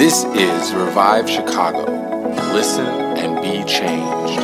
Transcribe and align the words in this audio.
This 0.00 0.24
is 0.24 0.72
Revive 0.72 1.28
Chicago. 1.28 1.84
Listen 2.54 2.86
and 2.86 3.36
be 3.42 3.62
changed. 3.70 4.40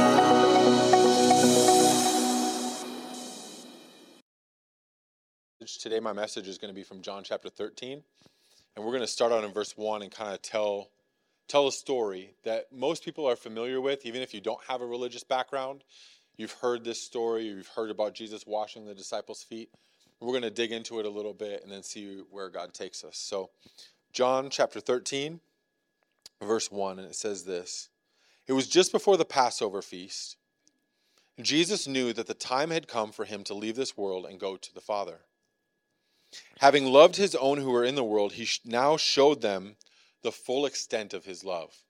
Today, 5.80 5.98
my 5.98 6.12
message 6.12 6.46
is 6.46 6.58
going 6.58 6.68
to 6.68 6.74
be 6.74 6.82
from 6.82 7.00
John 7.00 7.24
chapter 7.24 7.48
13. 7.48 8.02
And 8.76 8.84
we're 8.84 8.90
going 8.90 9.00
to 9.00 9.06
start 9.06 9.32
out 9.32 9.44
in 9.44 9.52
verse 9.54 9.78
1 9.78 10.02
and 10.02 10.10
kind 10.10 10.34
of 10.34 10.42
tell, 10.42 10.90
tell 11.48 11.68
a 11.68 11.72
story 11.72 12.34
that 12.44 12.70
most 12.70 13.02
people 13.02 13.24
are 13.26 13.34
familiar 13.34 13.80
with, 13.80 14.04
even 14.04 14.20
if 14.20 14.34
you 14.34 14.42
don't 14.42 14.60
have 14.68 14.82
a 14.82 14.86
religious 14.86 15.24
background. 15.24 15.84
You've 16.36 16.52
heard 16.52 16.84
this 16.84 17.02
story, 17.02 17.46
you've 17.46 17.68
heard 17.68 17.90
about 17.90 18.12
Jesus 18.12 18.46
washing 18.46 18.84
the 18.84 18.94
disciples' 18.94 19.42
feet. 19.42 19.70
We're 20.20 20.32
going 20.32 20.42
to 20.42 20.50
dig 20.50 20.72
into 20.72 21.00
it 21.00 21.06
a 21.06 21.10
little 21.10 21.32
bit 21.32 21.62
and 21.62 21.72
then 21.72 21.82
see 21.82 22.20
where 22.30 22.50
God 22.50 22.74
takes 22.74 23.02
us. 23.04 23.16
So, 23.16 23.48
John 24.16 24.48
chapter 24.48 24.80
13, 24.80 25.40
verse 26.42 26.70
1, 26.70 26.98
and 26.98 27.08
it 27.08 27.14
says 27.14 27.44
this 27.44 27.88
It 28.46 28.52
was 28.52 28.68
just 28.68 28.92
before 28.92 29.16
the 29.16 29.24
Passover 29.24 29.82
feast. 29.82 30.36
Jesus 31.40 31.86
knew 31.86 32.12
that 32.14 32.26
the 32.26 32.34
time 32.34 32.70
had 32.70 32.88
come 32.88 33.12
for 33.12 33.26
him 33.26 33.44
to 33.44 33.54
leave 33.54 33.76
this 33.76 33.96
world 33.96 34.24
and 34.24 34.40
go 34.40 34.56
to 34.56 34.74
the 34.74 34.80
Father. 34.80 35.20
Having 36.58 36.86
loved 36.86 37.16
his 37.16 37.34
own 37.34 37.58
who 37.58 37.70
were 37.70 37.84
in 37.84 37.94
the 37.94 38.04
world, 38.04 38.32
he 38.32 38.48
now 38.64 38.96
showed 38.96 39.42
them 39.42 39.76
the 40.22 40.32
full 40.32 40.66
extent 40.66 41.12
of 41.12 41.24
his 41.24 41.44
love. 41.44 41.84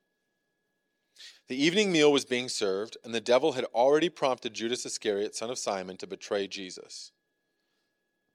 The 1.47 1.61
evening 1.61 1.91
meal 1.91 2.11
was 2.11 2.25
being 2.25 2.49
served, 2.49 2.97
and 3.03 3.15
the 3.15 3.21
devil 3.21 3.53
had 3.53 3.63
already 3.65 4.09
prompted 4.09 4.53
Judas 4.53 4.85
Iscariot, 4.85 5.33
son 5.33 5.49
of 5.49 5.57
Simon, 5.57 5.95
to 5.97 6.07
betray 6.07 6.47
Jesus. 6.47 7.11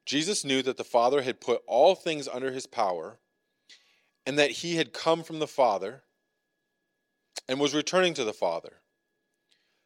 Jesus 0.06 0.44
knew 0.44 0.62
that 0.62 0.78
the 0.78 0.84
Father 0.84 1.22
had 1.22 1.40
put 1.40 1.62
all 1.66 1.94
things 1.94 2.26
under 2.26 2.50
his 2.50 2.66
power, 2.66 3.18
and 4.26 4.38
that 4.38 4.50
he 4.50 4.76
had 4.76 4.92
come 4.92 5.22
from 5.22 5.38
the 5.38 5.46
Father 5.46 6.02
and 7.48 7.58
was 7.60 7.74
returning 7.74 8.14
to 8.14 8.24
the 8.24 8.32
Father. 8.32 8.80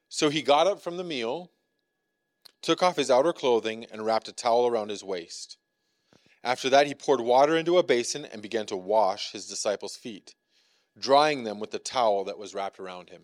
So 0.09 0.29
he 0.29 0.43
got 0.43 0.67
up 0.67 0.81
from 0.81 0.97
the 0.97 1.05
meal, 1.05 1.51
took 2.63 2.83
off 2.83 2.97
his 2.97 3.11
outer 3.11 3.33
clothing, 3.33 3.87
and 3.91 4.05
wrapped 4.05 4.29
a 4.29 4.33
towel 4.33 4.67
around 4.67 4.91
his 4.91 5.03
waist. 5.03 5.57
After 6.45 6.71
that, 6.71 6.87
he 6.87 6.95
poured 6.95 7.21
water 7.21 7.57
into 7.57 7.79
a 7.79 7.83
basin 7.83 8.25
and 8.25 8.41
began 8.41 8.67
to 8.67 8.77
wash 8.77 9.33
his 9.33 9.49
disciples' 9.49 9.97
feet, 9.97 10.35
drying 10.99 11.45
them 11.45 11.59
with 11.59 11.71
the 11.71 11.79
towel 11.79 12.25
that 12.25 12.39
was 12.39 12.55
wrapped 12.55 12.79
around 12.79 13.11
him. 13.11 13.23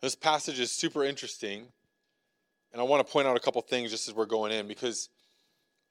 This 0.00 0.14
passage 0.14 0.60
is 0.60 0.70
super 0.70 1.04
interesting, 1.04 1.66
and 2.72 2.80
I 2.80 2.84
want 2.84 3.04
to 3.04 3.12
point 3.12 3.26
out 3.26 3.36
a 3.36 3.40
couple 3.40 3.60
things 3.62 3.90
just 3.90 4.08
as 4.08 4.14
we're 4.14 4.26
going 4.26 4.52
in 4.52 4.68
because 4.68 5.08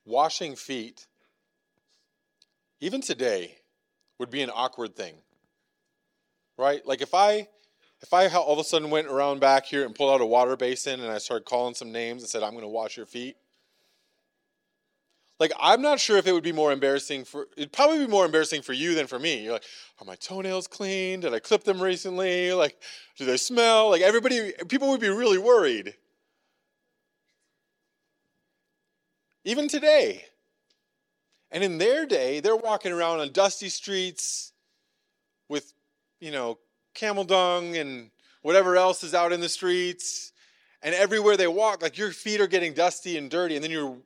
washing 0.06 0.56
feet, 0.56 1.08
even 2.80 3.02
today, 3.02 3.58
would 4.22 4.30
be 4.30 4.42
an 4.42 4.52
awkward 4.54 4.96
thing. 4.96 5.16
Right? 6.58 6.86
Like 6.86 7.02
if 7.02 7.14
I 7.14 7.48
if 8.02 8.14
I 8.14 8.28
all 8.28 8.54
of 8.54 8.60
a 8.60 8.64
sudden 8.64 8.90
went 8.90 9.08
around 9.08 9.40
back 9.42 9.66
here 9.66 9.86
and 9.86 9.94
pulled 9.94 10.14
out 10.14 10.22
a 10.22 10.26
water 10.26 10.56
basin 10.56 11.02
and 11.02 11.12
I 11.12 11.18
started 11.18 11.46
calling 11.46 11.76
some 11.76 11.92
names 11.92 12.22
and 12.22 12.30
said, 12.30 12.44
I'm 12.44 12.52
going 12.52 12.64
to 12.64 12.70
wash 12.70 12.98
your 12.98 13.06
feet. 13.06 13.36
Like, 15.40 15.52
I'm 15.60 15.82
not 15.82 16.00
sure 16.00 16.18
if 16.18 16.28
it 16.28 16.34
would 16.34 16.44
be 16.44 16.52
more 16.52 16.72
embarrassing 16.72 17.26
for, 17.26 17.48
it'd 17.58 17.72
probably 17.72 17.98
be 17.98 18.08
more 18.08 18.26
embarrassing 18.26 18.62
for 18.62 18.74
you 18.74 18.94
than 18.94 19.08
for 19.08 19.18
me. 19.18 19.44
You're 19.44 19.54
like, 19.54 19.66
are 20.00 20.06
my 20.06 20.16
toenails 20.16 20.68
clean? 20.68 21.20
Did 21.22 21.34
I 21.34 21.40
clip 21.40 21.64
them 21.64 21.82
recently? 21.82 22.54
Like, 22.54 22.80
do 23.18 23.26
they 23.26 23.38
smell? 23.38 23.90
Like, 23.90 24.04
everybody, 24.04 24.54
people 24.68 24.90
would 24.90 25.02
be 25.02 25.10
really 25.10 25.40
worried. 25.40 25.96
Even 29.44 29.68
today. 29.68 30.26
And 31.52 31.64
in 31.64 31.78
their 31.78 32.06
day, 32.06 32.40
they're 32.40 32.56
walking 32.56 32.92
around 32.92 33.20
on 33.20 33.32
dusty 33.32 33.70
streets 33.70 34.54
with, 35.50 35.74
you 36.20 36.32
know, 36.32 36.60
camel 36.94 37.24
dung 37.24 37.76
and 37.76 38.12
whatever 38.42 38.78
else 38.78 39.04
is 39.04 39.14
out 39.14 39.34
in 39.34 39.42
the 39.42 39.50
streets. 39.50 40.32
And 40.82 40.96
everywhere 40.96 41.38
they 41.38 41.48
walk, 41.48 41.82
like 41.82 41.98
your 41.98 42.12
feet 42.12 42.42
are 42.42 42.48
getting 42.48 42.74
dusty 42.74 43.18
and 43.18 43.30
dirty, 43.30 43.56
and 43.56 43.64
then 43.64 43.72
you're 43.72 43.98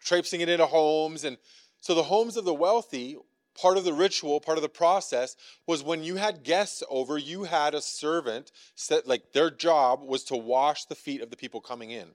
traipsing 0.00 0.40
it 0.40 0.48
into 0.48 0.66
homes. 0.66 1.24
And 1.24 1.36
so 1.80 1.94
the 1.94 2.04
homes 2.04 2.36
of 2.36 2.44
the 2.44 2.54
wealthy, 2.54 3.16
part 3.60 3.76
of 3.76 3.84
the 3.84 3.92
ritual, 3.92 4.40
part 4.40 4.56
of 4.56 4.62
the 4.62 4.68
process 4.68 5.36
was 5.66 5.82
when 5.82 6.02
you 6.02 6.16
had 6.16 6.44
guests 6.44 6.82
over, 6.88 7.18
you 7.18 7.44
had 7.44 7.74
a 7.74 7.82
servant 7.82 8.52
set 8.76 9.06
like 9.06 9.32
their 9.32 9.50
job 9.50 10.02
was 10.02 10.24
to 10.24 10.36
wash 10.36 10.84
the 10.84 10.94
feet 10.94 11.20
of 11.20 11.30
the 11.30 11.36
people 11.36 11.60
coming 11.60 11.90
in. 11.90 12.08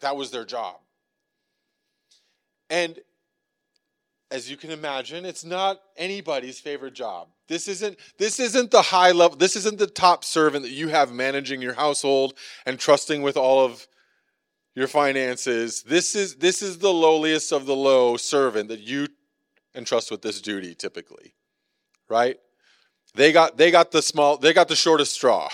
That 0.00 0.16
was 0.16 0.30
their 0.30 0.44
job. 0.44 0.76
And 2.70 2.98
as 4.30 4.50
you 4.50 4.56
can 4.56 4.70
imagine, 4.70 5.24
it's 5.24 5.44
not 5.44 5.80
anybody's 5.96 6.60
favorite 6.60 6.94
job. 6.94 7.28
This 7.48 7.66
isn't 7.66 7.98
this 8.18 8.38
isn't 8.38 8.70
the 8.70 8.82
high 8.82 9.12
level, 9.12 9.36
this 9.36 9.56
isn't 9.56 9.78
the 9.78 9.86
top 9.86 10.22
servant 10.22 10.64
that 10.64 10.72
you 10.72 10.88
have 10.88 11.12
managing 11.12 11.62
your 11.62 11.74
household 11.74 12.34
and 12.66 12.78
trusting 12.78 13.22
with 13.22 13.36
all 13.36 13.64
of 13.64 13.86
your 14.74 14.86
finances. 14.86 15.82
This 15.82 16.14
is 16.14 16.36
this 16.36 16.60
is 16.60 16.78
the 16.78 16.92
lowliest 16.92 17.52
of 17.52 17.64
the 17.64 17.74
low 17.74 18.16
servant 18.16 18.68
that 18.68 18.80
you 18.80 19.08
entrust 19.74 20.10
with 20.10 20.20
this 20.20 20.42
duty 20.42 20.74
typically. 20.74 21.32
Right? 22.08 22.36
They 23.14 23.32
got 23.32 23.56
they 23.56 23.70
got 23.70 23.92
the 23.92 24.02
small 24.02 24.36
they 24.36 24.52
got 24.52 24.68
the 24.68 24.76
shortest 24.76 25.14
straw. 25.14 25.48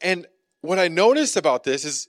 And 0.00 0.26
what 0.60 0.78
I 0.78 0.88
noticed 0.88 1.36
about 1.36 1.64
this 1.64 1.84
is 1.84 2.08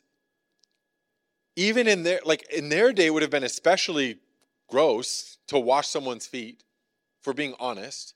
even 1.60 1.90
in 1.90 2.04
their 2.04 2.22
like 2.24 2.50
in 2.54 2.70
their 2.70 2.94
day 2.94 3.10
would 3.10 3.22
have 3.22 3.30
been 3.30 3.44
especially 3.44 4.18
gross 4.70 5.38
to 5.48 5.60
wash 5.60 5.90
someone's 5.90 6.26
feet 6.26 6.64
for 7.22 7.34
being 7.34 7.54
honest. 7.60 8.14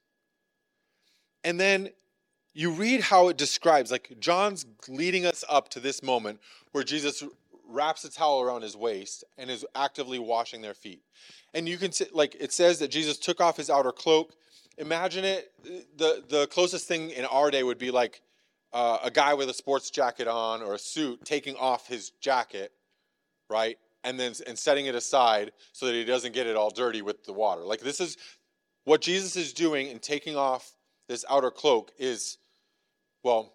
And 1.44 1.60
then 1.60 1.90
you 2.54 2.72
read 2.72 3.02
how 3.02 3.28
it 3.28 3.36
describes 3.36 3.92
like 3.92 4.14
john's 4.20 4.66
leading 4.88 5.26
us 5.26 5.44
up 5.50 5.68
to 5.70 5.82
this 5.82 6.02
moment 6.02 6.40
where 6.72 6.86
jesus 6.86 7.22
wraps 7.68 8.06
a 8.06 8.12
towel 8.12 8.40
around 8.40 8.62
his 8.62 8.78
waist 8.78 9.26
and 9.38 9.50
is 9.50 9.66
actively 9.76 10.20
washing 10.20 10.62
their 10.62 10.74
feet. 10.74 11.02
And 11.54 11.68
you 11.68 11.78
can 11.78 11.92
see 11.92 12.06
like 12.14 12.38
it 12.40 12.54
says 12.54 12.80
that 12.80 12.92
jesus 12.92 13.18
took 13.18 13.42
off 13.42 13.58
his 13.58 13.70
outer 13.70 13.92
cloak. 13.92 14.32
Imagine 14.78 15.26
it 15.26 15.52
the 15.98 16.24
the 16.30 16.48
closest 16.48 16.88
thing 16.88 17.10
in 17.10 17.26
our 17.26 17.52
day 17.52 17.64
would 17.64 17.78
be 17.78 17.92
like 17.92 18.22
uh, 18.72 19.00
a 19.04 19.12
guy 19.12 19.34
with 19.34 19.50
a 19.50 19.54
sports 19.54 19.90
jacket 19.92 20.30
on 20.30 20.62
or 20.62 20.76
a 20.76 20.80
suit 20.80 21.26
taking 21.26 21.58
off 21.58 21.88
his 21.88 22.12
jacket 22.22 22.72
right? 23.54 23.78
And 24.04 24.20
then 24.20 24.34
and 24.48 24.60
setting 24.60 24.88
it 24.88 24.96
aside 24.96 25.52
so 25.72 25.86
that 25.86 25.94
he 25.94 26.04
doesn't 26.04 26.34
get 26.34 26.48
it 26.48 26.58
all 26.58 26.72
dirty 26.72 27.02
with 27.02 27.24
the 27.24 27.32
water. 27.32 27.62
Like 27.62 27.80
this 27.80 28.02
is 28.02 28.18
what 28.84 29.02
Jesus 29.02 29.38
is 29.38 29.54
doing 29.54 29.88
in 29.88 30.00
taking 30.00 30.36
off 30.36 30.74
this 31.08 31.24
outer 31.30 31.52
cloak 31.52 31.92
is 31.98 32.38
well, 33.24 33.54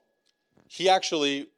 he 0.68 0.88
actually 0.88 1.48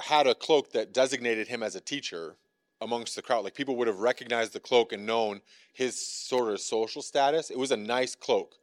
had 0.00 0.26
a 0.26 0.34
cloak 0.34 0.72
that 0.72 0.94
designated 0.94 1.48
him 1.48 1.62
as 1.62 1.76
a 1.76 1.80
teacher 1.80 2.36
amongst 2.80 3.14
the 3.16 3.22
crowd. 3.22 3.44
Like 3.44 3.54
people 3.54 3.76
would 3.76 3.88
have 3.88 3.98
recognized 3.98 4.52
the 4.52 4.60
cloak 4.60 4.92
and 4.92 5.04
known 5.04 5.40
his 5.74 5.94
sort 6.04 6.52
of 6.52 6.60
social 6.60 7.02
status. 7.02 7.50
It 7.50 7.58
was 7.58 7.70
a 7.70 7.76
nice 7.76 8.14
cloak. 8.14 8.54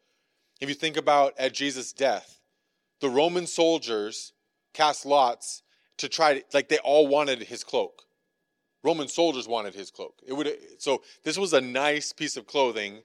If 0.60 0.70
you 0.70 0.76
think 0.76 0.98
about 0.98 1.34
at 1.38 1.54
Jesus' 1.54 1.94
death, 1.94 2.40
the 3.00 3.10
Roman 3.10 3.48
soldiers 3.48 4.34
cast 4.74 5.06
lots 5.06 5.64
to 5.98 6.10
try 6.10 6.40
to, 6.40 6.44
like, 6.54 6.70
they 6.70 6.80
all 6.80 7.08
wanted 7.08 7.44
his 7.44 7.64
cloak. 7.64 8.04
Roman 8.84 9.08
soldiers 9.08 9.48
wanted 9.48 9.74
his 9.74 9.92
cloak. 9.92 10.16
It 10.26 10.34
would 10.34 10.50
so 10.78 11.02
this 11.24 11.38
was 11.38 11.54
a 11.54 11.62
nice 11.62 12.14
piece 12.14 12.38
of 12.38 12.48
clothing. 12.48 13.00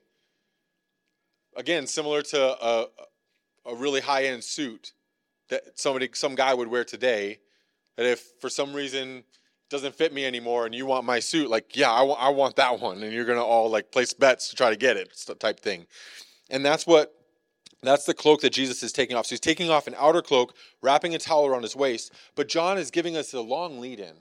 Again, 1.57 1.87
similar 1.87 2.21
to 2.21 2.65
a, 2.65 2.87
a 3.65 3.75
really 3.75 4.01
high-end 4.01 4.43
suit 4.43 4.93
that 5.49 5.63
somebody 5.75 6.09
some 6.13 6.35
guy 6.35 6.53
would 6.53 6.67
wear 6.67 6.83
today. 6.83 7.39
That 7.97 8.05
if 8.05 8.31
for 8.39 8.49
some 8.49 8.73
reason 8.73 9.23
doesn't 9.69 9.95
fit 9.95 10.13
me 10.13 10.25
anymore 10.25 10.65
and 10.65 10.75
you 10.75 10.85
want 10.85 11.05
my 11.05 11.19
suit, 11.19 11.49
like 11.49 11.75
yeah, 11.75 11.91
I, 11.91 11.99
w- 11.99 12.17
I 12.17 12.29
want 12.29 12.55
that 12.57 12.79
one, 12.79 13.03
and 13.03 13.13
you're 13.13 13.25
gonna 13.25 13.43
all 13.43 13.69
like 13.69 13.91
place 13.91 14.13
bets 14.13 14.49
to 14.49 14.55
try 14.55 14.69
to 14.69 14.75
get 14.75 14.97
it, 14.97 15.13
type 15.39 15.59
thing. 15.59 15.87
And 16.49 16.63
that's 16.63 16.85
what 16.85 17.13
that's 17.81 18.05
the 18.05 18.13
cloak 18.13 18.41
that 18.41 18.53
Jesus 18.53 18.83
is 18.83 18.91
taking 18.91 19.15
off. 19.15 19.25
So 19.25 19.31
he's 19.31 19.39
taking 19.39 19.69
off 19.69 19.87
an 19.87 19.95
outer 19.97 20.21
cloak, 20.21 20.55
wrapping 20.81 21.15
a 21.15 21.19
towel 21.19 21.45
around 21.45 21.63
his 21.63 21.75
waist. 21.75 22.13
But 22.35 22.47
John 22.47 22.77
is 22.77 22.91
giving 22.91 23.15
us 23.15 23.33
a 23.33 23.41
long 23.41 23.79
lead 23.79 23.99
in. 23.99 24.15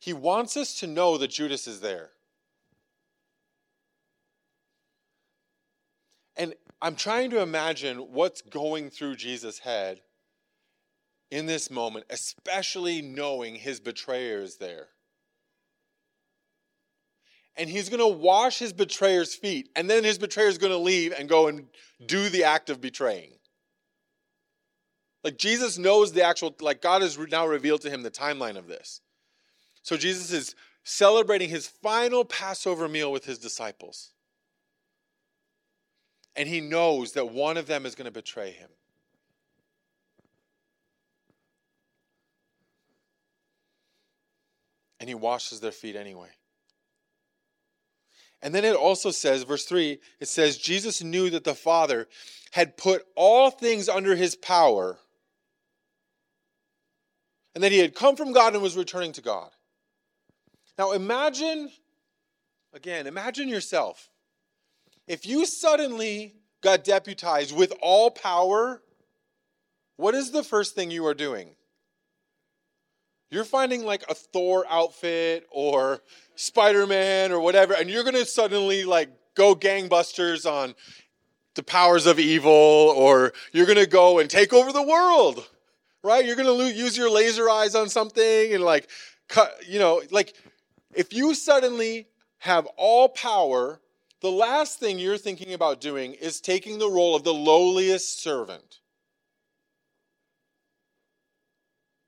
He 0.00 0.12
wants 0.14 0.56
us 0.56 0.74
to 0.80 0.86
know 0.86 1.18
that 1.18 1.28
Judas 1.28 1.68
is 1.68 1.80
there. 1.80 2.10
And 6.36 6.54
I'm 6.80 6.96
trying 6.96 7.28
to 7.30 7.42
imagine 7.42 7.98
what's 7.98 8.40
going 8.40 8.88
through 8.88 9.16
Jesus' 9.16 9.58
head 9.58 10.00
in 11.30 11.44
this 11.44 11.70
moment, 11.70 12.06
especially 12.08 13.02
knowing 13.02 13.56
his 13.56 13.78
betrayer 13.78 14.40
is 14.40 14.56
there. 14.56 14.88
And 17.56 17.68
he's 17.68 17.90
going 17.90 18.00
to 18.00 18.18
wash 18.18 18.58
his 18.58 18.72
betrayer's 18.72 19.34
feet, 19.34 19.68
and 19.76 19.90
then 19.90 20.02
his 20.02 20.16
betrayer 20.16 20.48
is 20.48 20.56
going 20.56 20.72
to 20.72 20.78
leave 20.78 21.12
and 21.12 21.28
go 21.28 21.46
and 21.46 21.66
do 22.06 22.30
the 22.30 22.44
act 22.44 22.70
of 22.70 22.80
betraying. 22.80 23.32
Like 25.22 25.36
Jesus 25.36 25.76
knows 25.76 26.12
the 26.12 26.22
actual, 26.22 26.56
like 26.62 26.80
God 26.80 27.02
has 27.02 27.18
now 27.18 27.46
revealed 27.46 27.82
to 27.82 27.90
him 27.90 28.02
the 28.02 28.10
timeline 28.10 28.56
of 28.56 28.66
this. 28.66 29.02
So 29.82 29.96
Jesus 29.96 30.32
is 30.32 30.54
celebrating 30.84 31.48
his 31.48 31.66
final 31.66 32.24
Passover 32.24 32.88
meal 32.88 33.10
with 33.12 33.24
his 33.24 33.38
disciples. 33.38 34.12
And 36.36 36.48
he 36.48 36.60
knows 36.60 37.12
that 37.12 37.30
one 37.30 37.56
of 37.56 37.66
them 37.66 37.84
is 37.84 37.94
going 37.94 38.06
to 38.06 38.10
betray 38.10 38.50
him. 38.50 38.68
And 45.00 45.08
he 45.08 45.14
washes 45.14 45.60
their 45.60 45.72
feet 45.72 45.96
anyway. 45.96 46.28
And 48.42 48.54
then 48.54 48.64
it 48.64 48.76
also 48.76 49.10
says, 49.10 49.42
verse 49.42 49.64
3, 49.64 49.98
it 50.18 50.28
says, 50.28 50.56
Jesus 50.56 51.02
knew 51.02 51.30
that 51.30 51.44
the 51.44 51.54
Father 51.54 52.08
had 52.52 52.76
put 52.76 53.04
all 53.14 53.50
things 53.50 53.88
under 53.88 54.16
his 54.16 54.34
power, 54.34 54.98
and 57.54 57.62
that 57.62 57.72
he 57.72 57.78
had 57.78 57.94
come 57.94 58.16
from 58.16 58.32
God 58.32 58.54
and 58.54 58.62
was 58.62 58.76
returning 58.76 59.12
to 59.12 59.20
God. 59.20 59.50
Now 60.78 60.92
imagine, 60.92 61.70
again, 62.72 63.06
imagine 63.06 63.48
yourself. 63.48 64.10
If 65.06 65.26
you 65.26 65.46
suddenly 65.46 66.34
got 66.62 66.84
deputized 66.84 67.56
with 67.56 67.72
all 67.80 68.10
power, 68.10 68.82
what 69.96 70.14
is 70.14 70.30
the 70.30 70.42
first 70.42 70.74
thing 70.74 70.90
you 70.90 71.06
are 71.06 71.14
doing? 71.14 71.56
You're 73.30 73.44
finding 73.44 73.84
like 73.84 74.04
a 74.08 74.14
Thor 74.14 74.64
outfit 74.68 75.46
or 75.50 76.02
Spider 76.34 76.86
Man 76.86 77.32
or 77.32 77.40
whatever, 77.40 77.74
and 77.74 77.88
you're 77.88 78.04
gonna 78.04 78.24
suddenly 78.24 78.84
like 78.84 79.10
go 79.34 79.54
gangbusters 79.54 80.50
on 80.50 80.74
the 81.54 81.62
powers 81.62 82.06
of 82.06 82.18
evil, 82.18 82.50
or 82.50 83.32
you're 83.52 83.66
gonna 83.66 83.86
go 83.86 84.18
and 84.18 84.28
take 84.28 84.52
over 84.52 84.72
the 84.72 84.82
world, 84.82 85.48
right? 86.02 86.24
You're 86.24 86.36
gonna 86.36 86.64
use 86.64 86.96
your 86.96 87.10
laser 87.10 87.48
eyes 87.48 87.74
on 87.74 87.88
something 87.88 88.54
and 88.54 88.64
like 88.64 88.88
cut, 89.28 89.52
you 89.68 89.78
know, 89.78 90.02
like 90.10 90.34
if 90.94 91.12
you 91.12 91.34
suddenly 91.34 92.08
have 92.38 92.66
all 92.76 93.08
power, 93.08 93.80
the 94.20 94.30
last 94.30 94.78
thing 94.80 94.98
you're 94.98 95.18
thinking 95.18 95.52
about 95.54 95.80
doing 95.80 96.14
is 96.14 96.40
taking 96.40 96.78
the 96.78 96.90
role 96.90 97.14
of 97.14 97.24
the 97.24 97.34
lowliest 97.34 98.22
servant. 98.22 98.80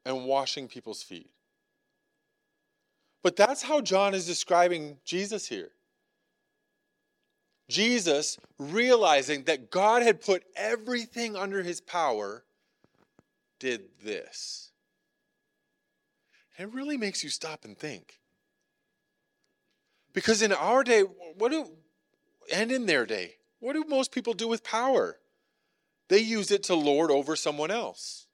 and 0.04 0.24
washing 0.24 0.68
people's 0.68 1.02
feet. 1.02 1.30
But 3.22 3.36
that's 3.36 3.62
how 3.62 3.80
John 3.80 4.14
is 4.14 4.26
describing 4.26 4.98
Jesus 5.04 5.46
here. 5.46 5.70
Jesus, 7.68 8.38
realizing 8.58 9.44
that 9.44 9.70
God 9.70 10.02
had 10.02 10.20
put 10.20 10.42
everything 10.56 11.36
under 11.36 11.62
his 11.62 11.80
power, 11.80 12.44
did 13.60 13.82
this. 14.04 14.72
And 16.58 16.68
it 16.68 16.74
really 16.74 16.96
makes 16.96 17.22
you 17.22 17.30
stop 17.30 17.64
and 17.64 17.78
think. 17.78 18.18
Because 20.12 20.42
in 20.42 20.52
our 20.52 20.84
day, 20.84 21.02
what 21.38 21.50
do, 21.50 21.70
and 22.52 22.70
in 22.70 22.86
their 22.86 23.06
day, 23.06 23.34
what 23.60 23.74
do 23.74 23.84
most 23.88 24.12
people 24.12 24.34
do 24.34 24.48
with 24.48 24.64
power? 24.64 25.18
They 26.08 26.18
use 26.18 26.50
it 26.50 26.64
to 26.64 26.74
lord 26.74 27.10
over 27.10 27.36
someone 27.36 27.70
else. 27.70 28.26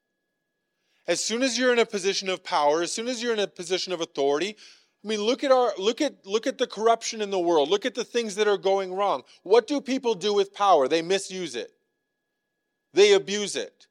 As 1.07 1.25
soon 1.25 1.43
as 1.43 1.59
you're 1.59 1.73
in 1.73 1.79
a 1.79 1.87
position 1.87 2.29
of 2.29 2.43
power, 2.43 2.83
as 2.83 2.93
soon 2.93 3.09
as 3.09 3.23
you're 3.23 3.33
in 3.33 3.39
a 3.39 3.47
position 3.47 3.93
of 3.93 4.01
authority, 4.01 4.57
I 5.05 5.09
mean, 5.09 5.23
look 5.23 5.45
at 5.45 5.53
our 5.53 5.73
look 5.79 6.01
at 6.01 6.27
look 6.27 6.47
at 6.47 6.59
the 6.59 6.67
corruption 6.67 7.23
in 7.23 7.31
the 7.31 7.39
world. 7.39 7.71
Look 7.71 7.87
at 7.87 7.95
the 7.95 8.05
things 8.05 8.35
that 8.35 8.49
are 8.49 8.59
going 8.59 8.93
wrong. 8.93 9.23
What 9.43 9.67
do 9.67 9.81
people 9.81 10.15
do 10.15 10.35
with 10.35 10.53
power? 10.53 10.89
They 10.89 11.03
misuse 11.03 11.55
it. 11.55 11.71
They 12.93 13.13
abuse 13.13 13.55
it. 13.55 13.87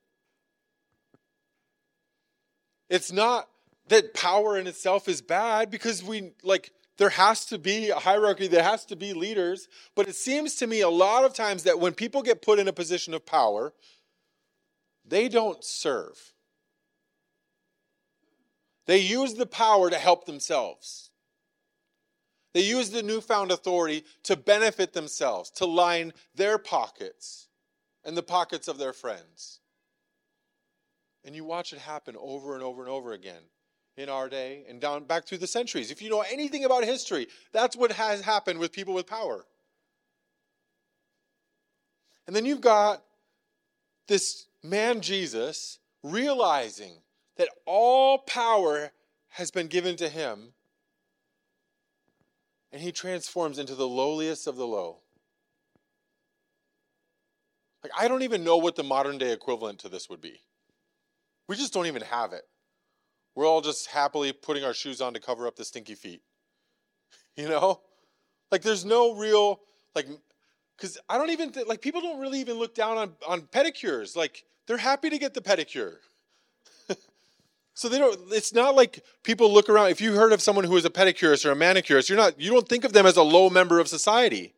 It's 2.89 3.11
not 3.11 3.47
that 3.87 4.13
power 4.13 4.57
in 4.57 4.67
itself 4.67 5.07
is 5.07 5.21
bad 5.21 5.71
because 5.71 6.03
we 6.03 6.33
like 6.43 6.71
there 6.97 7.09
has 7.09 7.45
to 7.45 7.59
be 7.59 7.89
a 7.89 7.99
hierarchy, 7.99 8.47
there 8.47 8.63
has 8.63 8.85
to 8.85 8.95
be 8.95 9.13
leaders, 9.13 9.67
but 9.95 10.07
it 10.07 10.15
seems 10.15 10.55
to 10.55 10.67
me 10.67 10.81
a 10.81 10.89
lot 10.89 11.23
of 11.23 11.33
times 11.33 11.63
that 11.63 11.79
when 11.79 11.93
people 11.93 12.23
get 12.23 12.41
put 12.41 12.59
in 12.59 12.67
a 12.67 12.73
position 12.73 13.13
of 13.13 13.25
power, 13.25 13.73
they 15.05 15.29
don't 15.29 15.63
serve. 15.63 16.33
They 18.87 18.97
use 18.97 19.35
the 19.35 19.45
power 19.45 19.89
to 19.89 19.97
help 19.97 20.25
themselves. 20.25 21.11
They 22.53 22.61
use 22.61 22.89
the 22.89 23.03
newfound 23.03 23.51
authority 23.51 24.03
to 24.23 24.35
benefit 24.35 24.93
themselves, 24.93 25.51
to 25.51 25.65
line 25.65 26.13
their 26.33 26.57
pockets 26.57 27.47
and 28.03 28.17
the 28.17 28.23
pockets 28.23 28.67
of 28.67 28.79
their 28.79 28.93
friends. 28.93 29.59
And 31.23 31.35
you 31.35 31.43
watch 31.43 31.73
it 31.73 31.79
happen 31.79 32.15
over 32.17 32.55
and 32.55 32.63
over 32.63 32.81
and 32.81 32.89
over 32.89 33.11
again 33.11 33.43
in 33.97 34.09
our 34.09 34.29
day 34.29 34.63
and 34.69 34.79
down 34.79 35.03
back 35.03 35.25
through 35.25 35.39
the 35.39 35.47
centuries. 35.47 35.91
If 35.91 36.01
you 36.01 36.09
know 36.09 36.21
anything 36.21 36.63
about 36.63 36.83
history, 36.83 37.27
that's 37.51 37.75
what 37.75 37.91
has 37.91 38.21
happened 38.21 38.59
with 38.59 38.71
people 38.71 38.93
with 38.93 39.07
power. 39.07 39.45
And 42.27 42.35
then 42.35 42.45
you've 42.45 42.61
got 42.61 43.03
this 44.07 44.45
man 44.63 45.01
Jesus 45.01 45.79
realizing 46.03 46.93
that 47.37 47.49
all 47.65 48.19
power 48.19 48.91
has 49.29 49.51
been 49.51 49.67
given 49.67 49.95
to 49.97 50.09
him, 50.09 50.53
and 52.71 52.81
he 52.81 52.91
transforms 52.91 53.59
into 53.59 53.75
the 53.75 53.87
lowliest 53.87 54.47
of 54.47 54.55
the 54.55 54.67
low. 54.67 54.97
Like, 57.83 57.91
I 57.97 58.07
don't 58.07 58.23
even 58.23 58.43
know 58.43 58.57
what 58.57 58.75
the 58.75 58.83
modern 58.83 59.17
day 59.17 59.31
equivalent 59.31 59.79
to 59.79 59.89
this 59.89 60.09
would 60.09 60.21
be. 60.21 60.41
We 61.47 61.55
just 61.55 61.73
don't 61.73 61.85
even 61.85 62.01
have 62.01 62.33
it. 62.33 62.43
We're 63.37 63.45
all 63.45 63.61
just 63.61 63.85
happily 63.85 64.33
putting 64.33 64.63
our 64.63 64.73
shoes 64.73 64.99
on 64.99 65.13
to 65.13 65.19
cover 65.19 65.45
up 65.45 65.55
the 65.55 65.63
stinky 65.63 65.93
feet. 65.93 66.21
You 67.35 67.47
know? 67.47 67.81
Like, 68.51 68.63
there's 68.63 68.83
no 68.83 69.13
real, 69.13 69.59
like, 69.93 70.07
because 70.75 70.97
I 71.07 71.19
don't 71.19 71.29
even, 71.29 71.51
th- 71.51 71.67
like, 71.67 71.81
people 71.81 72.01
don't 72.01 72.19
really 72.19 72.39
even 72.39 72.57
look 72.57 72.73
down 72.73 72.97
on, 72.97 73.11
on 73.27 73.41
pedicures. 73.41 74.15
Like, 74.15 74.43
they're 74.65 74.77
happy 74.77 75.11
to 75.11 75.19
get 75.19 75.35
the 75.35 75.41
pedicure. 75.41 75.97
So 77.75 77.89
they 77.89 77.99
don't 77.99 78.19
it's 78.33 78.55
not 78.55 78.73
like 78.73 79.03
people 79.21 79.53
look 79.53 79.69
around 79.69 79.91
if 79.91 80.01
you 80.01 80.15
heard 80.15 80.33
of 80.33 80.41
someone 80.41 80.65
who 80.65 80.75
is 80.77 80.85
a 80.85 80.89
pedicurist 80.89 81.45
or 81.45 81.51
a 81.51 81.55
manicurist, 81.55 82.09
you're 82.09 82.17
not 82.17 82.41
you 82.41 82.49
don't 82.49 82.67
think 82.67 82.83
of 82.83 82.91
them 82.91 83.05
as 83.05 83.17
a 83.17 83.21
low 83.21 83.51
member 83.51 83.79
of 83.79 83.87
society. 83.87 84.55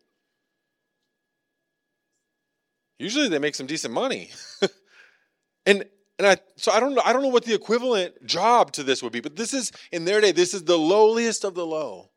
Usually 2.97 3.27
they 3.27 3.39
make 3.39 3.55
some 3.55 3.67
decent 3.67 3.93
money. 3.93 4.31
and 5.65 5.83
and 6.19 6.27
I 6.27 6.37
so 6.57 6.71
I 6.71 6.79
don't 6.79 6.93
know 6.93 7.01
I 7.03 7.13
don't 7.13 7.23
know 7.23 7.29
what 7.29 7.45
the 7.45 7.55
equivalent 7.55 8.25
job 8.25 8.73
to 8.73 8.83
this 8.83 9.01
would 9.01 9.13
be, 9.13 9.21
but 9.21 9.37
this 9.37 9.53
is 9.53 9.71
in 9.91 10.05
their 10.05 10.21
day 10.21 10.31
this 10.31 10.53
is 10.53 10.65
the 10.65 10.77
lowliest 10.77 11.45
of 11.45 11.55
the 11.55 11.65
low. 11.65 12.09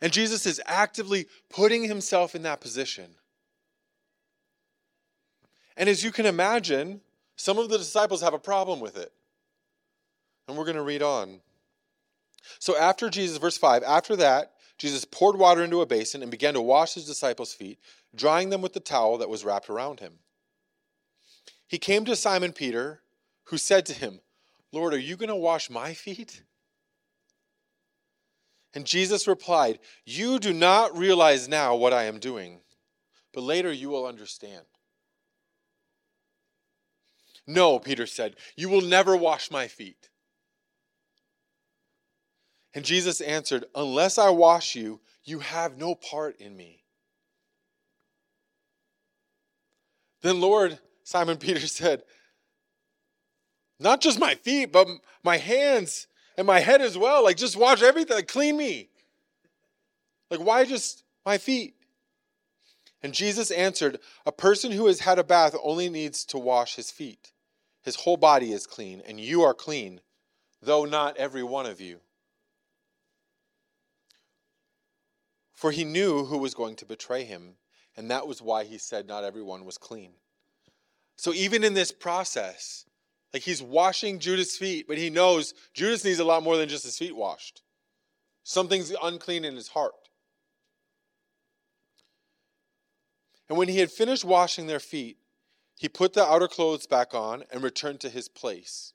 And 0.00 0.12
Jesus 0.12 0.46
is 0.46 0.62
actively 0.64 1.26
putting 1.50 1.84
himself 1.84 2.34
in 2.34 2.42
that 2.42 2.60
position. 2.60 3.16
And 5.76 5.88
as 5.88 6.02
you 6.02 6.10
can 6.10 6.24
imagine, 6.24 7.02
some 7.36 7.58
of 7.58 7.68
the 7.68 7.76
disciples 7.76 8.22
have 8.22 8.32
a 8.32 8.38
problem 8.38 8.80
with 8.80 8.96
it. 8.96 9.12
And 10.48 10.56
we're 10.56 10.64
going 10.64 10.76
to 10.76 10.82
read 10.82 11.02
on. 11.02 11.40
So 12.58 12.78
after 12.78 13.10
Jesus, 13.10 13.36
verse 13.36 13.58
5, 13.58 13.82
after 13.82 14.16
that, 14.16 14.52
Jesus 14.78 15.04
poured 15.04 15.36
water 15.36 15.62
into 15.62 15.82
a 15.82 15.86
basin 15.86 16.22
and 16.22 16.30
began 16.30 16.54
to 16.54 16.62
wash 16.62 16.94
his 16.94 17.04
disciples' 17.04 17.52
feet, 17.52 17.78
drying 18.14 18.48
them 18.48 18.62
with 18.62 18.72
the 18.72 18.80
towel 18.80 19.18
that 19.18 19.28
was 19.28 19.44
wrapped 19.44 19.68
around 19.68 20.00
him. 20.00 20.18
He 21.70 21.78
came 21.78 22.04
to 22.06 22.16
Simon 22.16 22.52
Peter, 22.52 23.00
who 23.44 23.56
said 23.56 23.86
to 23.86 23.92
him, 23.92 24.18
Lord, 24.72 24.92
are 24.92 24.98
you 24.98 25.16
going 25.16 25.28
to 25.28 25.36
wash 25.36 25.70
my 25.70 25.94
feet? 25.94 26.42
And 28.74 28.84
Jesus 28.84 29.28
replied, 29.28 29.78
You 30.04 30.40
do 30.40 30.52
not 30.52 30.98
realize 30.98 31.46
now 31.46 31.76
what 31.76 31.92
I 31.92 32.06
am 32.06 32.18
doing, 32.18 32.58
but 33.32 33.44
later 33.44 33.70
you 33.70 33.88
will 33.88 34.04
understand. 34.04 34.64
No, 37.46 37.78
Peter 37.78 38.04
said, 38.04 38.34
you 38.56 38.68
will 38.68 38.80
never 38.82 39.16
wash 39.16 39.48
my 39.48 39.68
feet. 39.68 40.10
And 42.74 42.84
Jesus 42.84 43.20
answered, 43.20 43.64
Unless 43.76 44.18
I 44.18 44.30
wash 44.30 44.74
you, 44.74 44.98
you 45.22 45.38
have 45.38 45.78
no 45.78 45.94
part 45.94 46.40
in 46.40 46.56
me. 46.56 46.82
Then, 50.22 50.40
Lord, 50.40 50.80
Simon 51.04 51.36
Peter 51.36 51.60
said, 51.66 52.02
Not 53.78 54.00
just 54.00 54.18
my 54.18 54.34
feet, 54.34 54.72
but 54.72 54.88
my 55.22 55.36
hands 55.36 56.06
and 56.36 56.46
my 56.46 56.60
head 56.60 56.80
as 56.80 56.96
well. 56.96 57.24
Like, 57.24 57.36
just 57.36 57.56
wash 57.56 57.82
everything, 57.82 58.16
like, 58.16 58.28
clean 58.28 58.56
me. 58.56 58.88
Like, 60.30 60.40
why 60.40 60.64
just 60.64 61.04
my 61.24 61.38
feet? 61.38 61.74
And 63.02 63.14
Jesus 63.14 63.50
answered, 63.50 63.98
A 64.26 64.32
person 64.32 64.72
who 64.72 64.86
has 64.86 65.00
had 65.00 65.18
a 65.18 65.24
bath 65.24 65.54
only 65.62 65.88
needs 65.88 66.24
to 66.26 66.38
wash 66.38 66.76
his 66.76 66.90
feet. 66.90 67.32
His 67.82 67.96
whole 67.96 68.18
body 68.18 68.52
is 68.52 68.66
clean, 68.66 69.02
and 69.06 69.18
you 69.18 69.42
are 69.42 69.54
clean, 69.54 70.00
though 70.60 70.84
not 70.84 71.16
every 71.16 71.42
one 71.42 71.66
of 71.66 71.80
you. 71.80 72.00
For 75.54 75.70
he 75.70 75.84
knew 75.84 76.26
who 76.26 76.38
was 76.38 76.54
going 76.54 76.76
to 76.76 76.86
betray 76.86 77.24
him, 77.24 77.56
and 77.96 78.10
that 78.10 78.26
was 78.26 78.42
why 78.42 78.64
he 78.64 78.78
said 78.78 79.06
not 79.06 79.24
everyone 79.24 79.64
was 79.64 79.78
clean. 79.78 80.12
So 81.20 81.34
even 81.34 81.64
in 81.64 81.74
this 81.74 81.92
process, 81.92 82.86
Like 83.34 83.42
he's 83.42 83.62
washing 83.62 84.20
Judas' 84.20 84.56
feet, 84.56 84.88
but 84.88 84.96
he 84.96 85.10
knows 85.10 85.52
Judas 85.74 86.02
needs 86.02 86.18
a 86.18 86.24
lot 86.24 86.42
more 86.42 86.56
than 86.56 86.66
just 86.66 86.84
his 86.84 86.96
feet 86.96 87.14
washed. 87.14 87.60
Something's 88.42 88.90
unclean 89.02 89.44
in 89.44 89.54
his 89.54 89.68
heart. 89.68 90.08
And 93.50 93.58
when 93.58 93.68
he 93.68 93.80
had 93.80 93.90
finished 93.90 94.24
washing 94.24 94.66
their 94.66 94.80
feet, 94.80 95.18
he 95.76 95.90
put 95.90 96.14
the 96.14 96.24
outer 96.24 96.48
clothes 96.48 96.86
back 96.86 97.12
on 97.12 97.44
and 97.52 97.62
returned 97.62 98.00
to 98.00 98.08
his 98.08 98.26
place. 98.26 98.94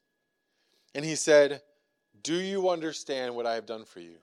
And 0.96 1.05
he 1.05 1.15
said, 1.15 1.62
Do 2.24 2.34
you 2.34 2.70
understand 2.70 3.36
what 3.36 3.46
I 3.46 3.53
have 3.53 3.67
done 3.67 3.86
for 3.86 4.00
you? 4.00 4.17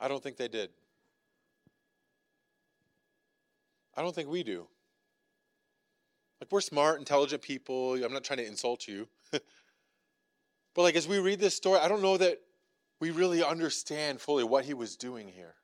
I 0.00 0.08
don't 0.08 0.22
think 0.22 0.38
they 0.38 0.48
did. 0.48 0.70
I 3.96 4.02
don't 4.02 4.14
think 4.14 4.28
we 4.28 4.42
do. 4.42 4.66
Like, 6.40 6.50
we're 6.50 6.60
smart, 6.60 6.98
intelligent 6.98 7.42
people. 7.42 7.94
I'm 7.94 8.12
not 8.12 8.24
trying 8.24 8.38
to 8.38 8.46
insult 8.46 8.88
you. 8.88 9.08
but, 9.30 9.42
like, 10.76 10.96
as 10.96 11.08
we 11.08 11.18
read 11.18 11.40
this 11.40 11.54
story, 11.54 11.78
I 11.80 11.88
don't 11.88 12.02
know 12.02 12.16
that 12.16 12.40
we 13.00 13.10
really 13.10 13.42
understand 13.42 14.20
fully 14.20 14.44
what 14.44 14.64
he 14.64 14.74
was 14.74 14.96
doing 14.96 15.28
here. 15.28 15.54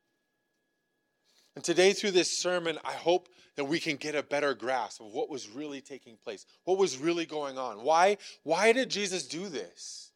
And 1.56 1.64
today, 1.64 1.92
through 1.92 2.12
this 2.12 2.36
sermon, 2.36 2.78
I 2.84 2.92
hope 2.92 3.28
that 3.56 3.64
we 3.64 3.80
can 3.80 3.96
get 3.96 4.14
a 4.14 4.22
better 4.22 4.54
grasp 4.54 5.00
of 5.00 5.12
what 5.12 5.28
was 5.28 5.48
really 5.48 5.80
taking 5.80 6.16
place, 6.16 6.46
what 6.64 6.78
was 6.78 6.96
really 6.96 7.26
going 7.26 7.58
on. 7.58 7.82
Why, 7.82 8.18
why 8.44 8.72
did 8.72 8.88
Jesus 8.88 9.26
do 9.26 9.48
this? 9.48 10.12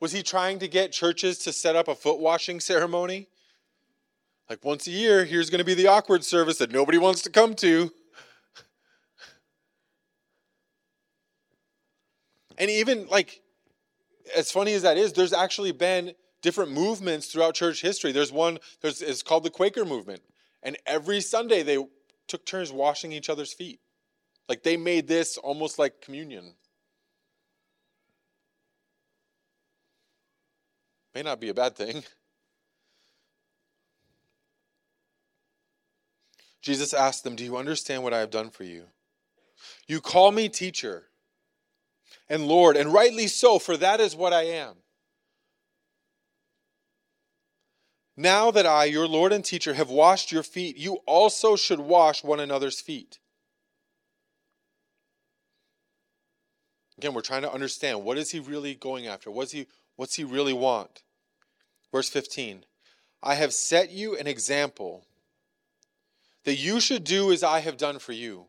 Was 0.00 0.12
he 0.12 0.22
trying 0.22 0.58
to 0.60 0.68
get 0.68 0.92
churches 0.92 1.38
to 1.40 1.52
set 1.52 1.76
up 1.76 1.88
a 1.88 1.94
foot 1.94 2.20
washing 2.20 2.60
ceremony? 2.60 3.28
Like 4.48 4.64
once 4.64 4.86
a 4.86 4.90
year, 4.90 5.24
here's 5.24 5.50
going 5.50 5.58
to 5.58 5.64
be 5.64 5.74
the 5.74 5.88
awkward 5.88 6.24
service 6.24 6.58
that 6.58 6.72
nobody 6.72 6.96
wants 6.96 7.22
to 7.22 7.30
come 7.30 7.54
to. 7.56 7.92
And 12.56 12.70
even 12.70 13.06
like, 13.08 13.42
as 14.36 14.50
funny 14.50 14.72
as 14.72 14.82
that 14.82 14.96
is, 14.96 15.12
there's 15.12 15.32
actually 15.32 15.72
been 15.72 16.12
different 16.42 16.72
movements 16.72 17.26
throughout 17.28 17.54
church 17.54 17.82
history. 17.82 18.10
There's 18.10 18.32
one, 18.32 18.58
there's, 18.80 19.02
it's 19.02 19.22
called 19.22 19.44
the 19.44 19.50
Quaker 19.50 19.84
movement. 19.84 20.22
And 20.62 20.76
every 20.86 21.20
Sunday 21.20 21.62
they 21.62 21.78
took 22.26 22.44
turns 22.46 22.72
washing 22.72 23.12
each 23.12 23.30
other's 23.30 23.52
feet. 23.52 23.80
Like 24.48 24.62
they 24.62 24.76
made 24.76 25.06
this 25.06 25.36
almost 25.36 25.78
like 25.78 26.00
communion. 26.00 26.54
May 31.14 31.22
not 31.22 31.40
be 31.40 31.48
a 31.50 31.54
bad 31.54 31.76
thing. 31.76 32.02
Jesus 36.68 36.92
asked 36.92 37.24
them, 37.24 37.34
Do 37.34 37.44
you 37.44 37.56
understand 37.56 38.02
what 38.02 38.12
I 38.12 38.18
have 38.18 38.30
done 38.30 38.50
for 38.50 38.62
you? 38.62 38.84
You 39.86 40.02
call 40.02 40.32
me 40.32 40.50
teacher 40.50 41.04
and 42.28 42.46
Lord, 42.46 42.76
and 42.76 42.92
rightly 42.92 43.26
so, 43.26 43.58
for 43.58 43.78
that 43.78 44.00
is 44.00 44.14
what 44.14 44.34
I 44.34 44.42
am. 44.42 44.74
Now 48.18 48.50
that 48.50 48.66
I, 48.66 48.84
your 48.84 49.08
Lord 49.08 49.32
and 49.32 49.42
teacher, 49.42 49.72
have 49.72 49.88
washed 49.88 50.30
your 50.30 50.42
feet, 50.42 50.76
you 50.76 50.98
also 51.06 51.56
should 51.56 51.80
wash 51.80 52.22
one 52.22 52.38
another's 52.38 52.82
feet. 52.82 53.18
Again, 56.98 57.14
we're 57.14 57.22
trying 57.22 57.42
to 57.42 57.52
understand 57.52 58.04
what 58.04 58.18
is 58.18 58.30
he 58.30 58.40
really 58.40 58.74
going 58.74 59.06
after? 59.06 59.30
What's 59.30 59.52
he, 59.52 59.68
what's 59.96 60.16
he 60.16 60.24
really 60.24 60.52
want? 60.52 61.02
Verse 61.90 62.10
15 62.10 62.66
I 63.22 63.36
have 63.36 63.54
set 63.54 63.90
you 63.90 64.18
an 64.18 64.26
example 64.26 65.06
that 66.44 66.56
you 66.56 66.80
should 66.80 67.04
do 67.04 67.32
as 67.32 67.42
I 67.42 67.60
have 67.60 67.76
done 67.76 67.98
for 67.98 68.12
you. 68.12 68.46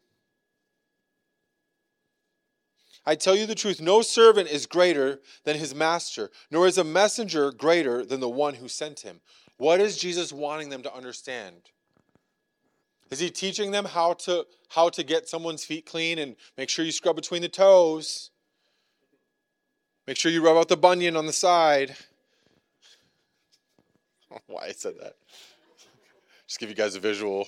I 3.06 3.16
tell 3.16 3.36
you 3.36 3.46
the 3.46 3.56
truth 3.56 3.82
no 3.82 4.02
servant 4.02 4.50
is 4.50 4.66
greater 4.66 5.20
than 5.44 5.58
his 5.58 5.74
master, 5.74 6.30
nor 6.52 6.68
is 6.68 6.78
a 6.78 6.84
messenger 6.84 7.52
greater 7.52 8.06
than 8.06 8.20
the 8.20 8.30
one 8.30 8.56
who 8.56 8.68
sent 8.68 9.00
him. 9.00 9.22
What 9.58 9.82
is 9.82 9.98
Jesus 9.98 10.32
wanting 10.32 10.70
them 10.70 10.84
to 10.84 10.94
understand? 10.94 11.56
Is 13.10 13.20
he 13.20 13.30
teaching 13.30 13.72
them 13.72 13.86
how 13.86 14.14
to 14.14 14.46
how 14.70 14.90
to 14.90 15.04
get 15.04 15.28
someone's 15.28 15.66
feet 15.66 15.86
clean 15.86 16.20
and 16.20 16.36
make 16.58 16.70
sure 16.70 16.86
you 16.86 16.92
scrub 16.92 17.16
between 17.16 17.42
the 17.42 17.50
toes? 17.50 18.30
Make 20.06 20.18
sure 20.18 20.32
you 20.32 20.44
rub 20.44 20.58
out 20.58 20.68
the 20.68 20.78
bunion 20.78 21.16
on 21.16 21.26
the 21.26 21.34
side. 21.34 21.96
why 24.48 24.68
I 24.68 24.72
said 24.72 24.94
that. 25.00 25.16
Just 26.48 26.60
give 26.60 26.70
you 26.70 26.76
guys 26.76 26.96
a 26.96 27.00
visual. 27.00 27.48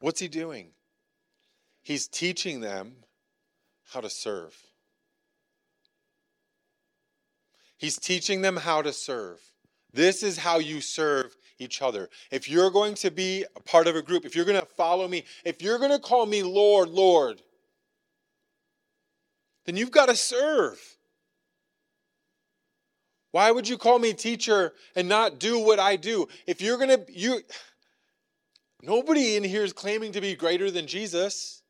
What's 0.00 0.20
he 0.20 0.28
doing? 0.28 0.70
He's 1.82 2.08
teaching 2.08 2.60
them 2.60 2.96
how 3.92 4.00
to 4.00 4.10
serve. 4.10 4.56
He's 7.76 7.96
teaching 7.96 8.42
them 8.42 8.56
how 8.56 8.82
to 8.82 8.92
serve. 8.92 9.40
This 9.92 10.22
is 10.22 10.38
how 10.38 10.58
you 10.58 10.80
serve 10.80 11.36
each 11.58 11.82
other. 11.82 12.08
If 12.30 12.48
you're 12.48 12.70
going 12.70 12.94
to 12.96 13.10
be 13.10 13.44
a 13.56 13.60
part 13.60 13.86
of 13.86 13.96
a 13.96 14.02
group, 14.02 14.24
if 14.24 14.36
you're 14.36 14.44
going 14.44 14.60
to 14.60 14.66
follow 14.66 15.08
me, 15.08 15.24
if 15.44 15.62
you're 15.62 15.78
going 15.78 15.90
to 15.90 15.98
call 15.98 16.26
me 16.26 16.42
Lord, 16.42 16.90
Lord, 16.90 17.42
then 19.66 19.76
you've 19.76 19.90
got 19.90 20.08
to 20.08 20.16
serve. 20.16 20.78
Why 23.32 23.50
would 23.50 23.68
you 23.68 23.78
call 23.78 23.98
me 23.98 24.12
teacher 24.12 24.72
and 24.96 25.08
not 25.08 25.38
do 25.38 25.58
what 25.58 25.78
I 25.78 25.96
do? 25.96 26.28
If 26.46 26.60
you're 26.60 26.78
going 26.78 26.90
to 26.90 27.04
you 27.12 27.40
Nobody 28.82 29.36
in 29.36 29.44
here 29.44 29.62
is 29.62 29.72
claiming 29.72 30.12
to 30.12 30.20
be 30.20 30.34
greater 30.34 30.70
than 30.70 30.86
Jesus. 30.86 31.62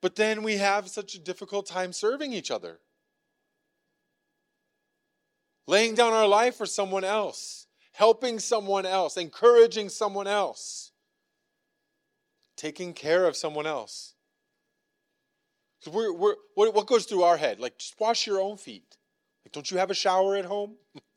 But 0.00 0.16
then 0.16 0.42
we 0.42 0.56
have 0.56 0.88
such 0.88 1.14
a 1.14 1.18
difficult 1.18 1.66
time 1.66 1.92
serving 1.92 2.32
each 2.32 2.50
other. 2.50 2.80
Laying 5.66 5.94
down 5.94 6.12
our 6.12 6.26
life 6.26 6.56
for 6.56 6.66
someone 6.66 7.04
else, 7.04 7.66
helping 7.92 8.38
someone 8.38 8.86
else, 8.86 9.16
encouraging 9.16 9.90
someone 9.90 10.26
else, 10.26 10.92
taking 12.56 12.94
care 12.94 13.26
of 13.26 13.36
someone 13.36 13.66
else. 13.66 14.14
We're, 15.86 16.12
we're, 16.12 16.34
what, 16.54 16.74
what 16.74 16.86
goes 16.86 17.04
through 17.04 17.22
our 17.22 17.36
head? 17.36 17.60
Like, 17.60 17.78
just 17.78 18.00
wash 18.00 18.26
your 18.26 18.40
own 18.40 18.56
feet. 18.56 18.96
Like, 19.44 19.52
don't 19.52 19.70
you 19.70 19.78
have 19.78 19.90
a 19.90 19.94
shower 19.94 20.36
at 20.36 20.44
home? 20.44 20.76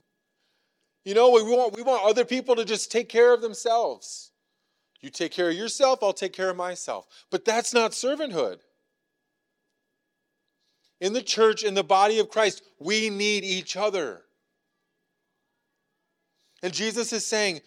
You 1.04 1.16
know, 1.16 1.32
we 1.32 1.44
want, 1.44 1.76
we 1.76 1.82
want 1.82 2.04
other 2.06 2.26
people 2.26 2.56
to 2.56 2.66
just 2.66 2.92
take 2.92 3.10
care 3.10 3.34
of 3.34 3.42
themselves. 3.42 4.32
You 5.02 5.10
take 5.10 5.32
care 5.32 5.50
of 5.50 5.56
yourself, 5.56 6.04
I'll 6.04 6.14
take 6.14 6.34
care 6.34 6.50
of 6.50 6.56
myself. 6.56 7.08
But 7.32 7.44
that's 7.44 7.74
not 7.74 7.92
servanthood. 7.92 8.60
In 11.00 11.14
the 11.14 11.24
church, 11.24 11.64
in 11.64 11.74
the 11.74 11.84
body 11.84 12.20
of 12.20 12.30
Christ, 12.30 12.62
we 12.80 13.10
need 13.10 13.44
each 13.44 13.76
other. 13.76 14.22
And 16.62 16.72
Jesus 16.72 17.12
is 17.12 17.26
saying, 17.26 17.62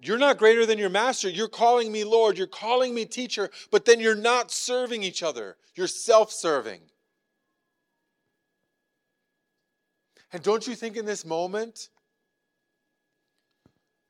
You're 0.00 0.18
not 0.18 0.38
greater 0.38 0.66
than 0.66 0.78
your 0.78 0.90
master. 0.90 1.28
You're 1.28 1.46
calling 1.46 1.92
me 1.92 2.02
Lord. 2.02 2.36
You're 2.36 2.48
calling 2.48 2.92
me 2.92 3.04
teacher, 3.04 3.50
but 3.70 3.84
then 3.84 4.00
you're 4.00 4.16
not 4.16 4.50
serving 4.50 5.04
each 5.04 5.22
other. 5.22 5.56
You're 5.76 5.86
self 5.86 6.32
serving. 6.32 6.80
And 10.32 10.42
don't 10.42 10.66
you 10.66 10.74
think 10.74 10.96
in 10.96 11.06
this 11.06 11.24
moment, 11.24 11.88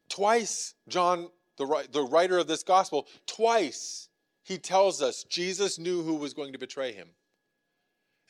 Twice, 0.09 0.75
John, 0.89 1.29
the, 1.57 1.87
the 1.93 2.03
writer 2.03 2.39
of 2.39 2.47
this 2.47 2.63
gospel, 2.63 3.07
twice 3.27 4.09
he 4.43 4.59
tells 4.59 5.03
us 5.03 5.25
Jesus 5.25 5.79
knew 5.79 6.03
who 6.03 6.15
was 6.15 6.35
going 6.35 6.53
to 6.53 6.59
betray 6.59 6.93
him. 6.93 7.09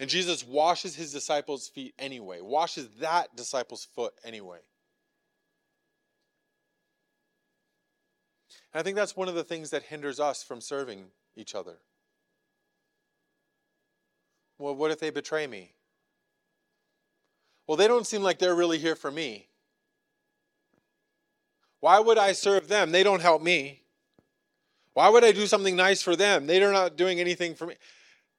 And 0.00 0.08
Jesus 0.08 0.46
washes 0.46 0.94
his 0.96 1.12
disciples' 1.12 1.68
feet 1.68 1.94
anyway, 1.98 2.40
washes 2.40 2.88
that 3.00 3.34
disciple's 3.36 3.84
foot 3.84 4.14
anyway. 4.24 4.58
And 8.72 8.80
I 8.80 8.82
think 8.82 8.96
that's 8.96 9.16
one 9.16 9.28
of 9.28 9.34
the 9.34 9.44
things 9.44 9.70
that 9.70 9.84
hinders 9.84 10.20
us 10.20 10.42
from 10.42 10.60
serving 10.60 11.06
each 11.36 11.54
other. 11.54 11.78
Well, 14.58 14.74
what 14.74 14.90
if 14.90 15.00
they 15.00 15.10
betray 15.10 15.46
me? 15.46 15.72
Well, 17.66 17.76
they 17.76 17.88
don't 17.88 18.06
seem 18.06 18.22
like 18.22 18.38
they're 18.38 18.54
really 18.54 18.78
here 18.78 18.96
for 18.96 19.10
me. 19.10 19.48
Why 21.80 22.00
would 22.00 22.18
I 22.18 22.32
serve 22.32 22.68
them? 22.68 22.90
They 22.90 23.02
don't 23.02 23.22
help 23.22 23.42
me. 23.42 23.82
Why 24.94 25.08
would 25.08 25.22
I 25.24 25.32
do 25.32 25.46
something 25.46 25.76
nice 25.76 26.02
for 26.02 26.16
them? 26.16 26.46
They're 26.46 26.72
not 26.72 26.96
doing 26.96 27.20
anything 27.20 27.54
for 27.54 27.66
me. 27.66 27.74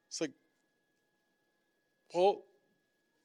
It's 0.08 0.20
like, 0.20 0.32
well, 2.14 2.42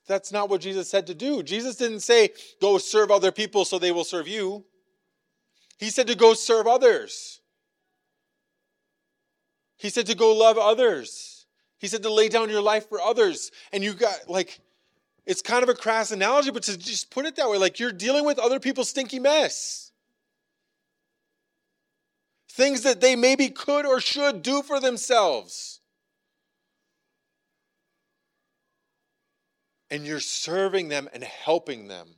that's 0.07 0.31
not 0.31 0.49
what 0.49 0.61
Jesus 0.61 0.89
said 0.89 1.07
to 1.07 1.13
do. 1.13 1.43
Jesus 1.43 1.75
didn't 1.75 2.01
say, 2.01 2.29
go 2.61 2.77
serve 2.77 3.11
other 3.11 3.31
people 3.31 3.65
so 3.65 3.77
they 3.77 3.91
will 3.91 4.03
serve 4.03 4.27
you. 4.27 4.63
He 5.77 5.89
said 5.89 6.07
to 6.07 6.15
go 6.15 6.33
serve 6.33 6.67
others. 6.67 7.41
He 9.75 9.89
said 9.89 10.05
to 10.05 10.15
go 10.15 10.33
love 10.33 10.57
others. 10.57 11.45
He 11.79 11.87
said 11.87 12.03
to 12.03 12.13
lay 12.13 12.29
down 12.29 12.49
your 12.49 12.61
life 12.61 12.87
for 12.87 13.01
others. 13.01 13.51
And 13.73 13.83
you 13.83 13.93
got, 13.93 14.29
like, 14.29 14.61
it's 15.25 15.41
kind 15.41 15.63
of 15.63 15.69
a 15.69 15.73
crass 15.73 16.11
analogy, 16.11 16.51
but 16.51 16.63
to 16.63 16.77
just 16.77 17.09
put 17.09 17.25
it 17.25 17.35
that 17.35 17.49
way, 17.49 17.57
like 17.57 17.79
you're 17.79 17.91
dealing 17.91 18.25
with 18.25 18.39
other 18.39 18.59
people's 18.59 18.89
stinky 18.89 19.19
mess. 19.19 19.84
Things 22.55 22.83
that 22.83 23.01
they 23.01 23.17
maybe 23.17 23.49
could 23.49 23.85
or 23.85 23.99
should 23.99 24.41
do 24.41 24.61
for 24.61 24.79
themselves. 24.79 25.81
And 29.91 30.05
you're 30.05 30.21
serving 30.21 30.87
them 30.87 31.09
and 31.11 31.21
helping 31.21 31.89
them. 31.89 32.15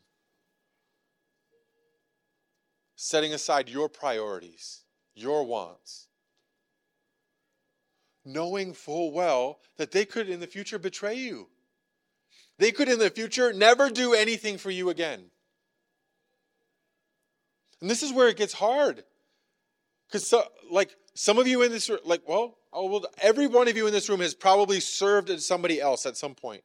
Setting 2.95 3.33
aside 3.33 3.67
your 3.67 3.89
priorities, 3.89 4.83
your 5.15 5.43
wants. 5.43 6.05
Knowing 8.23 8.73
full 8.73 9.11
well 9.11 9.59
that 9.77 9.89
they 9.89 10.05
could 10.05 10.29
in 10.29 10.39
the 10.39 10.45
future 10.45 10.77
betray 10.77 11.15
you. 11.15 11.47
They 12.59 12.71
could 12.71 12.89
in 12.89 12.99
the 12.99 13.09
future 13.09 13.53
never 13.53 13.89
do 13.89 14.13
anything 14.13 14.59
for 14.59 14.69
you 14.69 14.91
again. 14.91 15.31
And 17.81 17.89
this 17.89 18.03
is 18.03 18.13
where 18.13 18.27
it 18.27 18.37
gets 18.37 18.53
hard. 18.53 19.03
Because, 20.07 20.27
so, 20.27 20.43
like, 20.71 20.95
some 21.13 21.37
of 21.37 21.47
you 21.47 21.63
in 21.63 21.71
this 21.71 21.89
room, 21.89 21.99
like, 22.05 22.21
well, 22.27 22.57
oh, 22.71 22.85
well, 22.85 23.05
every 23.21 23.47
one 23.47 23.67
of 23.67 23.75
you 23.75 23.87
in 23.87 23.93
this 23.93 24.07
room 24.07 24.21
has 24.21 24.33
probably 24.33 24.79
served 24.79 25.29
somebody 25.41 25.81
else 25.81 26.05
at 26.05 26.15
some 26.15 26.35
point. 26.35 26.63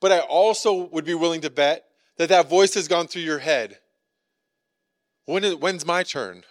But 0.00 0.12
I 0.12 0.20
also 0.20 0.84
would 0.88 1.04
be 1.04 1.14
willing 1.14 1.40
to 1.42 1.50
bet 1.50 1.84
that 2.16 2.28
that 2.28 2.48
voice 2.48 2.74
has 2.74 2.88
gone 2.88 3.06
through 3.06 3.22
your 3.22 3.38
head. 3.38 3.78
When 5.26 5.44
is, 5.44 5.56
when's 5.56 5.84
my 5.84 6.02
turn? 6.02 6.44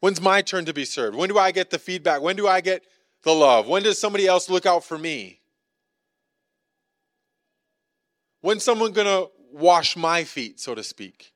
When's 0.00 0.20
my 0.20 0.42
turn 0.42 0.64
to 0.64 0.72
be 0.72 0.84
served? 0.84 1.16
When 1.16 1.28
do 1.28 1.38
I 1.38 1.52
get 1.52 1.70
the 1.70 1.78
feedback? 1.78 2.22
When 2.22 2.36
do 2.36 2.48
I 2.48 2.60
get 2.60 2.84
the 3.22 3.32
love? 3.32 3.68
When 3.68 3.82
does 3.82 4.00
somebody 4.00 4.26
else 4.26 4.48
look 4.48 4.66
out 4.66 4.84
for 4.84 4.98
me? 4.98 5.40
When's 8.40 8.64
someone 8.64 8.92
going 8.92 9.06
to 9.06 9.30
wash 9.52 9.96
my 9.96 10.24
feet, 10.24 10.58
so 10.58 10.74
to 10.74 10.82
speak? 10.82 11.31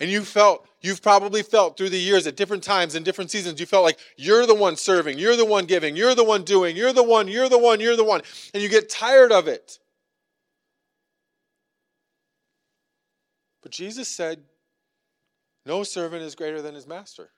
And 0.00 0.10
you 0.10 0.22
felt, 0.22 0.66
you've 0.80 1.02
probably 1.02 1.42
felt 1.42 1.76
through 1.76 1.90
the 1.90 1.98
years 1.98 2.26
at 2.26 2.36
different 2.36 2.62
times 2.62 2.94
and 2.94 3.04
different 3.04 3.30
seasons, 3.30 3.58
you 3.58 3.66
felt 3.66 3.84
like 3.84 3.98
you're 4.16 4.46
the 4.46 4.54
one 4.54 4.76
serving, 4.76 5.18
you're 5.18 5.36
the 5.36 5.44
one 5.44 5.64
giving, 5.64 5.96
you're 5.96 6.14
the 6.14 6.24
one 6.24 6.44
doing, 6.44 6.76
you're 6.76 6.92
the 6.92 7.02
one, 7.02 7.26
you're 7.26 7.48
the 7.48 7.58
one, 7.58 7.80
you're 7.80 7.96
the 7.96 8.04
one. 8.04 8.22
And 8.54 8.62
you 8.62 8.68
get 8.68 8.88
tired 8.88 9.32
of 9.32 9.48
it. 9.48 9.78
But 13.62 13.72
Jesus 13.72 14.08
said, 14.08 14.44
no 15.66 15.82
servant 15.82 16.22
is 16.22 16.34
greater 16.34 16.62
than 16.62 16.74
his 16.74 16.86
master. 16.86 17.30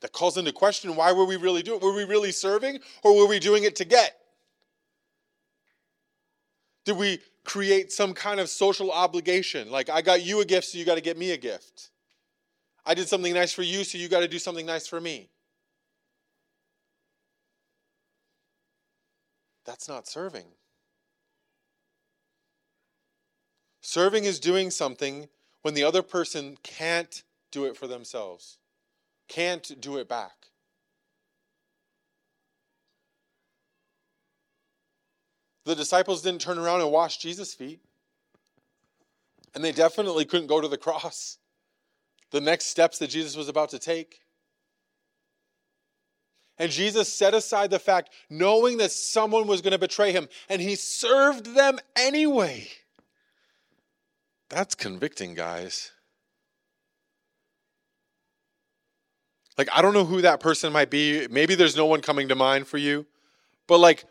that 0.00 0.12
calls 0.12 0.36
into 0.36 0.52
question 0.52 0.94
why 0.94 1.12
were 1.12 1.24
we 1.24 1.36
really 1.36 1.62
doing 1.62 1.78
it? 1.78 1.82
Were 1.82 1.94
we 1.94 2.04
really 2.04 2.32
serving 2.32 2.78
or 3.02 3.16
were 3.16 3.26
we 3.26 3.38
doing 3.38 3.64
it 3.64 3.76
to 3.76 3.84
get? 3.84 4.16
Did 6.84 6.96
we 6.96 7.18
create 7.46 7.92
some 7.92 8.12
kind 8.12 8.40
of 8.40 8.48
social 8.50 8.92
obligation? 8.92 9.70
Like, 9.70 9.88
I 9.88 10.02
got 10.02 10.22
you 10.22 10.40
a 10.40 10.44
gift, 10.44 10.68
so 10.68 10.78
you 10.78 10.84
got 10.84 10.96
to 10.96 11.00
get 11.00 11.16
me 11.16 11.30
a 11.30 11.36
gift. 11.36 11.90
I 12.84 12.94
did 12.94 13.08
something 13.08 13.32
nice 13.32 13.52
for 13.52 13.62
you, 13.62 13.84
so 13.84 13.96
you 13.96 14.08
got 14.08 14.20
to 14.20 14.28
do 14.28 14.38
something 14.38 14.66
nice 14.66 14.86
for 14.86 15.00
me. 15.00 15.30
That's 19.64 19.88
not 19.88 20.06
serving. 20.06 20.46
Serving 23.80 24.24
is 24.24 24.38
doing 24.38 24.70
something 24.70 25.28
when 25.62 25.74
the 25.74 25.84
other 25.84 26.02
person 26.02 26.56
can't 26.62 27.22
do 27.50 27.64
it 27.64 27.76
for 27.76 27.86
themselves 27.86 28.58
can't 29.28 29.80
do 29.80 29.96
it 29.98 30.08
back. 30.08 30.48
The 35.66 35.74
disciples 35.74 36.22
didn't 36.22 36.40
turn 36.40 36.58
around 36.58 36.80
and 36.80 36.92
wash 36.92 37.18
Jesus' 37.18 37.52
feet. 37.52 37.80
And 39.52 39.64
they 39.64 39.72
definitely 39.72 40.24
couldn't 40.24 40.46
go 40.46 40.60
to 40.60 40.68
the 40.68 40.78
cross. 40.78 41.38
The 42.30 42.40
next 42.40 42.66
steps 42.66 42.98
that 42.98 43.10
Jesus 43.10 43.36
was 43.36 43.48
about 43.48 43.70
to 43.70 43.78
take. 43.78 44.20
And 46.58 46.70
Jesus 46.70 47.12
set 47.12 47.34
aside 47.34 47.70
the 47.70 47.80
fact, 47.80 48.10
knowing 48.30 48.78
that 48.78 48.92
someone 48.92 49.46
was 49.46 49.60
going 49.60 49.72
to 49.72 49.78
betray 49.78 50.12
him, 50.12 50.28
and 50.48 50.62
he 50.62 50.76
served 50.76 51.54
them 51.54 51.78
anyway. 51.96 52.68
That's 54.48 54.74
convicting, 54.74 55.34
guys. 55.34 55.90
Like, 59.58 59.68
I 59.74 59.82
don't 59.82 59.94
know 59.94 60.04
who 60.04 60.22
that 60.22 60.38
person 60.38 60.72
might 60.72 60.90
be. 60.90 61.26
Maybe 61.28 61.56
there's 61.56 61.76
no 61.76 61.86
one 61.86 62.00
coming 62.00 62.28
to 62.28 62.34
mind 62.36 62.68
for 62.68 62.78
you. 62.78 63.04
But, 63.66 63.78
like, 63.78 64.04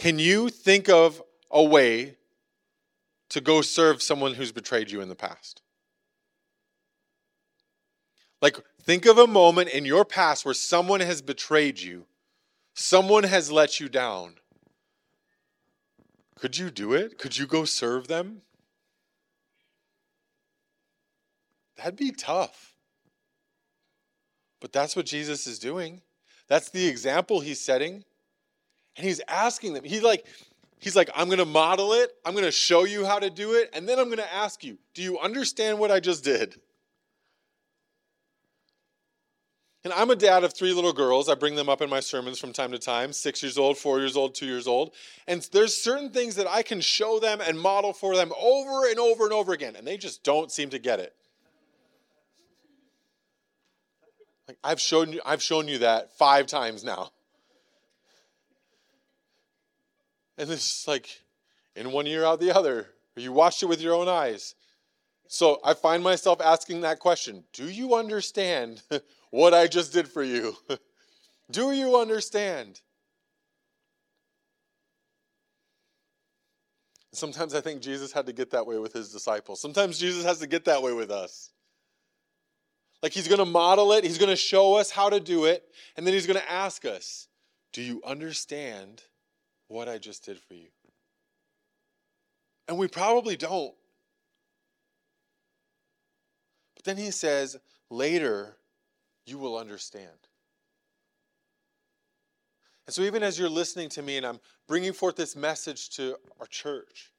can 0.00 0.18
you 0.18 0.48
think 0.48 0.88
of 0.88 1.22
a 1.50 1.62
way 1.62 2.16
to 3.28 3.38
go 3.38 3.60
serve 3.60 4.00
someone 4.00 4.32
who's 4.32 4.50
betrayed 4.50 4.90
you 4.90 5.02
in 5.02 5.10
the 5.10 5.14
past? 5.14 5.60
Like, 8.40 8.56
think 8.82 9.04
of 9.04 9.18
a 9.18 9.26
moment 9.26 9.68
in 9.68 9.84
your 9.84 10.06
past 10.06 10.46
where 10.46 10.54
someone 10.54 11.00
has 11.00 11.20
betrayed 11.20 11.78
you, 11.78 12.06
someone 12.72 13.24
has 13.24 13.52
let 13.52 13.78
you 13.78 13.90
down. 13.90 14.36
Could 16.38 16.56
you 16.56 16.70
do 16.70 16.94
it? 16.94 17.18
Could 17.18 17.36
you 17.36 17.46
go 17.46 17.66
serve 17.66 18.08
them? 18.08 18.40
That'd 21.76 21.96
be 21.96 22.10
tough. 22.10 22.74
But 24.62 24.72
that's 24.72 24.96
what 24.96 25.04
Jesus 25.04 25.46
is 25.46 25.58
doing. 25.58 26.00
That's 26.48 26.70
the 26.70 26.88
example 26.88 27.40
he's 27.40 27.60
setting. 27.60 28.04
And 28.96 29.06
he's 29.06 29.20
asking 29.28 29.74
them. 29.74 29.84
He's 29.84 30.02
like, 30.02 30.26
he's 30.78 30.96
like, 30.96 31.10
I'm 31.14 31.28
gonna 31.28 31.44
model 31.44 31.92
it, 31.92 32.10
I'm 32.24 32.34
gonna 32.34 32.50
show 32.50 32.84
you 32.84 33.06
how 33.06 33.18
to 33.18 33.30
do 33.30 33.54
it, 33.54 33.70
and 33.72 33.88
then 33.88 33.98
I'm 33.98 34.08
gonna 34.08 34.26
ask 34.32 34.64
you, 34.64 34.78
do 34.94 35.02
you 35.02 35.18
understand 35.18 35.78
what 35.78 35.90
I 35.90 36.00
just 36.00 36.24
did? 36.24 36.56
And 39.82 39.94
I'm 39.94 40.10
a 40.10 40.16
dad 40.16 40.44
of 40.44 40.52
three 40.52 40.74
little 40.74 40.92
girls. 40.92 41.30
I 41.30 41.34
bring 41.34 41.54
them 41.54 41.70
up 41.70 41.80
in 41.80 41.88
my 41.88 42.00
sermons 42.00 42.38
from 42.38 42.52
time 42.52 42.70
to 42.72 42.78
time 42.78 43.14
six 43.14 43.42
years 43.42 43.56
old, 43.56 43.78
four 43.78 43.98
years 43.98 44.14
old, 44.14 44.34
two 44.34 44.44
years 44.44 44.66
old. 44.66 44.92
And 45.26 45.40
there's 45.52 45.74
certain 45.74 46.10
things 46.10 46.34
that 46.34 46.46
I 46.46 46.62
can 46.62 46.82
show 46.82 47.18
them 47.18 47.40
and 47.40 47.58
model 47.58 47.94
for 47.94 48.14
them 48.14 48.30
over 48.38 48.86
and 48.90 48.98
over 48.98 49.24
and 49.24 49.32
over 49.32 49.52
again, 49.52 49.76
and 49.76 49.86
they 49.86 49.96
just 49.96 50.22
don't 50.22 50.52
seem 50.52 50.68
to 50.70 50.78
get 50.78 51.00
it. 51.00 51.14
Like 54.48 54.58
I've 54.62 54.80
shown 54.80 55.12
you, 55.12 55.20
I've 55.24 55.42
shown 55.42 55.66
you 55.66 55.78
that 55.78 56.12
five 56.18 56.46
times 56.46 56.84
now. 56.84 57.10
And 60.40 60.50
it's 60.50 60.88
like 60.88 61.20
in 61.76 61.92
one 61.92 62.06
ear 62.06 62.24
out 62.24 62.40
the 62.40 62.56
other. 62.56 62.86
You 63.14 63.30
watched 63.30 63.62
it 63.62 63.66
with 63.66 63.82
your 63.82 63.94
own 63.94 64.08
eyes. 64.08 64.54
So 65.28 65.60
I 65.62 65.74
find 65.74 66.02
myself 66.02 66.40
asking 66.40 66.80
that 66.80 66.98
question 66.98 67.44
Do 67.52 67.68
you 67.68 67.94
understand 67.94 68.82
what 69.30 69.52
I 69.52 69.66
just 69.66 69.92
did 69.92 70.08
for 70.08 70.22
you? 70.22 70.56
Do 71.50 71.72
you 71.72 71.98
understand? 71.98 72.80
Sometimes 77.12 77.54
I 77.54 77.60
think 77.60 77.82
Jesus 77.82 78.10
had 78.10 78.24
to 78.24 78.32
get 78.32 78.50
that 78.52 78.66
way 78.66 78.78
with 78.78 78.94
his 78.94 79.12
disciples. 79.12 79.60
Sometimes 79.60 79.98
Jesus 79.98 80.24
has 80.24 80.38
to 80.38 80.46
get 80.46 80.64
that 80.64 80.82
way 80.82 80.94
with 80.94 81.10
us. 81.10 81.50
Like 83.02 83.12
he's 83.12 83.28
going 83.28 83.40
to 83.40 83.44
model 83.44 83.92
it, 83.92 84.04
he's 84.04 84.18
going 84.18 84.30
to 84.30 84.36
show 84.36 84.76
us 84.76 84.90
how 84.90 85.10
to 85.10 85.20
do 85.20 85.44
it, 85.44 85.64
and 85.96 86.06
then 86.06 86.14
he's 86.14 86.26
going 86.26 86.40
to 86.40 86.50
ask 86.50 86.86
us, 86.86 87.28
Do 87.74 87.82
you 87.82 88.00
understand 88.06 89.02
what 89.70 89.88
I 89.88 89.98
just 89.98 90.24
did 90.24 90.38
for 90.38 90.54
you? 90.54 90.66
And 92.66 92.76
we 92.76 92.88
probably 92.88 93.36
don't. 93.36 93.74
But 96.74 96.84
then 96.84 96.96
he 96.96 97.10
says, 97.10 97.56
Later, 97.88 98.56
you 99.26 99.38
will 99.38 99.56
understand. 99.56 100.08
And 102.86 102.94
so, 102.94 103.02
even 103.02 103.22
as 103.22 103.38
you're 103.38 103.48
listening 103.48 103.88
to 103.90 104.02
me 104.02 104.16
and 104.16 104.26
I'm 104.26 104.40
bringing 104.66 104.92
forth 104.92 105.16
this 105.16 105.36
message 105.36 105.90
to 105.90 106.16
our 106.40 106.46
church, 106.46 107.12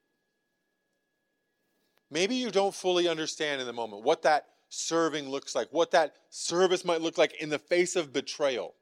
maybe 2.10 2.36
you 2.36 2.52
don't 2.52 2.76
fully 2.76 3.08
understand 3.08 3.62
in 3.62 3.68
the 3.68 3.74
moment 3.74 4.04
what 4.04 4.22
that 4.24 4.48
serving 4.70 5.30
looks 5.30 5.56
like, 5.56 5.68
what 5.72 5.92
that 5.92 6.16
service 6.30 6.84
might 6.84 7.02
look 7.02 7.18
like 7.18 7.42
in 7.42 7.50
the 7.50 7.60
face 7.60 7.96
of 7.96 8.12
betrayal. 8.12 8.74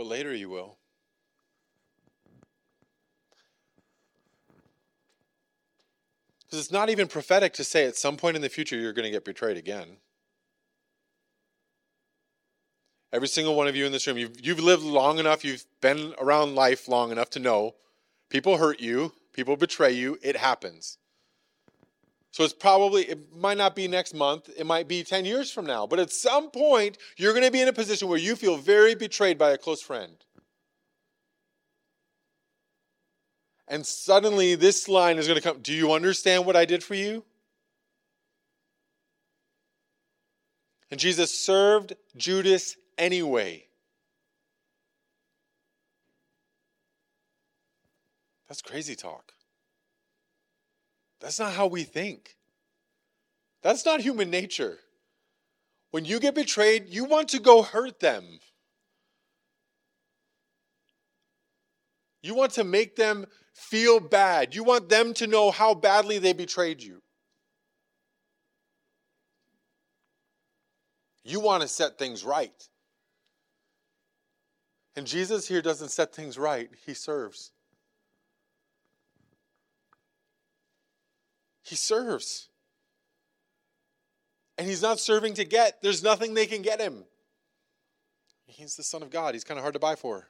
But 0.00 0.06
later 0.06 0.34
you 0.34 0.48
will. 0.48 0.78
Because 6.40 6.58
it's 6.58 6.72
not 6.72 6.88
even 6.88 7.06
prophetic 7.06 7.52
to 7.52 7.64
say 7.64 7.84
at 7.84 7.98
some 7.98 8.16
point 8.16 8.34
in 8.34 8.40
the 8.40 8.48
future 8.48 8.78
you're 8.78 8.94
going 8.94 9.04
to 9.04 9.10
get 9.10 9.26
betrayed 9.26 9.58
again. 9.58 9.98
Every 13.12 13.28
single 13.28 13.54
one 13.54 13.68
of 13.68 13.76
you 13.76 13.84
in 13.84 13.92
this 13.92 14.06
room, 14.06 14.16
you've, 14.16 14.40
you've 14.40 14.60
lived 14.60 14.84
long 14.84 15.18
enough, 15.18 15.44
you've 15.44 15.66
been 15.82 16.14
around 16.18 16.54
life 16.54 16.88
long 16.88 17.12
enough 17.12 17.28
to 17.30 17.38
know 17.38 17.74
people 18.30 18.56
hurt 18.56 18.80
you, 18.80 19.12
People 19.32 19.56
betray 19.56 19.92
you, 19.92 20.18
it 20.22 20.36
happens. 20.36 20.98
So 22.32 22.44
it's 22.44 22.54
probably, 22.54 23.02
it 23.02 23.34
might 23.34 23.58
not 23.58 23.74
be 23.74 23.88
next 23.88 24.14
month, 24.14 24.48
it 24.56 24.64
might 24.64 24.86
be 24.86 25.02
10 25.02 25.24
years 25.24 25.50
from 25.50 25.66
now. 25.66 25.86
But 25.86 25.98
at 25.98 26.12
some 26.12 26.50
point, 26.50 26.96
you're 27.16 27.32
going 27.32 27.44
to 27.44 27.50
be 27.50 27.60
in 27.60 27.68
a 27.68 27.72
position 27.72 28.08
where 28.08 28.18
you 28.18 28.36
feel 28.36 28.56
very 28.56 28.94
betrayed 28.94 29.36
by 29.36 29.50
a 29.50 29.58
close 29.58 29.82
friend. 29.82 30.14
And 33.66 33.86
suddenly, 33.86 34.54
this 34.54 34.88
line 34.88 35.18
is 35.18 35.26
going 35.26 35.40
to 35.40 35.42
come 35.42 35.60
Do 35.60 35.72
you 35.72 35.92
understand 35.92 36.44
what 36.44 36.56
I 36.56 36.64
did 36.64 36.82
for 36.82 36.94
you? 36.94 37.24
And 40.90 40.98
Jesus 40.98 41.36
served 41.38 41.94
Judas 42.16 42.76
anyway. 42.98 43.66
That's 48.48 48.60
crazy 48.62 48.96
talk. 48.96 49.32
That's 51.20 51.38
not 51.38 51.52
how 51.52 51.66
we 51.66 51.84
think. 51.84 52.36
That's 53.62 53.84
not 53.84 54.00
human 54.00 54.30
nature. 54.30 54.78
When 55.90 56.04
you 56.04 56.20
get 56.20 56.34
betrayed, 56.34 56.88
you 56.88 57.04
want 57.04 57.28
to 57.30 57.40
go 57.40 57.62
hurt 57.62 58.00
them. 58.00 58.24
You 62.22 62.34
want 62.34 62.52
to 62.52 62.64
make 62.64 62.96
them 62.96 63.26
feel 63.54 64.00
bad. 64.00 64.54
You 64.54 64.64
want 64.64 64.88
them 64.88 65.14
to 65.14 65.26
know 65.26 65.50
how 65.50 65.74
badly 65.74 66.18
they 66.18 66.32
betrayed 66.32 66.82
you. 66.82 67.02
You 71.24 71.40
want 71.40 71.62
to 71.62 71.68
set 71.68 71.98
things 71.98 72.24
right. 72.24 72.68
And 74.96 75.06
Jesus 75.06 75.46
here 75.46 75.62
doesn't 75.62 75.90
set 75.90 76.14
things 76.14 76.38
right, 76.38 76.68
he 76.84 76.94
serves. 76.94 77.52
He 81.70 81.76
serves. 81.76 82.48
And 84.58 84.66
he's 84.66 84.82
not 84.82 84.98
serving 84.98 85.34
to 85.34 85.44
get, 85.44 85.80
there's 85.82 86.02
nothing 86.02 86.34
they 86.34 86.46
can 86.46 86.62
get 86.62 86.80
him. 86.80 87.04
He's 88.44 88.74
the 88.74 88.82
Son 88.82 89.04
of 89.04 89.10
God, 89.10 89.34
he's 89.34 89.44
kind 89.44 89.56
of 89.56 89.62
hard 89.62 89.74
to 89.74 89.78
buy 89.78 89.94
for. 89.94 90.26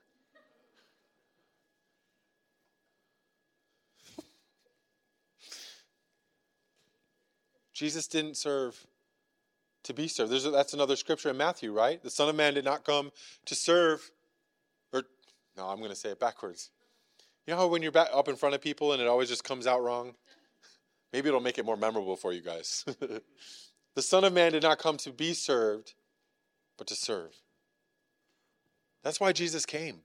Jesus 7.73 8.07
didn't 8.07 8.37
serve 8.37 8.87
to 9.85 9.95
be 9.95 10.09
served. 10.09 10.31
There's 10.31 10.45
that's 10.45 10.75
another 10.75 10.97
scripture 10.97 11.31
in 11.31 11.39
Matthew, 11.39 11.73
right? 11.73 12.03
The 12.03 12.11
Son 12.11 12.29
of 12.29 12.37
Man 12.37 12.53
did 12.53 12.67
not 12.67 12.85
come 12.85 13.11
to 13.47 13.55
serve, 13.55 14.11
or 14.93 15.05
no, 15.57 15.69
I'm 15.69 15.79
going 15.79 15.89
to 15.89 15.97
say 15.97 16.11
it 16.11 16.21
backwards. 16.21 16.69
You 17.47 17.55
know 17.55 17.61
how 17.61 17.67
when 17.69 17.81
you're 17.81 17.91
back 17.91 18.11
up 18.13 18.29
in 18.29 18.37
front 18.37 18.55
of 18.55 18.61
people 18.61 18.93
and 18.93 19.01
it 19.01 19.09
always 19.09 19.31
just 19.31 19.43
comes 19.43 19.67
out 19.67 19.83
wrong? 19.83 20.15
Maybe 21.13 21.29
it'll 21.29 21.41
make 21.41 21.59
it 21.59 21.65
more 21.65 21.77
memorable 21.77 22.17
for 22.17 22.33
you 22.33 22.41
guys. 22.41 22.85
the 23.95 24.03
Son 24.03 24.25
of 24.25 24.33
Man 24.33 24.53
did 24.53 24.63
not 24.63 24.79
come 24.79 24.97
to 24.99 25.11
be 25.11 25.33
served, 25.33 25.95
but 26.79 26.87
to 26.87 26.95
serve. 26.95 27.35
That's 29.03 29.21
why 29.21 29.33
Jesus 29.33 29.67
came. 29.67 30.03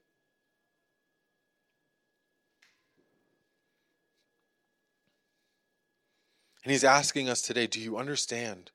And 6.63 6.71
he's 6.71 6.83
asking 6.83 7.29
us 7.29 7.43
today 7.43 7.67
do 7.67 7.79
you 7.79 7.97
understand 7.97 8.71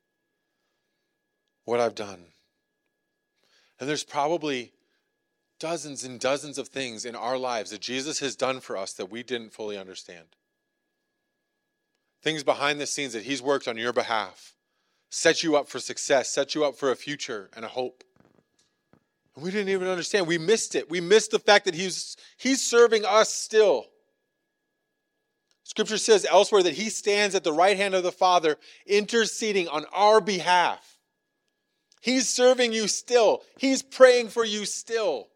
what 1.64 1.80
I've 1.80 1.96
done? 1.96 2.26
And 3.80 3.88
there's 3.88 4.04
probably 4.04 4.72
dozens 5.58 6.04
and 6.04 6.20
dozens 6.20 6.56
of 6.56 6.68
things 6.68 7.04
in 7.04 7.16
our 7.16 7.36
lives 7.36 7.70
that 7.70 7.80
Jesus 7.80 8.20
has 8.20 8.36
done 8.36 8.60
for 8.60 8.76
us 8.76 8.92
that 8.92 9.10
we 9.10 9.24
didn't 9.24 9.52
fully 9.52 9.76
understand. 9.76 10.36
Things 12.22 12.44
behind 12.44 12.80
the 12.80 12.86
scenes 12.86 13.12
that 13.14 13.24
he's 13.24 13.40
worked 13.40 13.66
on 13.66 13.76
your 13.76 13.92
behalf, 13.92 14.54
set 15.10 15.42
you 15.42 15.56
up 15.56 15.68
for 15.68 15.78
success, 15.78 16.30
set 16.30 16.54
you 16.54 16.64
up 16.64 16.76
for 16.76 16.90
a 16.90 16.96
future 16.96 17.50
and 17.56 17.64
a 17.64 17.68
hope. 17.68 18.04
And 19.34 19.44
we 19.44 19.50
didn't 19.50 19.70
even 19.70 19.88
understand. 19.88 20.26
We 20.26 20.38
missed 20.38 20.74
it. 20.74 20.90
We 20.90 21.00
missed 21.00 21.30
the 21.30 21.38
fact 21.38 21.64
that 21.64 21.74
he's, 21.74 22.16
he's 22.36 22.62
serving 22.62 23.04
us 23.04 23.32
still. 23.32 23.86
Scripture 25.64 25.98
says 25.98 26.26
elsewhere 26.28 26.64
that 26.64 26.74
he 26.74 26.90
stands 26.90 27.34
at 27.34 27.44
the 27.44 27.52
right 27.52 27.76
hand 27.76 27.94
of 27.94 28.02
the 28.02 28.12
Father, 28.12 28.56
interceding 28.86 29.68
on 29.68 29.86
our 29.92 30.20
behalf. 30.20 30.98
He's 32.00 32.28
serving 32.28 32.72
you 32.72 32.88
still, 32.88 33.42
he's 33.56 33.82
praying 33.82 34.28
for 34.28 34.44
you 34.44 34.64
still. 34.64 35.28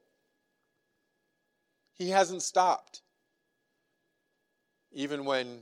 He 1.95 2.11
hasn't 2.11 2.43
stopped, 2.43 3.03
even 4.93 5.25
when 5.25 5.61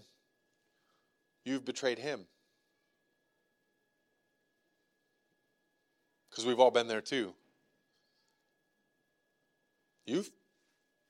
you've 1.44 1.64
betrayed 1.64 1.98
him. 1.98 2.26
Because 6.31 6.46
we've 6.46 6.61
all 6.61 6.70
been 6.70 6.88
there 6.88 7.00
too. 7.00 7.35
You've, 10.07 10.31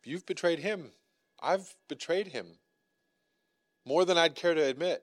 you've 0.04 0.26
betrayed 0.26 0.58
him. 0.58 0.90
I've 1.40 1.74
betrayed 1.88 2.28
him 2.28 2.46
more 3.84 4.04
than 4.04 4.18
I'd 4.18 4.34
care 4.34 4.54
to 4.54 4.64
admit. 4.64 5.02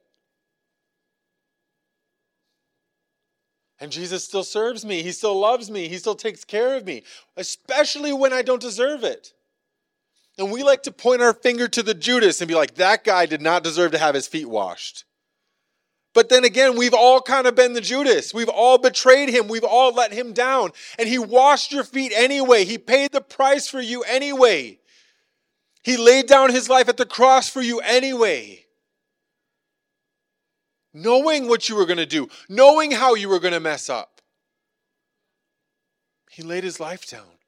And 3.79 3.91
Jesus 3.91 4.25
still 4.25 4.43
serves 4.43 4.83
me. 4.83 5.01
He 5.03 5.11
still 5.11 5.39
loves 5.39 5.71
me. 5.71 5.87
He 5.87 5.97
still 5.97 6.15
takes 6.15 6.43
care 6.43 6.75
of 6.75 6.85
me, 6.85 7.03
especially 7.37 8.11
when 8.11 8.33
I 8.33 8.41
don't 8.41 8.61
deserve 8.61 9.03
it. 9.03 9.33
And 10.37 10.51
we 10.51 10.63
like 10.63 10.83
to 10.83 10.91
point 10.91 11.21
our 11.21 11.33
finger 11.33 11.67
to 11.69 11.83
the 11.83 11.93
Judas 11.93 12.41
and 12.41 12.47
be 12.47 12.55
like, 12.55 12.75
that 12.75 13.03
guy 13.03 13.25
did 13.25 13.41
not 13.41 13.63
deserve 13.63 13.91
to 13.91 13.97
have 13.97 14.15
his 14.15 14.27
feet 14.27 14.49
washed. 14.49 15.05
But 16.13 16.29
then 16.29 16.43
again, 16.43 16.77
we've 16.77 16.93
all 16.93 17.21
kind 17.21 17.45
of 17.45 17.55
been 17.55 17.73
the 17.73 17.81
Judas. 17.81 18.33
We've 18.33 18.49
all 18.49 18.77
betrayed 18.77 19.29
him. 19.29 19.47
We've 19.47 19.63
all 19.63 19.93
let 19.93 20.11
him 20.11 20.33
down. 20.33 20.71
And 20.97 21.07
he 21.07 21.19
washed 21.19 21.71
your 21.71 21.83
feet 21.83 22.11
anyway. 22.15 22.65
He 22.65 22.77
paid 22.77 23.11
the 23.11 23.21
price 23.21 23.67
for 23.67 23.79
you 23.79 24.01
anyway. 24.03 24.79
He 25.83 25.97
laid 25.97 26.27
down 26.27 26.51
his 26.51 26.67
life 26.67 26.89
at 26.89 26.97
the 26.97 27.05
cross 27.05 27.49
for 27.49 27.61
you 27.61 27.79
anyway 27.79 28.65
knowing 30.93 31.47
what 31.47 31.69
you 31.69 31.75
were 31.75 31.85
going 31.85 31.97
to 31.97 32.05
do, 32.05 32.27
knowing 32.47 32.91
how 32.91 33.15
you 33.15 33.29
were 33.29 33.39
going 33.39 33.53
to 33.53 33.59
mess 33.59 33.89
up. 33.89 34.21
He 36.29 36.43
laid 36.43 36.63
his 36.63 36.79
life 36.79 37.07
down. 37.07 37.38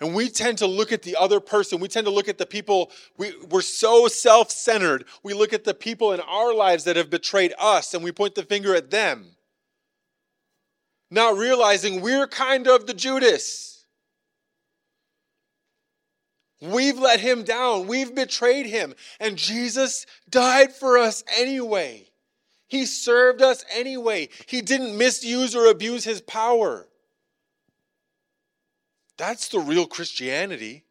And 0.00 0.14
we 0.14 0.30
tend 0.30 0.58
to 0.58 0.66
look 0.66 0.92
at 0.92 1.02
the 1.02 1.16
other 1.16 1.40
person. 1.40 1.78
We 1.78 1.88
tend 1.88 2.06
to 2.06 2.12
look 2.12 2.28
at 2.28 2.38
the 2.38 2.46
people. 2.46 2.90
We, 3.18 3.34
we're 3.50 3.60
so 3.60 4.08
self 4.08 4.50
centered. 4.50 5.04
We 5.22 5.34
look 5.34 5.52
at 5.52 5.64
the 5.64 5.74
people 5.74 6.12
in 6.12 6.20
our 6.20 6.54
lives 6.54 6.84
that 6.84 6.96
have 6.96 7.10
betrayed 7.10 7.52
us 7.58 7.92
and 7.92 8.02
we 8.02 8.10
point 8.10 8.34
the 8.34 8.42
finger 8.42 8.74
at 8.74 8.90
them. 8.90 9.36
Not 11.10 11.36
realizing 11.36 12.00
we're 12.00 12.26
kind 12.26 12.66
of 12.66 12.86
the 12.86 12.94
Judas. 12.94 13.84
We've 16.62 16.98
let 16.98 17.20
him 17.20 17.42
down. 17.42 17.86
We've 17.86 18.14
betrayed 18.14 18.66
him. 18.66 18.94
And 19.18 19.36
Jesus 19.36 20.06
died 20.28 20.72
for 20.72 20.98
us 20.98 21.24
anyway. 21.36 22.06
He 22.68 22.86
served 22.86 23.42
us 23.42 23.64
anyway. 23.74 24.28
He 24.46 24.62
didn't 24.62 24.96
misuse 24.96 25.56
or 25.56 25.70
abuse 25.70 26.04
his 26.04 26.20
power. 26.20 26.86
That's 29.20 29.48
the 29.48 29.58
real 29.58 29.86
Christianity. 29.86 30.86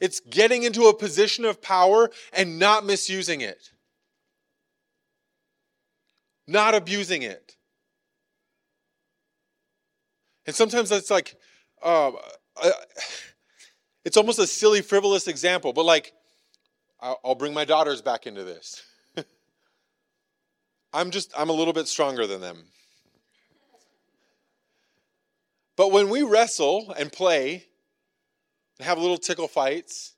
It's 0.00 0.20
getting 0.20 0.64
into 0.64 0.82
a 0.82 0.94
position 0.94 1.46
of 1.46 1.62
power 1.62 2.10
and 2.30 2.58
not 2.58 2.84
misusing 2.84 3.40
it, 3.40 3.70
not 6.46 6.74
abusing 6.74 7.22
it. 7.22 7.56
And 10.44 10.54
sometimes 10.54 10.90
that's 10.90 11.10
like, 11.10 11.36
uh, 11.82 12.10
uh, 12.62 12.70
it's 14.04 14.18
almost 14.18 14.38
a 14.38 14.46
silly, 14.46 14.82
frivolous 14.82 15.28
example, 15.28 15.72
but 15.72 15.86
like, 15.86 16.12
I'll 17.00 17.34
bring 17.34 17.54
my 17.54 17.64
daughters 17.64 18.02
back 18.02 18.26
into 18.26 18.44
this. 18.44 18.82
I'm 20.92 21.10
just, 21.10 21.32
I'm 21.34 21.48
a 21.48 21.54
little 21.54 21.72
bit 21.72 21.88
stronger 21.88 22.26
than 22.26 22.42
them. 22.42 22.66
But 25.76 25.92
when 25.92 26.08
we 26.08 26.22
wrestle 26.22 26.94
and 26.98 27.12
play 27.12 27.66
and 28.78 28.86
have 28.86 28.98
little 28.98 29.18
tickle 29.18 29.48
fights, 29.48 30.14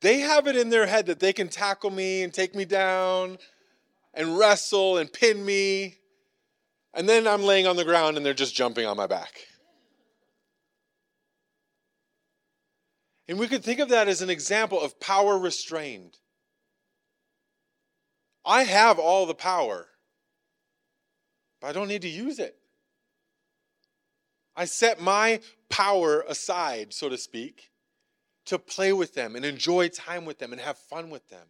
they 0.00 0.18
have 0.18 0.46
it 0.46 0.56
in 0.56 0.68
their 0.68 0.86
head 0.86 1.06
that 1.06 1.20
they 1.20 1.32
can 1.32 1.48
tackle 1.48 1.90
me 1.90 2.22
and 2.22 2.34
take 2.34 2.54
me 2.54 2.64
down 2.64 3.38
and 4.12 4.36
wrestle 4.36 4.98
and 4.98 5.12
pin 5.12 5.44
me. 5.44 5.98
And 6.92 7.08
then 7.08 7.26
I'm 7.26 7.42
laying 7.42 7.66
on 7.66 7.76
the 7.76 7.84
ground 7.84 8.16
and 8.16 8.26
they're 8.26 8.34
just 8.34 8.54
jumping 8.54 8.86
on 8.86 8.96
my 8.96 9.06
back. 9.06 9.46
And 13.28 13.38
we 13.38 13.48
could 13.48 13.64
think 13.64 13.80
of 13.80 13.88
that 13.88 14.08
as 14.08 14.22
an 14.22 14.30
example 14.30 14.80
of 14.80 15.00
power 15.00 15.38
restrained. 15.38 16.18
I 18.44 18.62
have 18.62 18.98
all 18.98 19.26
the 19.26 19.34
power, 19.34 19.88
but 21.60 21.68
I 21.68 21.72
don't 21.72 21.88
need 21.88 22.02
to 22.02 22.08
use 22.08 22.38
it. 22.38 22.56
I 24.56 24.64
set 24.64 25.00
my 25.00 25.40
power 25.68 26.24
aside, 26.28 26.94
so 26.94 27.08
to 27.08 27.18
speak, 27.18 27.70
to 28.46 28.58
play 28.58 28.92
with 28.92 29.14
them 29.14 29.36
and 29.36 29.44
enjoy 29.44 29.88
time 29.88 30.24
with 30.24 30.38
them 30.38 30.52
and 30.52 30.60
have 30.60 30.78
fun 30.78 31.10
with 31.10 31.28
them. 31.28 31.48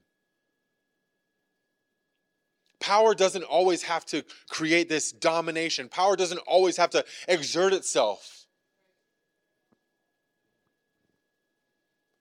power 2.87 3.15
doesn't 3.17 3.43
always 3.43 3.83
have 3.83 4.05
to 4.07 4.25
create 4.49 4.89
this 4.89 5.11
domination, 5.11 5.89
power 5.89 6.15
doesn't 6.15 6.39
always 6.47 6.77
have 6.77 6.91
to 6.91 7.05
exert 7.27 7.73
itself. 7.73 8.47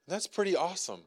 That's 0.08 0.26
pretty 0.26 0.56
awesome. 0.56 1.02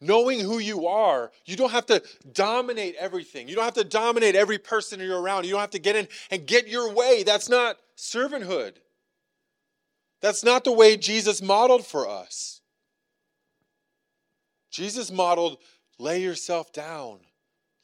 Knowing 0.00 0.40
who 0.40 0.58
you 0.58 0.86
are, 0.86 1.32
you 1.46 1.56
don't 1.56 1.70
have 1.70 1.86
to 1.86 2.02
dominate 2.32 2.94
everything. 2.96 3.48
You 3.48 3.54
don't 3.54 3.64
have 3.64 3.74
to 3.74 3.84
dominate 3.84 4.34
every 4.34 4.58
person 4.58 5.00
you're 5.00 5.20
around. 5.20 5.44
You 5.44 5.52
don't 5.52 5.60
have 5.60 5.70
to 5.70 5.78
get 5.78 5.96
in 5.96 6.06
and 6.30 6.46
get 6.46 6.68
your 6.68 6.92
way. 6.92 7.22
That's 7.22 7.48
not 7.48 7.78
servanthood. 7.96 8.74
That's 10.20 10.44
not 10.44 10.64
the 10.64 10.72
way 10.72 10.96
Jesus 10.96 11.40
modeled 11.40 11.86
for 11.86 12.08
us. 12.08 12.60
Jesus 14.70 15.10
modeled 15.10 15.58
lay 15.98 16.20
yourself 16.20 16.72
down, 16.72 17.20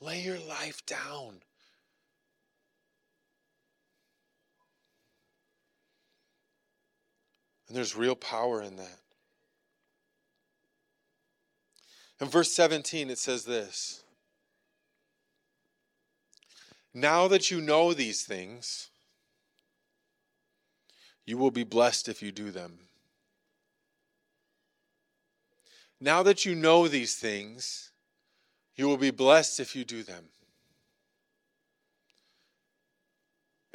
lay 0.01 0.21
your 0.21 0.39
life 0.39 0.85
down. 0.85 1.41
And 7.69 7.77
there's 7.77 7.97
real 7.97 8.17
power 8.17 8.61
in 8.61 8.77
that. 8.77 9.02
In 12.23 12.29
verse 12.29 12.53
17, 12.53 13.11
it 13.11 13.19
says 13.19 13.45
this 13.45 14.05
Now 16.95 17.27
that 17.27 17.51
you 17.51 17.61
know 17.61 17.93
these 17.93 18.23
things, 18.23 18.91
you 21.27 21.37
will 21.37 21.51
be 21.51 21.65
blessed 21.65 22.09
if 22.09 22.23
you 22.23 22.31
do 22.31 22.53
them. 22.53 22.79
Now 26.01 26.23
that 26.23 26.45
you 26.45 26.55
know 26.55 26.87
these 26.87 27.17
things, 27.17 27.91
you 28.77 28.87
will 28.87 28.97
be 28.97 29.11
blessed 29.11 29.59
if 29.59 29.75
you 29.75 29.85
do 29.85 30.05
them. 30.05 30.27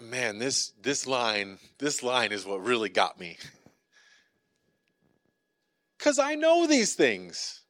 Man, 0.01 0.39
this 0.39 0.71
this 0.81 1.05
line, 1.05 1.57
this 1.79 2.01
line 2.01 2.31
is 2.31 2.45
what 2.45 2.63
really 2.63 2.89
got 2.89 3.19
me. 3.19 3.35
Cuz 5.99 6.17
I 6.17 6.35
know 6.35 6.65
these 6.65 6.95
things. 6.95 7.63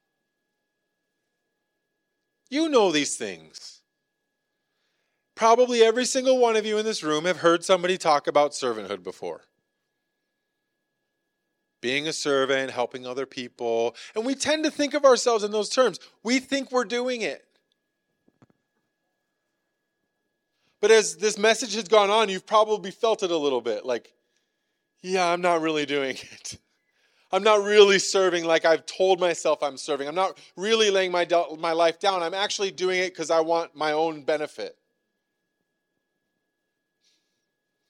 You 2.50 2.70
know 2.70 2.92
these 2.92 3.16
things. 3.16 3.82
Probably 5.36 5.84
every 5.84 6.06
single 6.06 6.40
one 6.40 6.56
of 6.56 6.66
you 6.66 6.78
in 6.78 6.86
this 6.86 7.04
room 7.04 7.26
have 7.26 7.38
heard 7.38 7.64
somebody 7.64 7.98
talk 7.98 8.28
about 8.28 8.52
servanthood 8.52 9.04
before. 9.04 9.42
Being 11.80 12.08
a 12.08 12.14
servant, 12.14 12.72
helping 12.72 13.06
other 13.06 13.28
people. 13.28 13.96
And 14.16 14.26
we 14.26 14.34
tend 14.34 14.64
to 14.64 14.72
think 14.72 14.96
of 14.96 15.06
ourselves 15.06 15.44
in 15.44 15.52
those 15.52 15.70
terms. 15.70 16.00
We 16.24 16.40
think 16.40 16.72
we're 16.72 16.86
doing 16.86 17.22
it. 17.22 17.46
But 20.80 20.92
as 20.92 21.18
this 21.18 21.38
message 21.38 21.76
has 21.76 21.88
gone 21.88 22.10
on, 22.10 22.30
you've 22.30 22.46
probably 22.46 22.92
felt 22.92 23.24
it 23.24 23.32
a 23.32 23.38
little 23.38 23.62
bit 23.62 23.86
like, 23.86 24.14
yeah, 25.02 25.28
I'm 25.28 25.42
not 25.42 25.62
really 25.62 25.86
doing 25.86 26.16
it. 26.32 26.58
I'm 27.32 27.44
not 27.44 27.64
really 27.64 28.00
serving 28.00 28.46
like 28.46 28.64
I've 28.64 28.86
told 28.86 29.20
myself 29.20 29.62
I'm 29.62 29.78
serving. 29.78 30.08
I'm 30.08 30.16
not 30.16 30.38
really 30.56 30.90
laying 30.90 31.12
my, 31.12 31.28
my 31.60 31.74
life 31.74 32.00
down. 32.00 32.24
I'm 32.24 32.34
actually 32.34 32.72
doing 32.72 33.00
it 33.00 33.10
because 33.14 33.30
I 33.30 33.42
want 33.42 33.76
my 33.76 33.92
own 33.92 34.24
benefit. 34.24 34.78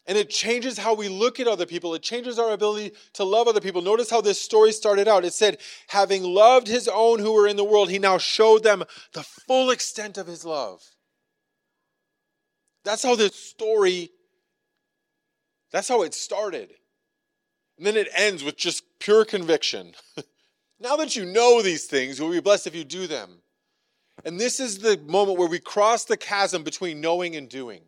And 0.07 0.17
it 0.17 0.29
changes 0.29 0.77
how 0.77 0.95
we 0.95 1.09
look 1.09 1.39
at 1.39 1.47
other 1.47 1.65
people. 1.65 1.93
It 1.93 2.01
changes 2.01 2.39
our 2.39 2.53
ability 2.53 2.93
to 3.13 3.25
love 3.25 3.47
other 3.47 3.59
people. 3.59 3.81
Notice 3.81 4.09
how 4.09 4.21
this 4.21 4.41
story 4.41 4.71
started 4.71 5.07
out. 5.07 5.25
It 5.25 5.33
said, 5.33 5.57
having 5.87 6.23
loved 6.23 6.67
his 6.67 6.87
own 6.87 7.19
who 7.19 7.33
were 7.33 7.47
in 7.47 7.57
the 7.57 7.63
world, 7.63 7.89
he 7.89 7.99
now 7.99 8.17
showed 8.17 8.63
them 8.63 8.83
the 9.13 9.23
full 9.23 9.69
extent 9.69 10.17
of 10.17 10.25
his 10.25 10.45
love. 10.45 10.81
That's 12.85 13.03
how 13.03 13.15
this 13.15 13.35
story, 13.35 14.09
that's 15.73 15.89
how 15.89 16.03
it 16.03 16.13
started. 16.13 16.71
And 17.77 17.85
then 17.85 17.95
it 17.95 18.07
ends 18.15 18.43
with 18.43 18.57
just 18.57 18.83
pure 18.99 19.23
conviction. 19.23 19.93
now 20.79 20.95
that 20.95 21.15
you 21.15 21.25
know 21.25 21.61
these 21.61 21.85
things, 21.85 22.19
you'll 22.19 22.31
be 22.31 22.39
blessed 22.39 22.67
if 22.67 22.75
you 22.75 22.83
do 22.83 23.07
them. 23.07 23.41
And 24.25 24.39
this 24.39 24.59
is 24.59 24.79
the 24.79 24.97
moment 24.97 25.37
where 25.37 25.47
we 25.47 25.59
cross 25.59 26.05
the 26.05 26.17
chasm 26.17 26.63
between 26.63 27.01
knowing 27.01 27.35
and 27.35 27.47
doing. 27.47 27.81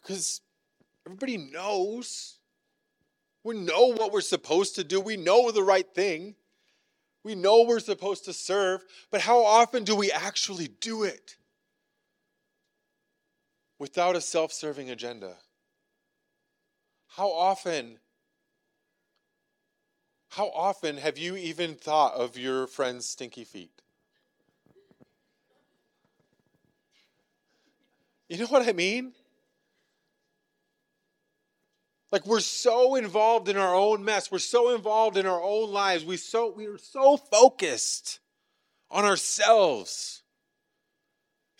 Because 0.00 0.40
everybody 1.04 1.36
knows. 1.36 2.38
We 3.44 3.58
know 3.58 3.92
what 3.92 4.12
we're 4.12 4.20
supposed 4.20 4.74
to 4.76 4.84
do, 4.84 5.00
we 5.00 5.16
know 5.16 5.50
the 5.50 5.62
right 5.62 5.86
thing. 5.94 6.34
We 7.24 7.34
know 7.34 7.64
we're 7.64 7.80
supposed 7.80 8.24
to 8.26 8.32
serve, 8.32 8.84
but 9.10 9.20
how 9.20 9.44
often 9.44 9.84
do 9.84 9.96
we 9.96 10.10
actually 10.12 10.68
do 10.68 11.02
it? 11.02 11.37
Without 13.78 14.16
a 14.16 14.20
self 14.20 14.52
serving 14.52 14.90
agenda? 14.90 15.36
How 17.08 17.28
often, 17.28 17.98
how 20.30 20.48
often 20.48 20.98
have 20.98 21.18
you 21.18 21.36
even 21.36 21.74
thought 21.74 22.14
of 22.14 22.36
your 22.36 22.66
friend's 22.66 23.08
stinky 23.08 23.44
feet? 23.44 23.70
You 28.28 28.38
know 28.38 28.46
what 28.46 28.68
I 28.68 28.72
mean? 28.72 29.14
Like 32.10 32.26
we're 32.26 32.40
so 32.40 32.94
involved 32.94 33.48
in 33.48 33.56
our 33.56 33.74
own 33.74 34.04
mess. 34.04 34.30
We're 34.30 34.38
so 34.38 34.74
involved 34.74 35.16
in 35.16 35.26
our 35.26 35.42
own 35.42 35.72
lives. 35.72 36.04
We 36.04 36.16
so 36.16 36.52
we 36.54 36.66
are 36.66 36.78
so 36.78 37.16
focused 37.16 38.20
on 38.90 39.04
ourselves. 39.04 40.17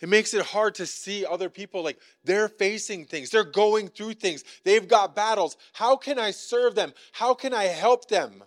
It 0.01 0.07
makes 0.07 0.33
it 0.33 0.45
hard 0.45 0.75
to 0.75 0.85
see 0.85 1.25
other 1.25 1.49
people 1.49 1.83
like 1.83 1.99
they're 2.23 2.47
facing 2.47 3.05
things, 3.05 3.29
they're 3.29 3.43
going 3.43 3.89
through 3.89 4.13
things, 4.13 4.43
they've 4.63 4.87
got 4.87 5.15
battles. 5.15 5.57
How 5.73 5.95
can 5.95 6.17
I 6.17 6.31
serve 6.31 6.75
them? 6.75 6.93
How 7.11 7.33
can 7.33 7.53
I 7.53 7.65
help 7.65 8.07
them? 8.07 8.43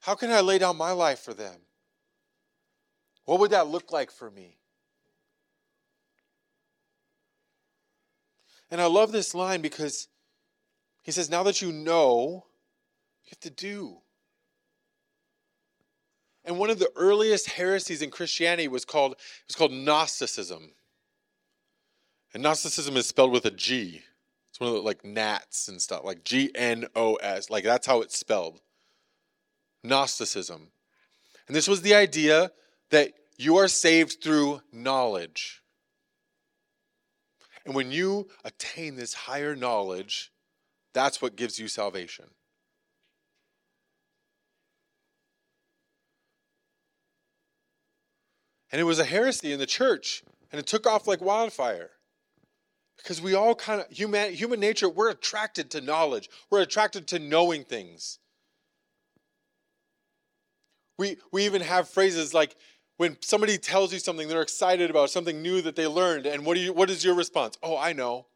How 0.00 0.14
can 0.14 0.30
I 0.30 0.40
lay 0.40 0.58
down 0.58 0.76
my 0.76 0.92
life 0.92 1.20
for 1.20 1.34
them? 1.34 1.56
What 3.24 3.40
would 3.40 3.50
that 3.50 3.68
look 3.68 3.92
like 3.92 4.10
for 4.10 4.30
me? 4.30 4.56
And 8.70 8.80
I 8.80 8.86
love 8.86 9.10
this 9.10 9.34
line 9.34 9.60
because 9.60 10.08
he 11.02 11.10
says, 11.10 11.28
Now 11.28 11.42
that 11.42 11.60
you 11.60 11.72
know, 11.72 12.46
you 13.24 13.30
have 13.30 13.40
to 13.40 13.50
do. 13.50 13.98
And 16.50 16.58
one 16.58 16.68
of 16.68 16.80
the 16.80 16.90
earliest 16.96 17.50
heresies 17.50 18.02
in 18.02 18.10
Christianity 18.10 18.66
was 18.66 18.84
called, 18.84 19.14
was 19.46 19.54
called 19.54 19.70
Gnosticism. 19.70 20.72
And 22.34 22.42
Gnosticism 22.42 22.96
is 22.96 23.06
spelled 23.06 23.30
with 23.30 23.44
a 23.44 23.52
G. 23.52 24.02
It's 24.50 24.58
one 24.58 24.70
of 24.70 24.74
the 24.74 24.80
like 24.80 25.04
gnats 25.04 25.68
and 25.68 25.80
stuff, 25.80 26.02
like 26.02 26.24
G 26.24 26.50
N 26.56 26.88
O 26.96 27.14
S. 27.14 27.50
Like 27.50 27.62
that's 27.62 27.86
how 27.86 28.00
it's 28.00 28.18
spelled. 28.18 28.60
Gnosticism. 29.84 30.72
And 31.46 31.54
this 31.54 31.68
was 31.68 31.82
the 31.82 31.94
idea 31.94 32.50
that 32.90 33.12
you 33.38 33.56
are 33.58 33.68
saved 33.68 34.16
through 34.20 34.60
knowledge. 34.72 35.62
And 37.64 37.76
when 37.76 37.92
you 37.92 38.28
attain 38.44 38.96
this 38.96 39.14
higher 39.14 39.54
knowledge, 39.54 40.32
that's 40.94 41.22
what 41.22 41.36
gives 41.36 41.60
you 41.60 41.68
salvation. 41.68 42.24
And 48.72 48.80
it 48.80 48.84
was 48.84 48.98
a 48.98 49.04
heresy 49.04 49.52
in 49.52 49.58
the 49.58 49.66
church, 49.66 50.22
and 50.52 50.58
it 50.58 50.66
took 50.66 50.86
off 50.86 51.06
like 51.06 51.20
wildfire. 51.20 51.90
Because 52.96 53.20
we 53.20 53.34
all 53.34 53.54
kind 53.54 53.80
of, 53.80 53.90
human, 53.90 54.32
human 54.32 54.60
nature, 54.60 54.88
we're 54.88 55.10
attracted 55.10 55.70
to 55.72 55.80
knowledge, 55.80 56.28
we're 56.50 56.60
attracted 56.60 57.06
to 57.08 57.18
knowing 57.18 57.64
things. 57.64 58.18
We, 60.98 61.16
we 61.32 61.46
even 61.46 61.62
have 61.62 61.88
phrases 61.88 62.34
like 62.34 62.56
when 62.98 63.16
somebody 63.22 63.56
tells 63.56 63.94
you 63.94 63.98
something 63.98 64.28
they're 64.28 64.42
excited 64.42 64.90
about, 64.90 65.08
something 65.08 65.40
new 65.40 65.62
that 65.62 65.74
they 65.74 65.86
learned, 65.86 66.26
and 66.26 66.44
what, 66.44 66.54
do 66.54 66.60
you, 66.60 66.74
what 66.74 66.90
is 66.90 67.02
your 67.02 67.14
response? 67.14 67.56
Oh, 67.62 67.76
I 67.76 67.94
know. 67.94 68.26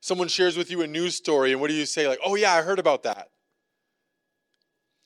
Someone 0.00 0.28
shares 0.28 0.58
with 0.58 0.70
you 0.70 0.82
a 0.82 0.86
news 0.86 1.16
story, 1.16 1.52
and 1.52 1.60
what 1.60 1.68
do 1.68 1.74
you 1.74 1.86
say? 1.86 2.06
Like, 2.06 2.18
oh, 2.22 2.34
yeah, 2.34 2.52
I 2.52 2.60
heard 2.60 2.78
about 2.78 3.02
that. 3.04 3.30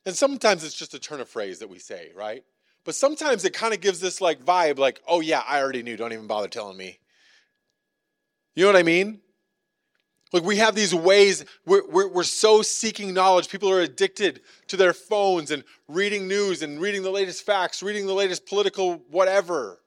And 0.05 0.13
sometimes 0.13 0.65
it's 0.65 0.75
just 0.75 0.93
a 0.93 0.99
turn 0.99 1.21
of 1.21 1.29
phrase 1.29 1.59
that 1.59 1.69
we 1.69 1.79
say, 1.79 2.11
right? 2.13 2.43
But 2.83 2.95
sometimes 2.95 3.45
it 3.45 3.53
kind 3.53 3.73
of 3.73 3.81
gives 3.81 3.99
this 3.99 4.21
like 4.21 4.43
vibe 4.43 4.79
like, 4.79 5.01
oh 5.07 5.21
yeah, 5.21 5.43
I 5.47 5.61
already 5.61 5.83
knew. 5.83 5.97
Don't 5.97 6.13
even 6.13 6.27
bother 6.27 6.47
telling 6.47 6.77
me. 6.77 6.99
You 8.55 8.63
know 8.63 8.69
what 8.69 8.79
I 8.79 8.83
mean? 8.83 9.21
Like 10.33 10.43
we 10.43 10.57
have 10.57 10.75
these 10.75 10.95
ways, 10.95 11.43
we're, 11.65 11.85
we're, 11.87 12.07
we're, 12.07 12.23
so 12.23 12.61
seeking 12.61 13.13
knowledge. 13.13 13.49
People 13.49 13.69
are 13.69 13.81
addicted 13.81 14.41
to 14.67 14.77
their 14.77 14.93
phones 14.93 15.51
and 15.51 15.63
reading 15.89 16.27
news 16.27 16.61
and 16.61 16.79
reading 16.79 17.03
the 17.03 17.11
latest 17.11 17.45
facts, 17.45 17.83
reading 17.83 18.07
the 18.07 18.13
latest 18.13 18.45
political 18.45 18.95
whatever. 19.09 19.79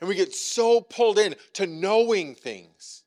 And 0.00 0.08
we 0.08 0.14
get 0.14 0.34
so 0.34 0.82
pulled 0.82 1.18
in 1.18 1.34
to 1.54 1.66
knowing 1.66 2.34
things. 2.34 3.04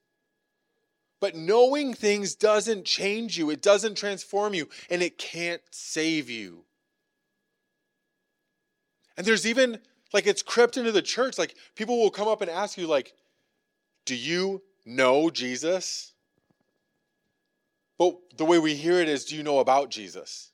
But 1.19 1.35
knowing 1.35 1.93
things 1.93 2.33
doesn't 2.33 2.83
change 2.83 3.37
you, 3.37 3.51
it 3.51 3.61
doesn't 3.61 3.95
transform 3.95 4.55
you, 4.55 4.67
and 4.89 5.03
it 5.03 5.19
can't 5.19 5.61
save 5.69 6.29
you. 6.29 6.65
And 9.21 9.27
there's 9.27 9.45
even, 9.45 9.77
like, 10.13 10.25
it's 10.25 10.41
crept 10.41 10.77
into 10.77 10.91
the 10.91 11.03
church. 11.03 11.37
Like, 11.37 11.53
people 11.75 11.99
will 11.99 12.09
come 12.09 12.27
up 12.27 12.41
and 12.41 12.49
ask 12.49 12.75
you, 12.75 12.87
like, 12.87 13.13
do 14.03 14.15
you 14.15 14.63
know 14.83 15.29
Jesus? 15.29 16.13
But 17.99 18.15
the 18.35 18.45
way 18.45 18.57
we 18.57 18.73
hear 18.73 18.99
it 18.99 19.07
is, 19.07 19.25
do 19.25 19.35
you 19.35 19.43
know 19.43 19.59
about 19.59 19.91
Jesus? 19.91 20.49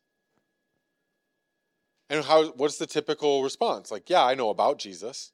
And 2.10 2.26
how 2.26 2.48
what's 2.58 2.78
the 2.78 2.86
typical 2.86 3.42
response? 3.42 3.90
Like, 3.90 4.10
yeah, 4.10 4.26
I 4.26 4.36
know 4.36 4.50
about 4.50 4.80
Jesus. 4.80 5.32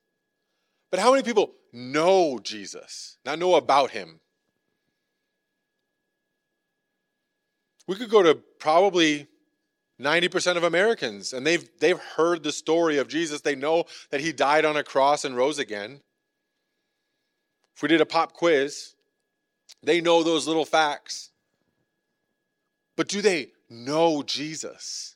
But 0.92 1.00
how 1.00 1.10
many 1.10 1.24
people 1.24 1.56
know 1.72 2.38
Jesus, 2.38 3.18
not 3.26 3.40
know 3.40 3.56
about 3.56 3.90
him? 3.90 4.20
We 7.88 7.96
could 7.96 8.12
go 8.12 8.22
to 8.22 8.36
probably 8.60 9.28
90% 10.02 10.58
of 10.58 10.64
Americans 10.64 11.34
and 11.34 11.46
they've 11.46 11.68
they've 11.80 12.00
heard 12.00 12.44
the 12.44 12.52
story 12.52 12.98
of 12.98 13.08
Jesus. 13.08 13.42
They 13.42 13.56
know 13.56 13.86
that 14.10 14.22
he 14.22 14.32
died 14.32 14.66
on 14.66 14.76
a 14.76 14.84
cross 14.84 15.24
and 15.24 15.36
rose 15.36 15.60
again. 15.60 16.02
If 17.76 17.82
we 17.82 17.88
did 17.88 18.02
a 18.02 18.06
pop 18.06 18.34
quiz, 18.34 18.96
they 19.82 20.02
know 20.02 20.24
those 20.24 20.48
little 20.48 20.66
facts. 20.66 21.32
But 22.96 23.08
do 23.08 23.22
they 23.22 23.52
know 23.70 24.24
Jesus? 24.24 25.16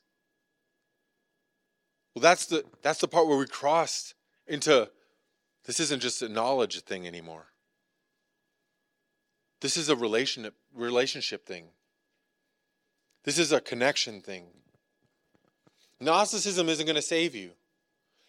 Well, 2.15 2.21
that's 2.21 2.47
the 2.47 2.63
that's 2.81 2.99
the 2.99 3.07
part 3.07 3.27
where 3.27 3.37
we 3.37 3.45
crossed 3.45 4.15
into 4.47 4.89
this 5.65 5.79
isn't 5.79 6.01
just 6.01 6.21
a 6.21 6.29
knowledge 6.29 6.81
thing 6.81 7.05
anymore. 7.05 7.47
This 9.61 9.77
is 9.77 9.89
a 9.89 9.95
relationship 9.95 10.55
relationship 10.73 11.45
thing. 11.45 11.65
This 13.23 13.37
is 13.37 13.51
a 13.51 13.59
connection 13.59 14.21
thing. 14.21 14.45
Gnosticism 15.99 16.69
isn't 16.69 16.85
going 16.85 16.95
to 16.95 17.01
save 17.01 17.35
you. 17.35 17.51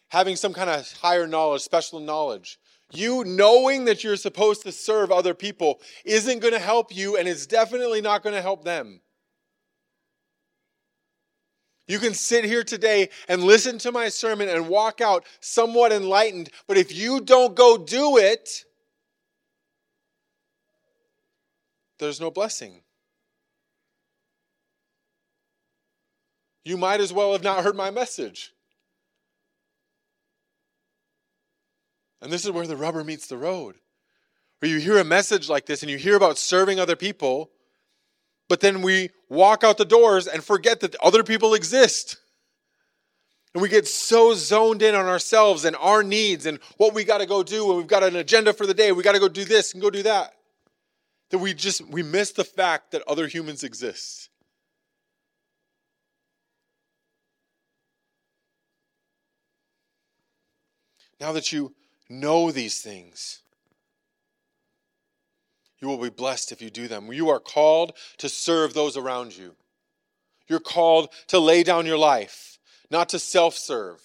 Having 0.09 0.37
some 0.37 0.55
kind 0.55 0.71
of 0.71 0.91
higher 0.93 1.27
knowledge, 1.27 1.63
special 1.63 2.01
knowledge, 2.01 2.59
you 2.91 3.25
knowing 3.25 3.85
that 3.85 4.03
you're 4.03 4.17
supposed 4.17 4.63
to 4.63 4.73
serve 4.73 5.13
other 5.13 5.35
people 5.35 5.81
isn't 6.05 6.41
going 6.41 6.55
to 6.55 6.59
help 6.59 6.95
you, 6.95 7.19
and 7.19 7.29
it's 7.29 7.47
definitely 7.47 8.01
not 8.01 8.23
going 8.23 8.35
to 8.35 8.41
help 8.41 8.65
them. 8.65 9.01
You 11.87 11.99
can 11.99 12.15
sit 12.15 12.45
here 12.45 12.65
today 12.65 13.09
and 13.29 13.43
listen 13.43 13.79
to 13.79 13.93
my 13.93 14.09
sermon 14.09 14.49
and 14.49 14.69
walk 14.69 15.01
out 15.01 15.25
somewhat 15.41 15.93
enlightened, 15.93 16.51
but 16.67 16.77
if 16.77 16.95
you 16.95 17.21
don't 17.21 17.55
go 17.55 17.79
do 17.79 18.19
it, 18.19 18.65
there's 21.99 22.21
no 22.21 22.31
blessing. 22.31 22.83
You 26.65 26.77
might 26.77 27.01
as 27.01 27.13
well 27.13 27.33
have 27.33 27.43
not 27.43 27.65
heard 27.65 27.77
my 27.77 27.91
message. 27.91 28.53
And 32.21 32.33
this 32.33 32.45
is 32.45 32.51
where 32.51 32.67
the 32.67 32.77
rubber 32.77 33.05
meets 33.05 33.27
the 33.27 33.39
road. 33.39 33.77
Where 34.59 34.71
you 34.71 34.79
hear 34.79 34.99
a 34.99 35.05
message 35.05 35.49
like 35.49 35.67
this 35.67 35.83
and 35.83 35.91
you 35.91 35.99
hear 35.99 36.17
about 36.17 36.37
serving 36.37 36.81
other 36.81 36.97
people, 36.97 37.51
but 38.49 38.61
then 38.61 38.83
we 38.83 39.11
walk 39.29 39.63
out 39.63 39.79
the 39.79 39.85
doors 39.85 40.27
and 40.27 40.43
forget 40.43 40.81
that 40.81 40.97
other 40.97 41.23
people 41.23 41.55
exist. 41.55 42.17
And 43.55 43.63
we 43.63 43.69
get 43.69 43.87
so 43.87 44.35
zoned 44.35 44.83
in 44.83 44.95
on 44.95 45.07
ourselves 45.07 45.65
and 45.65 45.77
our 45.77 46.03
needs 46.03 46.45
and 46.45 46.59
what 46.77 46.95
we 46.95 47.05
got 47.05 47.19
to 47.19 47.27
go 47.27 47.43
do, 47.43 47.69
and 47.69 47.79
we've 47.79 47.87
got 47.87 48.03
an 48.03 48.17
agenda 48.17 48.53
for 48.53 48.67
the 48.67 48.75
day. 48.75 48.93
We 48.93 49.03
got 49.03 49.13
to 49.13 49.21
go 49.21 49.29
do 49.29 49.45
this 49.45 49.73
and 49.73 49.83
go 49.83 49.91
do 49.91 50.03
that. 50.03 50.35
That 51.31 51.39
we 51.39 51.55
just 51.55 51.87
we 51.89 52.03
miss 52.03 52.33
the 52.33 52.45
fact 52.45 52.93
that 52.93 53.03
other 53.07 53.27
humans 53.27 53.63
exist. 53.63 54.31
Now 61.21 61.33
that 61.33 61.53
you 61.53 61.75
know 62.09 62.51
these 62.51 62.81
things, 62.81 63.41
you 65.81 65.89
will 65.89 65.99
be 65.99 66.11
blessed 66.11 66.53
if 66.53 66.61
you 66.61 66.71
do 66.71 66.89
them. 66.89 67.13
You 67.13 67.29
are 67.31 67.41
called 67.41 67.93
to 68.19 68.29
serve 68.29 68.75
those 68.75 68.97
around 68.97 69.37
you. 69.37 69.55
You're 70.49 70.61
called 70.61 71.11
to 71.29 71.39
lay 71.39 71.63
down 71.63 71.87
your 71.87 71.99
life, 71.99 72.59
not 72.91 73.09
to 73.11 73.19
self 73.19 73.55
serve. 73.55 74.01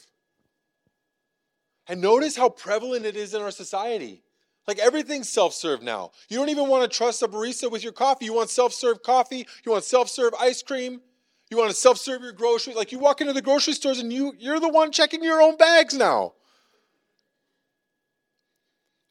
And 1.88 2.02
notice 2.02 2.38
how 2.38 2.50
prevalent 2.50 3.06
it 3.06 3.18
is 3.18 3.34
in 3.34 3.42
our 3.42 3.52
society. 3.52 4.24
Like 4.68 4.80
everything's 4.80 5.30
self 5.30 5.54
serve 5.54 5.82
now. 5.82 6.12
You 6.30 6.38
don't 6.38 6.50
even 6.50 6.68
want 6.68 6.90
to 6.90 6.98
trust 6.98 7.22
a 7.24 7.28
barista 7.28 7.70
with 7.72 7.84
your 7.84 7.92
coffee. 7.92 8.26
You 8.26 8.34
want 8.34 8.50
self 8.50 8.74
serve 8.74 9.04
coffee. 9.04 9.48
You 9.66 9.72
want 9.72 9.84
self 9.84 10.10
serve 10.10 10.34
ice 10.40 10.62
cream. 10.62 11.02
You 11.50 11.58
want 11.58 11.70
to 11.70 11.76
self 11.76 11.98
serve 11.98 12.22
your 12.22 12.32
groceries. 12.32 12.76
Like 12.76 12.92
you 12.92 13.00
walk 13.00 13.22
into 13.22 13.34
the 13.34 13.42
grocery 13.42 13.74
stores 13.74 14.00
and 14.00 14.12
you, 14.12 14.34
you're 14.38 14.60
the 14.60 14.70
one 14.70 14.92
checking 14.92 15.24
your 15.24 15.42
own 15.42 15.58
bags 15.58 15.94
now. 15.94 16.34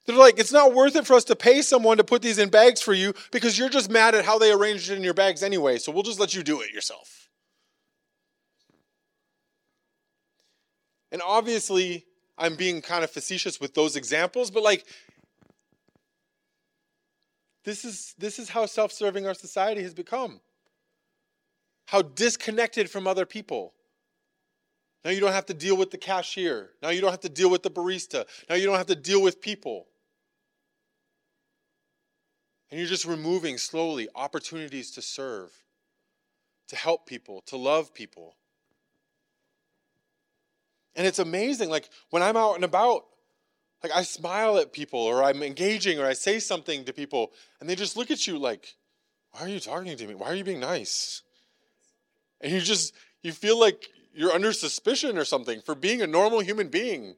They're 0.05 0.17
like, 0.17 0.39
it's 0.39 0.53
not 0.53 0.75
worth 0.75 0.97
it 0.97 1.07
for 1.07 1.15
us 1.15 1.25
to 1.25 1.37
pay 1.37 1.63
someone 1.63 1.97
to 1.99 2.05
put 2.05 2.23
these 2.23 2.39
in 2.39 2.49
bags 2.49 2.83
for 2.83 2.93
you 2.93 3.15
because 3.31 3.57
you're 3.57 3.69
just 3.69 3.91
mad 3.91 4.15
at 4.15 4.25
how 4.25 4.39
they 4.39 4.51
arranged 4.51 4.91
it 4.91 4.97
in 4.97 5.05
your 5.05 5.15
bags 5.15 5.43
anyway, 5.43 5.79
so 5.79 5.93
we'll 5.93 6.03
just 6.03 6.19
let 6.19 6.35
you 6.35 6.43
do 6.43 6.61
it 6.61 6.73
yourself. 6.73 7.29
And 11.13 11.23
obviously, 11.25 12.07
I'm 12.37 12.57
being 12.57 12.81
kind 12.81 13.05
of 13.05 13.11
facetious 13.11 13.61
with 13.61 13.75
those 13.75 13.95
examples, 13.95 14.51
but 14.51 14.63
like, 14.63 14.87
this 17.65 17.85
is, 17.85 18.15
this 18.19 18.41
is 18.41 18.49
how 18.49 18.67
self 18.67 18.91
serving 18.91 19.27
our 19.27 19.35
society 19.35 19.83
has 19.83 19.95
become. 19.95 20.41
How 21.87 22.03
disconnected 22.03 22.91
from 22.91 23.07
other 23.07 23.27
people. 23.27 23.75
Now 25.05 25.11
you 25.11 25.21
don't 25.21 25.33
have 25.33 25.47
to 25.47 25.55
deal 25.55 25.77
with 25.77 25.91
the 25.91 25.99
cashier. 25.99 26.71
Now 26.83 26.89
you 26.89 27.01
don't 27.01 27.11
have 27.11 27.21
to 27.21 27.29
deal 27.29 27.51
with 27.51 27.63
the 27.63 27.71
barista. 27.71 28.25
Now 28.49 28.57
you 28.57 28.67
don't 28.67 28.77
have 28.77 28.87
to 28.87 28.97
deal 28.97 29.23
with 29.23 29.41
people. 29.41 29.87
And 32.73 32.81
you're 32.81 32.89
just 32.89 33.05
removing 33.05 33.59
slowly 33.59 34.09
opportunities 34.15 34.93
to 34.93 35.03
serve, 35.03 35.53
to 36.69 36.75
help 36.75 37.05
people, 37.07 37.43
to 37.49 37.59
love 37.59 37.93
people. 37.93 38.35
And 40.97 41.07
it's 41.07 41.19
amazing. 41.19 41.69
Like 41.69 41.91
when 42.09 42.23
I'm 42.23 42.35
out 42.35 42.55
and 42.55 42.65
about, 42.65 43.05
like 43.83 43.93
I 43.93 44.03
smile 44.03 44.57
at 44.57 44.73
people 44.73 45.01
or 45.01 45.23
I'm 45.23 45.43
engaging 45.43 45.99
or 45.99 46.07
I 46.07 46.15
say 46.15 46.39
something 46.39 46.87
to 46.87 46.95
people 46.95 47.33
and 47.61 47.69
they 47.69 47.75
just 47.75 47.95
look 47.95 48.11
at 48.11 48.27
you 48.27 48.39
like, 48.39 48.75
why 49.33 49.43
are 49.43 49.49
you 49.49 49.61
talking 49.61 49.95
to 49.95 50.07
me? 50.07 50.15
Why 50.15 50.29
are 50.29 50.35
you 50.35 50.45
being 50.45 50.61
nice? 50.61 51.21
And 52.41 52.51
you 52.51 52.61
just, 52.61 52.95
you 53.23 53.33
feel 53.33 53.61
like 53.61 53.91
you're 54.15 54.33
under 54.33 54.51
suspicion 54.51 55.19
or 55.19 55.27
something 55.27 55.61
for 55.61 55.75
being 55.75 56.01
a 56.01 56.07
normal 56.07 56.41
human 56.41 56.69
being. 56.69 57.17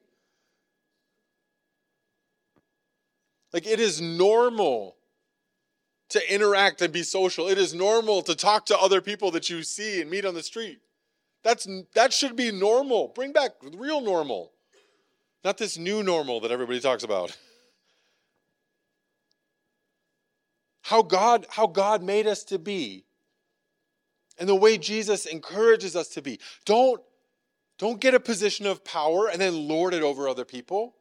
Like 3.53 3.65
it 3.65 3.79
is 3.79 4.01
normal 4.01 4.94
to 6.09 6.33
interact 6.33 6.81
and 6.81 6.93
be 6.93 7.03
social. 7.03 7.47
It 7.47 7.57
is 7.57 7.73
normal 7.73 8.21
to 8.23 8.35
talk 8.35 8.65
to 8.67 8.77
other 8.77 9.01
people 9.01 9.31
that 9.31 9.49
you 9.49 9.63
see 9.63 10.01
and 10.01 10.09
meet 10.09 10.25
on 10.25 10.33
the 10.33 10.43
street. 10.43 10.79
That's, 11.43 11.67
that 11.93 12.13
should 12.13 12.35
be 12.35 12.51
normal. 12.51 13.09
Bring 13.09 13.31
back 13.31 13.51
real 13.75 14.01
normal, 14.01 14.51
not 15.43 15.57
this 15.57 15.77
new 15.77 16.03
normal 16.03 16.39
that 16.41 16.51
everybody 16.51 16.79
talks 16.79 17.03
about. 17.03 17.37
How 20.83 21.01
God, 21.01 21.47
how 21.49 21.65
God 21.65 22.03
made 22.03 22.27
us 22.27 22.43
to 22.43 22.59
be 22.59 23.05
and 24.37 24.47
the 24.47 24.55
way 24.55 24.77
Jesus 24.77 25.25
encourages 25.25 25.95
us 25.95 26.09
to 26.09 26.21
be. 26.21 26.39
Don't, 26.65 27.01
don't 27.79 27.99
get 27.99 28.13
a 28.13 28.19
position 28.19 28.65
of 28.65 28.83
power 28.83 29.27
and 29.27 29.41
then 29.41 29.67
lord 29.67 29.93
it 29.93 30.03
over 30.03 30.27
other 30.27 30.45
people. 30.45 30.95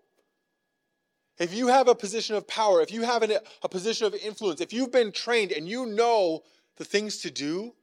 If 1.39 1.53
you 1.53 1.69
have 1.69 1.89
a 1.89 1.95
position 1.95 2.37
of 2.37 2.47
power, 2.47 2.81
if 2.81 2.93
you 2.93 3.03
have 3.03 3.23
an, 3.23 3.33
a 3.63 3.69
position 3.69 4.07
of 4.07 4.15
influence, 4.15 4.61
if 4.61 4.73
you've 4.73 4.93
been 4.93 5.11
trained 5.11 5.51
and 5.51 5.69
you 5.69 5.87
know 5.87 6.43
the 6.77 6.85
things 6.85 7.19
to 7.19 7.31
do 7.31 7.75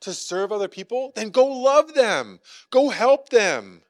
to 0.00 0.12
serve 0.12 0.52
other 0.52 0.68
people, 0.68 1.12
then 1.16 1.30
go 1.30 1.46
love 1.46 1.94
them, 1.94 2.38
go 2.70 2.90
help 2.90 3.30
them. 3.30 3.82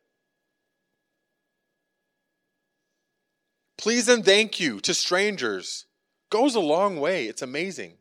Please 3.76 4.08
and 4.08 4.24
thank 4.24 4.58
you 4.60 4.80
to 4.80 4.94
strangers 4.94 5.84
goes 6.30 6.54
a 6.54 6.60
long 6.60 6.98
way. 6.98 7.26
It's 7.26 7.42
amazing. 7.42 7.98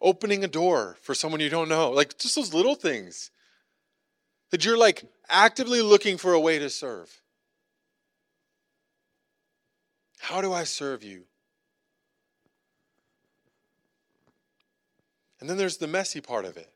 Opening 0.00 0.42
a 0.42 0.48
door 0.48 0.96
for 1.02 1.14
someone 1.14 1.40
you 1.40 1.50
don't 1.50 1.68
know, 1.68 1.90
like 1.90 2.16
just 2.16 2.36
those 2.36 2.54
little 2.54 2.74
things 2.74 3.30
that 4.52 4.64
you're 4.64 4.78
like 4.78 5.04
actively 5.28 5.82
looking 5.82 6.18
for 6.18 6.34
a 6.34 6.40
way 6.40 6.58
to 6.58 6.70
serve. 6.70 7.10
How 10.20 10.40
do 10.40 10.52
I 10.52 10.62
serve 10.62 11.02
you? 11.02 11.24
And 15.40 15.50
then 15.50 15.56
there's 15.56 15.78
the 15.78 15.88
messy 15.88 16.20
part 16.20 16.44
of 16.44 16.56
it. 16.56 16.70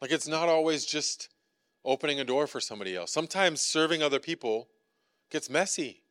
Like 0.00 0.12
it's 0.12 0.28
not 0.28 0.48
always 0.48 0.86
just 0.86 1.28
opening 1.84 2.20
a 2.20 2.24
door 2.24 2.46
for 2.46 2.60
somebody 2.60 2.96
else. 2.96 3.12
Sometimes 3.12 3.60
serving 3.60 4.02
other 4.02 4.20
people 4.20 4.68
gets 5.28 5.50
messy. 5.50 6.02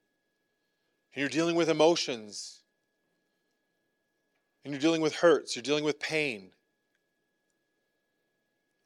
And 1.15 1.21
you're 1.21 1.29
dealing 1.29 1.55
with 1.55 1.69
emotions. 1.69 2.59
And 4.65 4.73
you're 4.73 4.81
dealing 4.81 5.01
with 5.01 5.15
hurts. 5.15 5.55
You're 5.55 5.63
dealing 5.63 5.85
with 5.85 5.99
pain. 6.01 6.51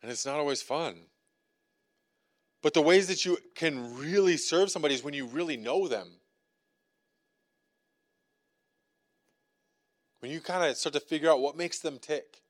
And 0.01 0.11
it's 0.11 0.25
not 0.25 0.39
always 0.39 0.61
fun. 0.61 0.95
But 2.61 2.73
the 2.73 2.81
ways 2.81 3.07
that 3.07 3.25
you 3.25 3.37
can 3.55 3.97
really 3.97 4.37
serve 4.37 4.69
somebody 4.69 4.93
is 4.93 5.03
when 5.03 5.13
you 5.13 5.25
really 5.25 5.57
know 5.57 5.87
them. 5.87 6.07
When 10.19 10.31
you 10.31 10.39
kind 10.39 10.69
of 10.69 10.77
start 10.77 10.93
to 10.93 10.99
figure 10.99 11.29
out 11.29 11.41
what 11.41 11.57
makes 11.57 11.79
them 11.79 11.97
tick. 11.99 12.41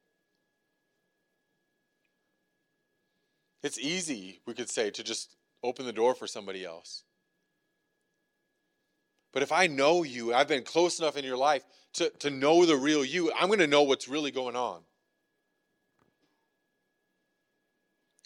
It's 3.64 3.80
easy, 3.80 4.42
we 4.46 4.54
could 4.54 4.70
say, 4.70 4.90
to 4.92 5.04
just 5.04 5.36
open 5.64 5.86
the 5.86 5.94
door 5.94 6.16
for 6.16 6.28
somebody 6.28 6.66
else. 6.66 7.04
But 9.32 9.44
if 9.44 9.52
I 9.52 9.68
know 9.68 10.04
you, 10.04 10.34
I've 10.34 10.48
been 10.48 10.64
close 10.64 11.00
enough 11.00 11.16
in 11.16 11.24
your 11.24 11.38
life 11.38 11.64
to, 11.94 12.10
to 12.20 12.30
know 12.30 12.66
the 12.66 12.76
real 12.76 13.06
you, 13.06 13.32
I'm 13.34 13.48
going 13.48 13.60
to 13.60 13.68
know 13.68 13.84
what's 13.84 14.10
really 14.10 14.32
going 14.32 14.56
on. 14.56 14.82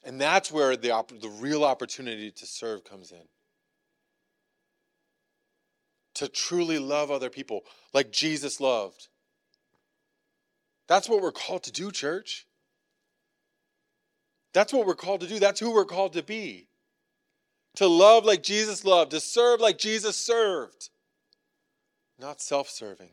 And 0.05 0.21
that's 0.21 0.51
where 0.51 0.77
the, 0.77 1.03
the 1.19 1.29
real 1.29 1.65
opportunity 1.65 2.29
to 2.29 2.45
serve 2.45 2.83
comes 2.83 3.11
in. 3.11 3.27
To 6.15 6.27
truly 6.27 6.77
love 6.77 7.09
other 7.09 7.31
people 7.31 7.61
like 7.91 8.11
Jesus 8.11 8.61
loved. 8.61 9.07
That's 10.87 11.09
what 11.09 11.21
we're 11.21 11.31
called 11.31 11.63
to 11.63 11.71
do, 11.71 11.91
church. 11.91 12.45
That's 14.53 14.71
what 14.71 14.85
we're 14.85 14.93
called 14.93 15.21
to 15.21 15.27
do. 15.27 15.39
That's 15.39 15.59
who 15.59 15.73
we're 15.73 15.83
called 15.85 16.13
to 16.13 16.23
be. 16.23 16.67
To 17.77 17.87
love 17.87 18.23
like 18.23 18.43
Jesus 18.43 18.85
loved, 18.85 19.11
to 19.11 19.19
serve 19.19 19.59
like 19.59 19.77
Jesus 19.77 20.15
served, 20.15 20.89
not 22.17 22.39
self 22.39 22.69
serving. 22.69 23.09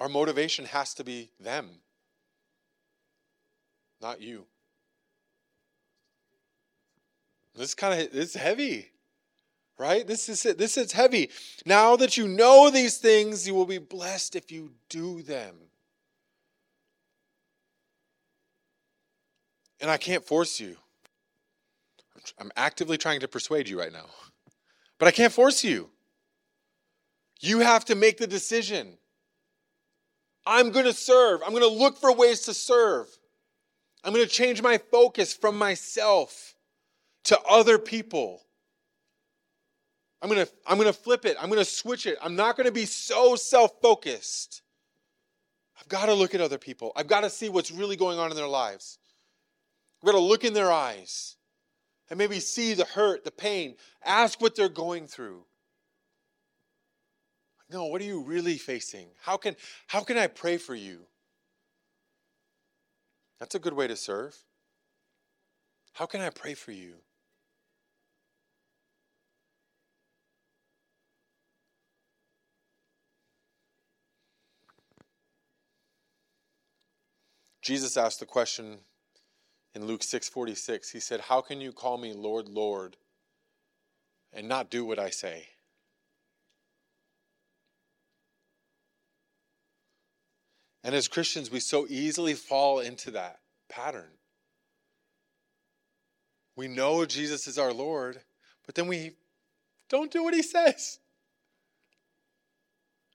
Our 0.00 0.08
motivation 0.08 0.64
has 0.66 0.94
to 0.94 1.04
be 1.04 1.32
them 1.38 1.80
not 4.00 4.20
you. 4.20 4.46
This 7.54 7.74
kind 7.74 8.00
of 8.00 8.14
is 8.14 8.34
heavy. 8.34 8.90
Right? 9.78 10.06
This 10.06 10.30
is 10.30 10.46
it. 10.46 10.56
This 10.56 10.78
is 10.78 10.92
heavy. 10.92 11.30
Now 11.66 11.96
that 11.96 12.16
you 12.16 12.26
know 12.26 12.70
these 12.70 12.96
things, 12.96 13.46
you 13.46 13.54
will 13.54 13.66
be 13.66 13.78
blessed 13.78 14.34
if 14.34 14.50
you 14.50 14.72
do 14.88 15.22
them. 15.22 15.54
And 19.80 19.90
I 19.90 19.98
can't 19.98 20.24
force 20.24 20.58
you. 20.58 20.76
I'm 22.38 22.50
actively 22.56 22.96
trying 22.96 23.20
to 23.20 23.28
persuade 23.28 23.68
you 23.68 23.78
right 23.78 23.92
now. 23.92 24.06
But 24.98 25.08
I 25.08 25.10
can't 25.10 25.32
force 25.32 25.62
you. 25.62 25.90
You 27.40 27.60
have 27.60 27.84
to 27.86 27.94
make 27.94 28.16
the 28.16 28.26
decision. 28.26 28.96
I'm 30.46 30.70
going 30.70 30.86
to 30.86 30.94
serve. 30.94 31.42
I'm 31.44 31.50
going 31.50 31.62
to 31.62 31.68
look 31.68 31.98
for 31.98 32.14
ways 32.14 32.42
to 32.42 32.54
serve. 32.54 33.08
I'm 34.06 34.12
going 34.12 34.24
to 34.24 34.32
change 34.32 34.62
my 34.62 34.78
focus 34.78 35.34
from 35.34 35.58
myself 35.58 36.54
to 37.24 37.36
other 37.40 37.76
people. 37.76 38.40
I'm 40.22 40.28
going 40.28 40.46
to 40.46 40.52
I'm 40.64 40.76
going 40.76 40.86
to 40.86 40.92
flip 40.92 41.24
it. 41.24 41.36
I'm 41.40 41.48
going 41.48 41.58
to 41.58 41.64
switch 41.64 42.06
it. 42.06 42.16
I'm 42.22 42.36
not 42.36 42.56
going 42.56 42.66
to 42.66 42.72
be 42.72 42.86
so 42.86 43.34
self-focused. 43.34 44.62
I've 45.80 45.88
got 45.88 46.06
to 46.06 46.14
look 46.14 46.36
at 46.36 46.40
other 46.40 46.56
people. 46.56 46.92
I've 46.94 47.08
got 47.08 47.22
to 47.22 47.30
see 47.30 47.48
what's 47.48 47.72
really 47.72 47.96
going 47.96 48.20
on 48.20 48.30
in 48.30 48.36
their 48.36 48.46
lives. 48.46 48.98
I've 50.00 50.06
got 50.06 50.12
to 50.12 50.20
look 50.24 50.44
in 50.44 50.54
their 50.54 50.70
eyes 50.70 51.34
and 52.08 52.16
maybe 52.16 52.38
see 52.38 52.74
the 52.74 52.84
hurt, 52.84 53.24
the 53.24 53.32
pain, 53.32 53.74
ask 54.04 54.40
what 54.40 54.54
they're 54.54 54.68
going 54.68 55.08
through. 55.08 55.44
No, 57.72 57.86
what 57.86 58.00
are 58.00 58.04
you 58.04 58.22
really 58.22 58.56
facing? 58.56 59.08
How 59.20 59.36
can 59.36 59.56
how 59.88 60.02
can 60.02 60.16
I 60.16 60.28
pray 60.28 60.58
for 60.58 60.76
you? 60.76 61.00
That's 63.38 63.54
a 63.54 63.58
good 63.58 63.74
way 63.74 63.86
to 63.86 63.96
serve. 63.96 64.36
How 65.94 66.06
can 66.06 66.20
I 66.20 66.30
pray 66.30 66.54
for 66.54 66.72
you? 66.72 66.96
Jesus 77.62 77.96
asked 77.96 78.20
the 78.20 78.26
question 78.26 78.78
in 79.74 79.86
Luke 79.86 80.02
6:46. 80.02 80.90
He 80.90 81.00
said, 81.00 81.22
"How 81.22 81.40
can 81.40 81.60
you 81.60 81.72
call 81.72 81.98
me 81.98 82.12
Lord, 82.12 82.48
Lord, 82.48 82.96
and 84.32 84.48
not 84.48 84.70
do 84.70 84.84
what 84.84 84.98
I 84.98 85.10
say?" 85.10 85.55
And 90.86 90.94
as 90.94 91.08
Christians, 91.08 91.50
we 91.50 91.58
so 91.58 91.84
easily 91.88 92.34
fall 92.34 92.78
into 92.78 93.10
that 93.10 93.40
pattern. 93.68 94.08
We 96.54 96.68
know 96.68 97.04
Jesus 97.04 97.48
is 97.48 97.58
our 97.58 97.72
Lord, 97.72 98.20
but 98.64 98.76
then 98.76 98.86
we 98.86 99.14
don't 99.88 100.12
do 100.12 100.22
what 100.22 100.32
he 100.32 100.42
says. 100.44 101.00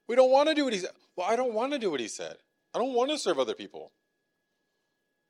We 0.05 0.17
don't 0.17 0.29
want 0.29 0.49
to 0.49 0.53
do 0.53 0.65
what 0.65 0.73
he 0.73 0.79
said. 0.79 0.91
Well, 1.15 1.25
I 1.29 1.37
don't 1.37 1.53
want 1.53 1.71
to 1.71 1.79
do 1.79 1.89
what 1.89 2.01
he 2.01 2.09
said. 2.09 2.35
I 2.75 2.77
don't 2.79 2.93
want 2.93 3.09
to 3.11 3.17
serve 3.17 3.39
other 3.39 3.55
people. 3.55 3.93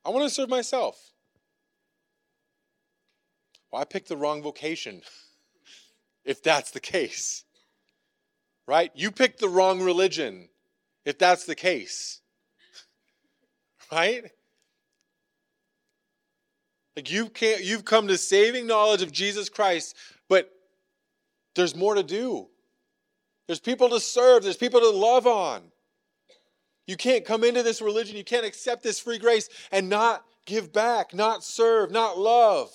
I 0.03 0.09
want 0.09 0.27
to 0.27 0.33
serve 0.33 0.49
myself. 0.49 0.99
Well, 3.71 3.83
I 3.83 3.85
picked 3.85 4.09
the 4.09 4.17
wrong 4.17 4.41
vocation, 4.41 5.03
if 6.25 6.41
that's 6.41 6.71
the 6.71 6.79
case. 6.79 7.43
Right? 8.65 8.91
You 8.95 9.11
picked 9.11 9.39
the 9.39 9.49
wrong 9.49 9.79
religion, 9.79 10.49
if 11.05 11.19
that's 11.19 11.45
the 11.45 11.55
case 11.55 12.20
right? 13.91 14.23
Like 16.95 17.11
you 17.11 17.29
can't 17.29 17.63
you've 17.63 17.85
come 17.85 18.07
to 18.07 18.17
saving 18.17 18.67
knowledge 18.67 19.01
of 19.01 19.11
Jesus 19.11 19.49
Christ, 19.49 19.95
but 20.27 20.51
there's 21.55 21.75
more 21.75 21.95
to 21.95 22.03
do. 22.03 22.47
There's 23.47 23.59
people 23.59 23.89
to 23.89 23.99
serve, 23.99 24.43
there's 24.43 24.57
people 24.57 24.79
to 24.79 24.89
love 24.89 25.27
on. 25.27 25.61
You 26.87 26.97
can't 26.97 27.25
come 27.25 27.43
into 27.43 27.63
this 27.63 27.81
religion, 27.81 28.17
you 28.17 28.23
can't 28.23 28.45
accept 28.45 28.83
this 28.83 28.99
free 28.99 29.17
grace 29.17 29.49
and 29.71 29.89
not 29.89 30.25
give 30.45 30.73
back, 30.73 31.13
not 31.13 31.43
serve, 31.43 31.91
not 31.91 32.17
love. 32.17 32.69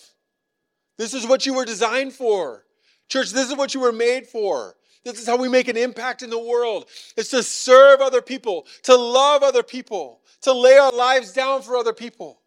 This 0.99 1.13
is 1.13 1.27
what 1.27 1.45
you 1.45 1.55
were 1.55 1.65
designed 1.65 2.13
for. 2.13 2.65
Church, 3.09 3.31
this 3.31 3.51
is 3.51 3.57
what 3.57 3.75
you 3.75 3.81
were 3.81 3.93
made 3.93 4.27
for. 4.27 4.77
This 5.05 5.21
is 5.21 5.27
how 5.27 5.37
we 5.37 5.49
make 5.49 5.69
an 5.69 5.77
impact 5.77 6.23
in 6.23 6.31
the 6.31 6.39
world. 6.39 6.87
It's 7.17 7.31
to 7.31 7.43
serve 7.43 8.01
other 8.01 8.23
people, 8.23 8.67
to 8.85 8.97
love 8.97 9.43
other 9.43 9.63
people, 9.63 10.21
to 10.47 10.53
lay 10.53 10.79
our 10.79 10.93
lives 10.93 11.33
down 11.33 11.63
for 11.63 11.77
other 11.77 11.93
people, 11.93 12.41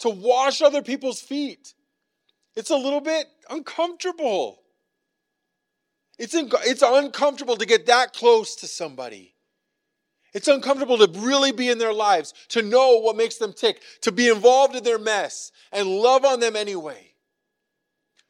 to 0.00 0.10
wash 0.10 0.62
other 0.62 0.82
people's 0.82 1.20
feet. 1.20 1.74
It's 2.54 2.70
a 2.70 2.76
little 2.76 3.00
bit 3.00 3.26
uncomfortable. 3.50 4.60
It's, 6.18 6.34
in, 6.34 6.50
it's 6.64 6.82
uncomfortable 6.82 7.56
to 7.56 7.66
get 7.66 7.86
that 7.86 8.12
close 8.12 8.56
to 8.56 8.66
somebody. 8.66 9.34
It's 10.32 10.48
uncomfortable 10.48 10.98
to 10.98 11.20
really 11.20 11.52
be 11.52 11.70
in 11.70 11.78
their 11.78 11.92
lives, 11.92 12.34
to 12.50 12.62
know 12.62 12.98
what 12.98 13.16
makes 13.16 13.36
them 13.36 13.52
tick, 13.52 13.80
to 14.02 14.12
be 14.12 14.28
involved 14.28 14.76
in 14.76 14.84
their 14.84 14.98
mess 14.98 15.50
and 15.72 15.88
love 15.88 16.24
on 16.24 16.40
them 16.40 16.56
anyway 16.56 17.14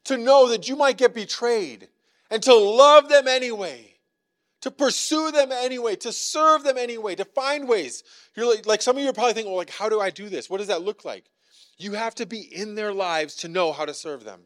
to 0.06 0.16
know 0.16 0.48
that 0.48 0.68
you 0.68 0.76
might 0.76 0.96
get 0.96 1.14
betrayed 1.14 1.88
and 2.30 2.42
to 2.42 2.54
love 2.54 3.08
them 3.08 3.28
anyway, 3.28 3.85
to 4.62 4.70
pursue 4.70 5.30
them 5.30 5.52
anyway, 5.52 5.96
to 5.96 6.12
serve 6.12 6.64
them 6.64 6.78
anyway, 6.78 7.14
to 7.14 7.24
find 7.24 7.68
ways. 7.68 8.02
You're 8.34 8.48
like, 8.48 8.66
like 8.66 8.82
some 8.82 8.96
of 8.96 9.02
you 9.02 9.08
are 9.08 9.12
probably 9.12 9.34
thinking, 9.34 9.52
well, 9.52 9.58
like, 9.58 9.70
how 9.70 9.88
do 9.88 10.00
I 10.00 10.10
do 10.10 10.28
this? 10.28 10.48
What 10.48 10.58
does 10.58 10.66
that 10.68 10.82
look 10.82 11.04
like? 11.04 11.24
You 11.78 11.92
have 11.92 12.14
to 12.16 12.26
be 12.26 12.40
in 12.40 12.74
their 12.74 12.92
lives 12.92 13.34
to 13.36 13.48
know 13.48 13.72
how 13.72 13.84
to 13.84 13.94
serve 13.94 14.24
them. 14.24 14.42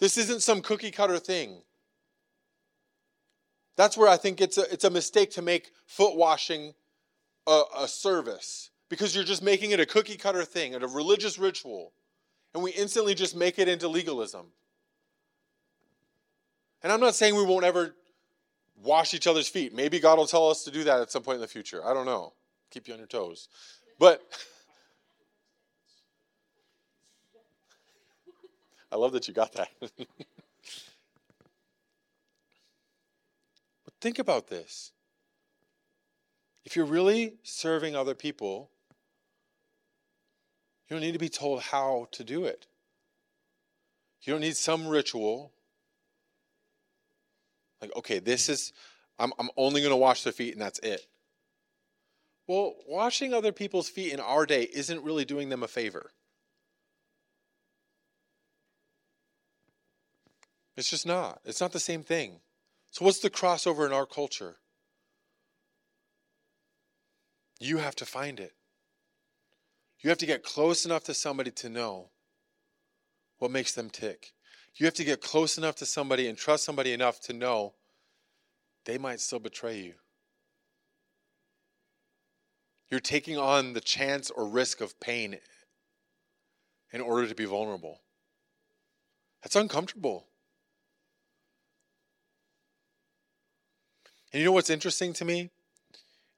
This 0.00 0.18
isn't 0.18 0.42
some 0.42 0.60
cookie 0.60 0.90
cutter 0.90 1.18
thing. 1.18 1.62
That's 3.76 3.96
where 3.96 4.08
I 4.08 4.16
think 4.16 4.40
it's 4.40 4.58
a, 4.58 4.72
it's 4.72 4.84
a 4.84 4.90
mistake 4.90 5.30
to 5.32 5.42
make 5.42 5.70
foot 5.86 6.16
washing 6.16 6.74
a, 7.46 7.62
a 7.78 7.88
service 7.88 8.70
because 8.88 9.14
you're 9.14 9.24
just 9.24 9.42
making 9.42 9.70
it 9.70 9.80
a 9.80 9.86
cookie 9.86 10.16
cutter 10.16 10.44
thing, 10.44 10.74
a 10.74 10.86
religious 10.86 11.38
ritual 11.38 11.92
and 12.54 12.62
we 12.62 12.70
instantly 12.70 13.14
just 13.14 13.36
make 13.36 13.58
it 13.58 13.68
into 13.68 13.88
legalism. 13.88 14.46
And 16.82 16.92
I'm 16.92 17.00
not 17.00 17.14
saying 17.14 17.34
we 17.34 17.44
won't 17.44 17.64
ever 17.64 17.94
wash 18.84 19.14
each 19.14 19.26
other's 19.26 19.48
feet. 19.48 19.74
Maybe 19.74 19.98
God 19.98 20.18
will 20.18 20.26
tell 20.26 20.48
us 20.48 20.62
to 20.64 20.70
do 20.70 20.84
that 20.84 21.00
at 21.00 21.10
some 21.10 21.22
point 21.22 21.36
in 21.36 21.40
the 21.40 21.48
future. 21.48 21.84
I 21.84 21.94
don't 21.94 22.06
know. 22.06 22.34
Keep 22.70 22.86
you 22.88 22.94
on 22.94 22.98
your 22.98 23.08
toes. 23.08 23.48
But 23.98 24.22
I 28.92 28.96
love 28.96 29.12
that 29.12 29.26
you 29.26 29.34
got 29.34 29.52
that. 29.54 29.70
but 29.80 29.98
think 34.00 34.18
about 34.18 34.48
this. 34.48 34.92
If 36.64 36.76
you're 36.76 36.86
really 36.86 37.34
serving 37.42 37.96
other 37.96 38.14
people, 38.14 38.70
you 40.88 40.94
don't 40.94 41.02
need 41.02 41.12
to 41.12 41.18
be 41.18 41.28
told 41.28 41.60
how 41.62 42.08
to 42.12 42.24
do 42.24 42.44
it. 42.44 42.66
You 44.22 44.32
don't 44.32 44.40
need 44.40 44.56
some 44.56 44.86
ritual. 44.86 45.52
Like, 47.84 47.96
okay, 47.96 48.18
this 48.18 48.48
is, 48.48 48.72
I'm, 49.18 49.32
I'm 49.38 49.50
only 49.56 49.80
going 49.80 49.92
to 49.92 49.96
wash 49.96 50.22
their 50.22 50.32
feet 50.32 50.52
and 50.52 50.62
that's 50.62 50.78
it. 50.80 51.06
Well, 52.46 52.74
washing 52.86 53.32
other 53.32 53.52
people's 53.52 53.88
feet 53.88 54.12
in 54.12 54.20
our 54.20 54.44
day 54.46 54.68
isn't 54.72 55.02
really 55.02 55.24
doing 55.24 55.48
them 55.48 55.62
a 55.62 55.68
favor. 55.68 56.10
It's 60.76 60.90
just 60.90 61.06
not. 61.06 61.40
It's 61.44 61.60
not 61.60 61.72
the 61.72 61.80
same 61.80 62.02
thing. 62.02 62.40
So, 62.90 63.04
what's 63.04 63.20
the 63.20 63.30
crossover 63.30 63.86
in 63.86 63.92
our 63.92 64.06
culture? 64.06 64.56
You 67.60 67.78
have 67.78 67.94
to 67.96 68.06
find 68.06 68.40
it. 68.40 68.52
You 70.00 70.10
have 70.10 70.18
to 70.18 70.26
get 70.26 70.42
close 70.42 70.84
enough 70.84 71.04
to 71.04 71.14
somebody 71.14 71.50
to 71.52 71.68
know 71.68 72.10
what 73.38 73.50
makes 73.50 73.72
them 73.72 73.88
tick. 73.88 74.32
You 74.76 74.86
have 74.86 74.94
to 74.94 75.04
get 75.04 75.20
close 75.20 75.56
enough 75.56 75.76
to 75.76 75.86
somebody 75.86 76.26
and 76.26 76.36
trust 76.36 76.64
somebody 76.64 76.92
enough 76.92 77.20
to 77.22 77.32
know 77.32 77.74
they 78.84 78.98
might 78.98 79.20
still 79.20 79.38
betray 79.38 79.78
you. 79.80 79.94
You're 82.90 83.00
taking 83.00 83.38
on 83.38 83.72
the 83.72 83.80
chance 83.80 84.30
or 84.30 84.46
risk 84.46 84.80
of 84.80 84.98
pain 85.00 85.38
in 86.92 87.00
order 87.00 87.26
to 87.26 87.34
be 87.34 87.44
vulnerable. 87.44 88.00
That's 89.42 89.56
uncomfortable. 89.56 90.26
And 94.32 94.40
you 94.40 94.46
know 94.46 94.52
what's 94.52 94.70
interesting 94.70 95.12
to 95.14 95.24
me? 95.24 95.50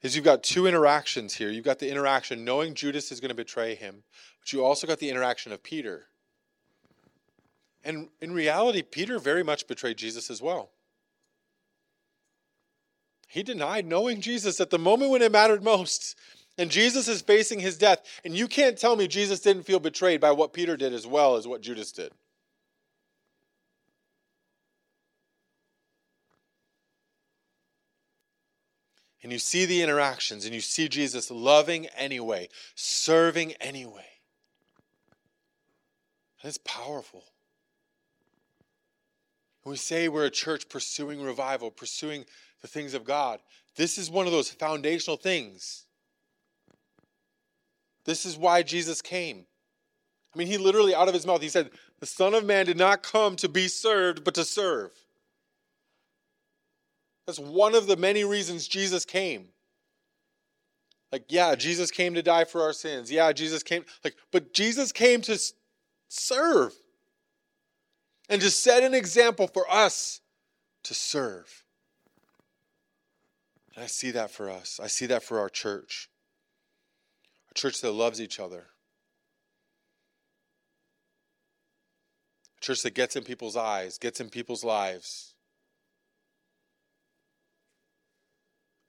Is 0.02 0.14
you've 0.14 0.24
got 0.24 0.42
two 0.42 0.66
interactions 0.66 1.34
here. 1.34 1.50
You've 1.50 1.64
got 1.64 1.78
the 1.78 1.90
interaction 1.90 2.44
knowing 2.44 2.74
Judas 2.74 3.10
is 3.10 3.18
going 3.18 3.30
to 3.30 3.34
betray 3.34 3.74
him, 3.74 4.04
but 4.40 4.52
you 4.52 4.62
also 4.62 4.86
got 4.86 4.98
the 4.98 5.08
interaction 5.08 5.52
of 5.52 5.62
Peter. 5.62 6.06
And 7.86 8.08
in 8.20 8.32
reality, 8.32 8.82
Peter 8.82 9.20
very 9.20 9.44
much 9.44 9.68
betrayed 9.68 9.96
Jesus 9.96 10.28
as 10.28 10.42
well. 10.42 10.70
He 13.28 13.44
denied 13.44 13.86
knowing 13.86 14.20
Jesus 14.20 14.60
at 14.60 14.70
the 14.70 14.78
moment 14.78 15.12
when 15.12 15.22
it 15.22 15.30
mattered 15.30 15.62
most. 15.62 16.18
And 16.58 16.68
Jesus 16.68 17.06
is 17.06 17.22
facing 17.22 17.60
his 17.60 17.78
death. 17.78 18.02
And 18.24 18.36
you 18.36 18.48
can't 18.48 18.76
tell 18.76 18.96
me 18.96 19.06
Jesus 19.06 19.38
didn't 19.38 19.62
feel 19.62 19.78
betrayed 19.78 20.20
by 20.20 20.32
what 20.32 20.52
Peter 20.52 20.76
did 20.76 20.92
as 20.92 21.06
well 21.06 21.36
as 21.36 21.46
what 21.46 21.60
Judas 21.60 21.92
did. 21.92 22.10
And 29.22 29.32
you 29.32 29.38
see 29.38 29.64
the 29.64 29.82
interactions 29.82 30.44
and 30.44 30.52
you 30.52 30.60
see 30.60 30.88
Jesus 30.88 31.30
loving 31.30 31.86
anyway, 31.96 32.48
serving 32.74 33.52
anyway. 33.54 34.06
It's 36.42 36.58
powerful. 36.58 37.22
When 39.66 39.72
we 39.72 39.78
say 39.78 40.08
we're 40.08 40.26
a 40.26 40.30
church 40.30 40.68
pursuing 40.68 41.20
revival, 41.20 41.72
pursuing 41.72 42.24
the 42.62 42.68
things 42.68 42.94
of 42.94 43.02
God, 43.04 43.40
this 43.74 43.98
is 43.98 44.08
one 44.08 44.24
of 44.26 44.32
those 44.32 44.48
foundational 44.48 45.16
things. 45.16 45.86
This 48.04 48.24
is 48.24 48.36
why 48.36 48.62
Jesus 48.62 49.02
came. 49.02 49.44
I 50.32 50.38
mean, 50.38 50.46
he 50.46 50.56
literally, 50.56 50.94
out 50.94 51.08
of 51.08 51.14
his 51.14 51.26
mouth, 51.26 51.42
he 51.42 51.48
said, 51.48 51.70
The 51.98 52.06
Son 52.06 52.32
of 52.32 52.44
Man 52.44 52.66
did 52.66 52.78
not 52.78 53.02
come 53.02 53.34
to 53.34 53.48
be 53.48 53.66
served, 53.66 54.22
but 54.22 54.34
to 54.34 54.44
serve. 54.44 54.92
That's 57.26 57.40
one 57.40 57.74
of 57.74 57.88
the 57.88 57.96
many 57.96 58.22
reasons 58.22 58.68
Jesus 58.68 59.04
came. 59.04 59.48
Like, 61.10 61.24
yeah, 61.28 61.56
Jesus 61.56 61.90
came 61.90 62.14
to 62.14 62.22
die 62.22 62.44
for 62.44 62.62
our 62.62 62.72
sins. 62.72 63.10
Yeah, 63.10 63.32
Jesus 63.32 63.64
came, 63.64 63.84
like, 64.04 64.14
but 64.30 64.54
Jesus 64.54 64.92
came 64.92 65.22
to 65.22 65.36
serve 66.08 66.72
and 68.28 68.40
to 68.40 68.50
set 68.50 68.82
an 68.82 68.94
example 68.94 69.46
for 69.46 69.70
us 69.70 70.20
to 70.84 70.94
serve. 70.94 71.64
And 73.74 73.84
I 73.84 73.86
see 73.86 74.10
that 74.12 74.30
for 74.30 74.50
us. 74.50 74.80
I 74.82 74.86
see 74.86 75.06
that 75.06 75.22
for 75.22 75.38
our 75.38 75.48
church. 75.48 76.08
A 77.50 77.54
church 77.54 77.80
that 77.82 77.92
loves 77.92 78.20
each 78.20 78.40
other. 78.40 78.66
A 82.56 82.60
church 82.60 82.82
that 82.82 82.94
gets 82.94 83.16
in 83.16 83.22
people's 83.22 83.56
eyes, 83.56 83.98
gets 83.98 84.20
in 84.20 84.30
people's 84.30 84.64
lives. 84.64 85.34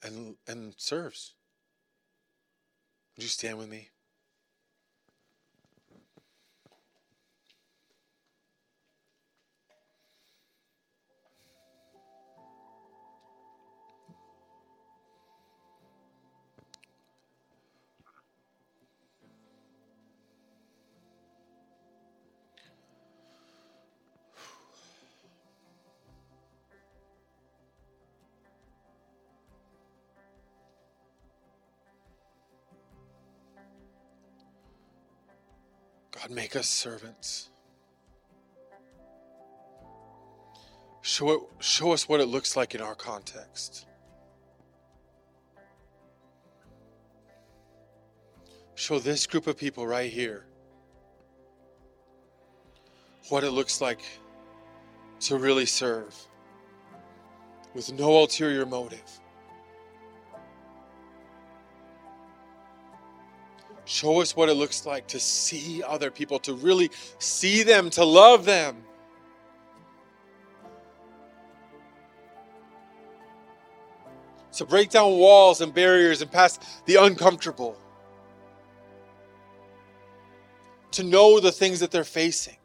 And, 0.01 0.35
and 0.47 0.73
serves. 0.77 1.33
Would 3.15 3.23
you 3.23 3.29
stand 3.29 3.57
with 3.57 3.69
me? 3.69 3.89
God, 36.27 36.35
make 36.35 36.55
us 36.55 36.67
servants. 36.67 37.49
Show, 41.01 41.31
it, 41.31 41.39
show 41.59 41.91
us 41.91 42.09
what 42.09 42.19
it 42.19 42.25
looks 42.25 42.57
like 42.57 42.75
in 42.75 42.81
our 42.81 42.95
context. 42.95 43.85
Show 48.75 48.99
this 48.99 49.25
group 49.25 49.47
of 49.47 49.57
people 49.57 49.87
right 49.87 50.11
here 50.11 50.45
what 53.29 53.43
it 53.43 53.51
looks 53.51 53.81
like 53.81 54.01
to 55.19 55.37
really 55.37 55.65
serve 55.65 56.15
with 57.73 57.91
no 57.93 58.17
ulterior 58.17 58.65
motive. 58.65 59.19
Show 63.87 64.19
us 64.19 64.35
what 64.35 64.49
it 64.49 64.55
looks 64.55 64.85
like 64.85 65.07
to 65.07 65.19
see 65.19 65.81
other 65.81 66.11
people, 66.11 66.39
to 66.39 66.53
really 66.53 66.91
see 67.19 67.63
them, 67.63 67.89
to 67.91 68.03
love 68.03 68.43
them. 68.43 68.83
To 74.51 74.65
break 74.65 74.89
down 74.89 75.13
walls 75.13 75.61
and 75.61 75.73
barriers 75.73 76.21
and 76.21 76.29
pass 76.29 76.59
the 76.85 76.95
uncomfortable. 76.95 77.77
To 80.91 81.03
know 81.03 81.39
the 81.39 81.53
things 81.53 81.79
that 81.79 81.89
they're 81.89 82.03
facing. 82.03 82.57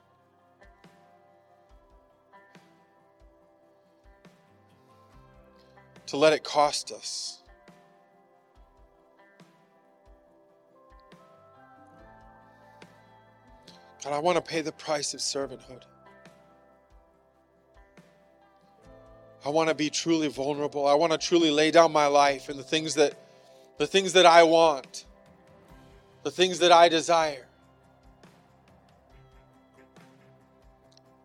To 6.07 6.17
let 6.17 6.33
it 6.33 6.43
cost 6.43 6.91
us. 6.91 7.42
God, 14.05 14.13
I 14.15 14.19
want 14.19 14.37
to 14.37 14.43
pay 14.43 14.63
the 14.63 14.73
price 14.73 15.15
of 15.15 15.21
servanthood. 15.21 15.83
I 19.45 19.49
want 19.49 19.69
to 19.69 19.75
be 19.75 19.91
truly 19.91 20.29
vulnerable. 20.29 20.87
I 20.87 20.95
want 20.95 21.13
to 21.13 21.19
truly 21.19 21.51
lay 21.51 21.71
down 21.71 21.93
my 21.93 22.07
life 22.07 22.49
and 22.49 22.59
the 22.59 22.65
things 22.65 22.95
that 22.95 23.15
the 23.79 23.87
things 23.87 24.13
that 24.13 24.27
I 24.27 24.43
want, 24.43 25.07
the 26.23 26.31
things 26.31 26.59
that 26.61 26.71
I 26.71 26.89
desire. 26.89 27.47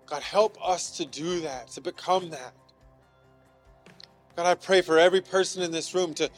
God, 0.06 0.24
help 0.24 0.58
us 0.66 0.98
to 0.98 1.06
do 1.06 1.42
that, 1.42 1.68
to 1.70 1.82
become 1.82 2.30
that. 2.30 2.54
God, 4.36 4.46
I 4.46 4.56
pray 4.56 4.82
for 4.82 4.98
every 4.98 5.22
person 5.22 5.62
in 5.62 5.72
this 5.72 5.94
room 5.94 6.14
to, 6.16 6.30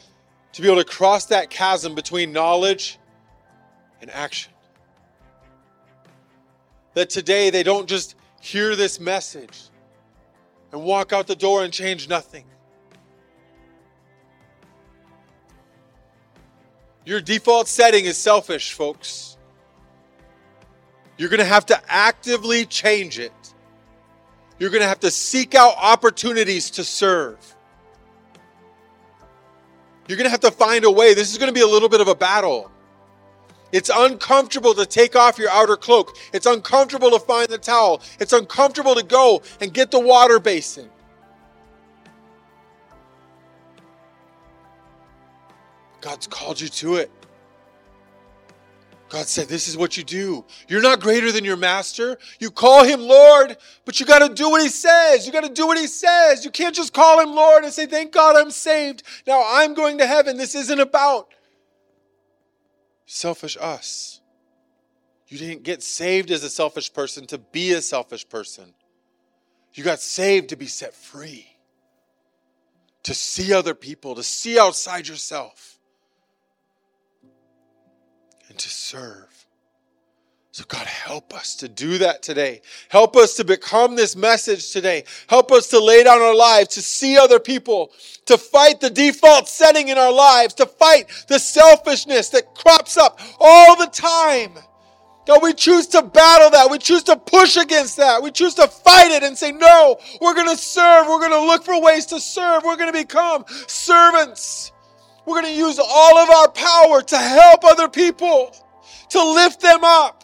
to 0.53 0.61
be 0.61 0.67
able 0.67 0.83
to 0.83 0.89
cross 0.89 1.27
that 1.27 1.49
chasm 1.49 1.95
between 1.95 2.33
knowledge 2.33 2.97
and 4.01 4.09
action 4.09 4.51
that 6.93 7.09
today 7.09 7.49
they 7.49 7.63
don't 7.63 7.87
just 7.87 8.15
hear 8.41 8.75
this 8.75 8.99
message 8.99 9.69
and 10.71 10.83
walk 10.83 11.13
out 11.13 11.27
the 11.27 11.35
door 11.35 11.63
and 11.63 11.73
change 11.73 12.07
nothing. 12.07 12.45
Your 17.05 17.21
default 17.21 17.67
setting 17.67 18.05
is 18.05 18.17
selfish, 18.17 18.73
folks. 18.73 19.37
You're 21.17 21.29
going 21.29 21.39
to 21.39 21.45
have 21.45 21.65
to 21.67 21.81
actively 21.87 22.65
change 22.65 23.19
it. 23.19 23.33
You're 24.59 24.69
going 24.69 24.81
to 24.81 24.87
have 24.87 24.99
to 25.01 25.11
seek 25.11 25.55
out 25.55 25.73
opportunities 25.77 26.69
to 26.71 26.83
serve. 26.83 27.37
You're 30.07 30.17
going 30.17 30.25
to 30.25 30.31
have 30.31 30.39
to 30.41 30.51
find 30.51 30.85
a 30.85 30.91
way. 30.91 31.13
This 31.13 31.31
is 31.31 31.37
going 31.37 31.49
to 31.49 31.53
be 31.53 31.61
a 31.61 31.67
little 31.67 31.89
bit 31.89 32.01
of 32.01 32.07
a 32.07 32.15
battle. 32.15 32.71
It's 33.71 33.91
uncomfortable 33.93 34.73
to 34.73 34.85
take 34.85 35.15
off 35.15 35.37
your 35.37 35.49
outer 35.49 35.77
cloak. 35.77 36.17
It's 36.33 36.45
uncomfortable 36.45 37.11
to 37.11 37.19
find 37.19 37.49
the 37.49 37.57
towel. 37.57 38.01
It's 38.19 38.33
uncomfortable 38.33 38.95
to 38.95 39.03
go 39.03 39.41
and 39.61 39.73
get 39.73 39.91
the 39.91 39.99
water 39.99 40.39
basin. 40.39 40.89
God's 46.01 46.27
called 46.27 46.59
you 46.59 46.69
to 46.69 46.95
it. 46.95 47.11
God 49.09 49.27
said, 49.27 49.47
This 49.47 49.67
is 49.67 49.75
what 49.75 49.97
you 49.97 50.03
do. 50.03 50.45
You're 50.67 50.81
not 50.81 50.99
greater 50.99 51.31
than 51.31 51.43
your 51.43 51.57
master. 51.57 52.17
You 52.39 52.51
call 52.51 52.83
him 52.83 53.01
Lord, 53.01 53.57
but 53.83 53.99
you 53.99 54.05
got 54.05 54.25
to 54.25 54.33
do 54.33 54.49
what 54.49 54.61
he 54.61 54.69
says. 54.69 55.25
You 55.25 55.33
got 55.33 55.43
to 55.43 55.53
do 55.53 55.65
what 55.65 55.79
he 55.79 55.87
says. 55.87 56.45
You 56.45 56.51
can't 56.51 56.75
just 56.75 56.93
call 56.93 57.19
him 57.19 57.35
Lord 57.35 57.63
and 57.63 57.73
say, 57.73 57.87
Thank 57.87 58.11
God 58.11 58.35
I'm 58.35 58.51
saved. 58.51 59.03
Now 59.25 59.43
I'm 59.45 59.73
going 59.73 59.97
to 59.97 60.07
heaven. 60.07 60.37
This 60.37 60.53
isn't 60.55 60.79
about 60.79 61.27
selfish 63.09 63.57
us. 63.59 64.21
You 65.27 65.39
didn't 65.39 65.63
get 65.63 65.81
saved 65.81 66.29
as 66.29 66.43
a 66.43 66.49
selfish 66.49 66.93
person 66.93 67.25
to 67.27 67.39
be 67.39 67.73
a 67.73 67.81
selfish 67.81 68.27
person. 68.29 68.73
You 69.73 69.83
got 69.83 69.99
saved 69.99 70.49
to 70.49 70.55
be 70.55 70.67
set 70.67 70.93
free, 70.93 71.47
to 73.03 73.15
see 73.15 73.51
other 73.51 73.73
people, 73.73 74.13
to 74.15 74.23
see 74.23 74.59
outside 74.59 75.07
yourself 75.07 75.79
and 78.47 78.57
to 78.57 78.69
serve. 78.69 79.38
So, 80.51 80.63
God, 80.67 80.87
help 80.87 81.33
us 81.35 81.55
to 81.57 81.69
do 81.69 81.99
that 81.99 82.23
today. 82.23 82.61
Help 82.89 83.15
us 83.15 83.35
to 83.35 83.43
become 83.43 83.95
this 83.95 84.15
message 84.15 84.71
today. 84.71 85.03
Help 85.27 85.51
us 85.51 85.67
to 85.67 85.79
lay 85.79 86.03
down 86.03 86.21
our 86.21 86.35
lives, 86.35 86.69
to 86.69 86.81
see 86.81 87.17
other 87.17 87.39
people, 87.39 87.91
to 88.25 88.35
fight 88.35 88.81
the 88.81 88.89
default 88.89 89.47
setting 89.47 89.89
in 89.89 89.97
our 89.99 90.11
lives, 90.11 90.55
to 90.55 90.65
fight 90.65 91.07
the 91.27 91.37
selfishness 91.37 92.29
that 92.29 92.55
crops 92.55 92.97
up 92.97 93.19
all 93.39 93.75
the 93.75 93.85
time. 93.87 94.53
God, 95.27 95.43
we 95.43 95.53
choose 95.53 95.85
to 95.87 96.01
battle 96.01 96.49
that. 96.49 96.71
We 96.71 96.79
choose 96.79 97.03
to 97.03 97.15
push 97.15 97.55
against 97.55 97.97
that. 97.97 98.23
We 98.23 98.31
choose 98.31 98.55
to 98.55 98.67
fight 98.67 99.11
it 99.11 99.21
and 99.21 99.37
say, 99.37 99.51
no, 99.51 99.99
we're 100.19 100.33
going 100.33 100.49
to 100.49 100.57
serve. 100.57 101.05
We're 101.05 101.19
going 101.19 101.29
to 101.29 101.45
look 101.45 101.63
for 101.63 101.79
ways 101.79 102.07
to 102.07 102.19
serve. 102.19 102.63
We're 102.63 102.77
going 102.77 102.91
to 102.91 102.99
become 102.99 103.45
servants. 103.67 104.71
We're 105.27 105.39
going 105.41 105.53
to 105.53 105.59
use 105.59 105.77
all 105.77 106.17
of 106.17 106.29
our 106.31 106.49
power 106.49 107.03
to 107.03 107.17
help 107.19 107.63
other 107.63 107.87
people, 107.87 108.55
to 109.09 109.23
lift 109.33 109.61
them 109.61 109.83
up. 109.83 110.23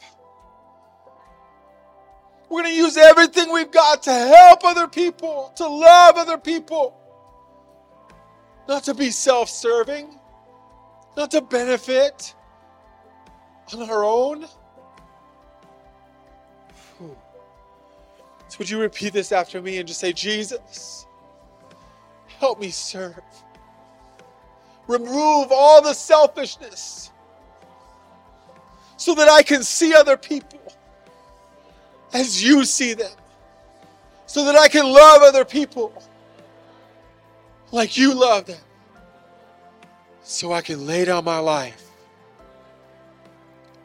We're 2.50 2.62
going 2.62 2.74
to 2.74 2.78
use 2.78 2.98
everything 2.98 3.52
we've 3.52 3.72
got 3.72 4.04
to 4.04 4.14
help 4.14 4.64
other 4.64 4.88
people, 4.88 5.52
to 5.56 5.68
love 5.68 6.16
other 6.18 6.38
people, 6.38 6.96
not 8.68 8.84
to 8.84 8.94
be 8.94 9.10
self 9.10 9.50
serving, 9.50 10.20
not 11.18 11.32
to 11.32 11.42
benefit 11.42 12.36
on 13.74 13.90
our 13.90 14.04
own. 14.04 14.46
So, 18.48 18.60
would 18.60 18.70
you 18.70 18.80
repeat 18.80 19.12
this 19.12 19.32
after 19.32 19.62
me 19.62 19.80
and 19.80 19.88
just 19.88 20.00
say, 20.00 20.14
Jesus, 20.14 21.08
help 22.40 22.60
me 22.60 22.70
serve? 22.70 23.20
Remove 24.88 25.48
all 25.52 25.82
the 25.82 25.94
selfishness 25.94 27.12
so 28.98 29.16
that 29.16 29.28
I 29.28 29.42
can 29.42 29.64
see 29.64 29.94
other 29.94 30.16
people 30.16 30.65
as 32.16 32.42
you 32.42 32.64
see 32.64 32.94
them. 32.94 33.12
So 34.26 34.46
that 34.46 34.56
I 34.56 34.70
can 34.70 34.86
love 34.86 35.22
other 35.22 35.46
people 35.46 35.94
like 37.72 37.98
you 37.98 38.14
love 38.14 38.46
them. 38.46 38.62
So 40.24 40.52
I 40.52 40.62
can 40.62 40.88
lay 40.88 41.06
down 41.06 41.26
my 41.26 41.40
life 41.40 41.92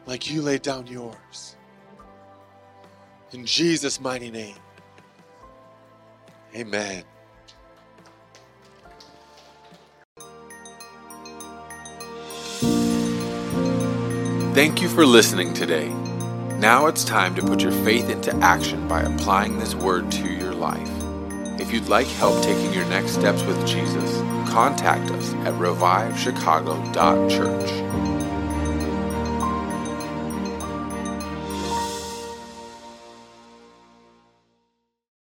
like 0.07 0.31
you 0.31 0.41
laid 0.41 0.61
down 0.61 0.87
yours. 0.87 1.55
In 3.33 3.45
Jesus' 3.45 3.99
mighty 3.99 4.31
name. 4.31 4.55
Amen. 6.55 7.03
Thank 14.53 14.81
you 14.81 14.89
for 14.89 15.05
listening 15.05 15.53
today. 15.53 16.00
Now 16.61 16.85
it's 16.85 17.03
time 17.03 17.33
to 17.33 17.41
put 17.41 17.63
your 17.63 17.71
faith 17.71 18.11
into 18.11 18.35
action 18.35 18.87
by 18.87 19.01
applying 19.01 19.57
this 19.57 19.73
word 19.73 20.11
to 20.11 20.31
your 20.31 20.53
life. 20.53 20.91
If 21.59 21.73
you'd 21.73 21.87
like 21.87 22.05
help 22.05 22.43
taking 22.43 22.71
your 22.71 22.85
next 22.85 23.13
steps 23.13 23.41
with 23.41 23.65
Jesus, 23.65 24.19
contact 24.47 25.09
us 25.09 25.33
at 25.33 25.55
revivechicago.church. 25.55 28.10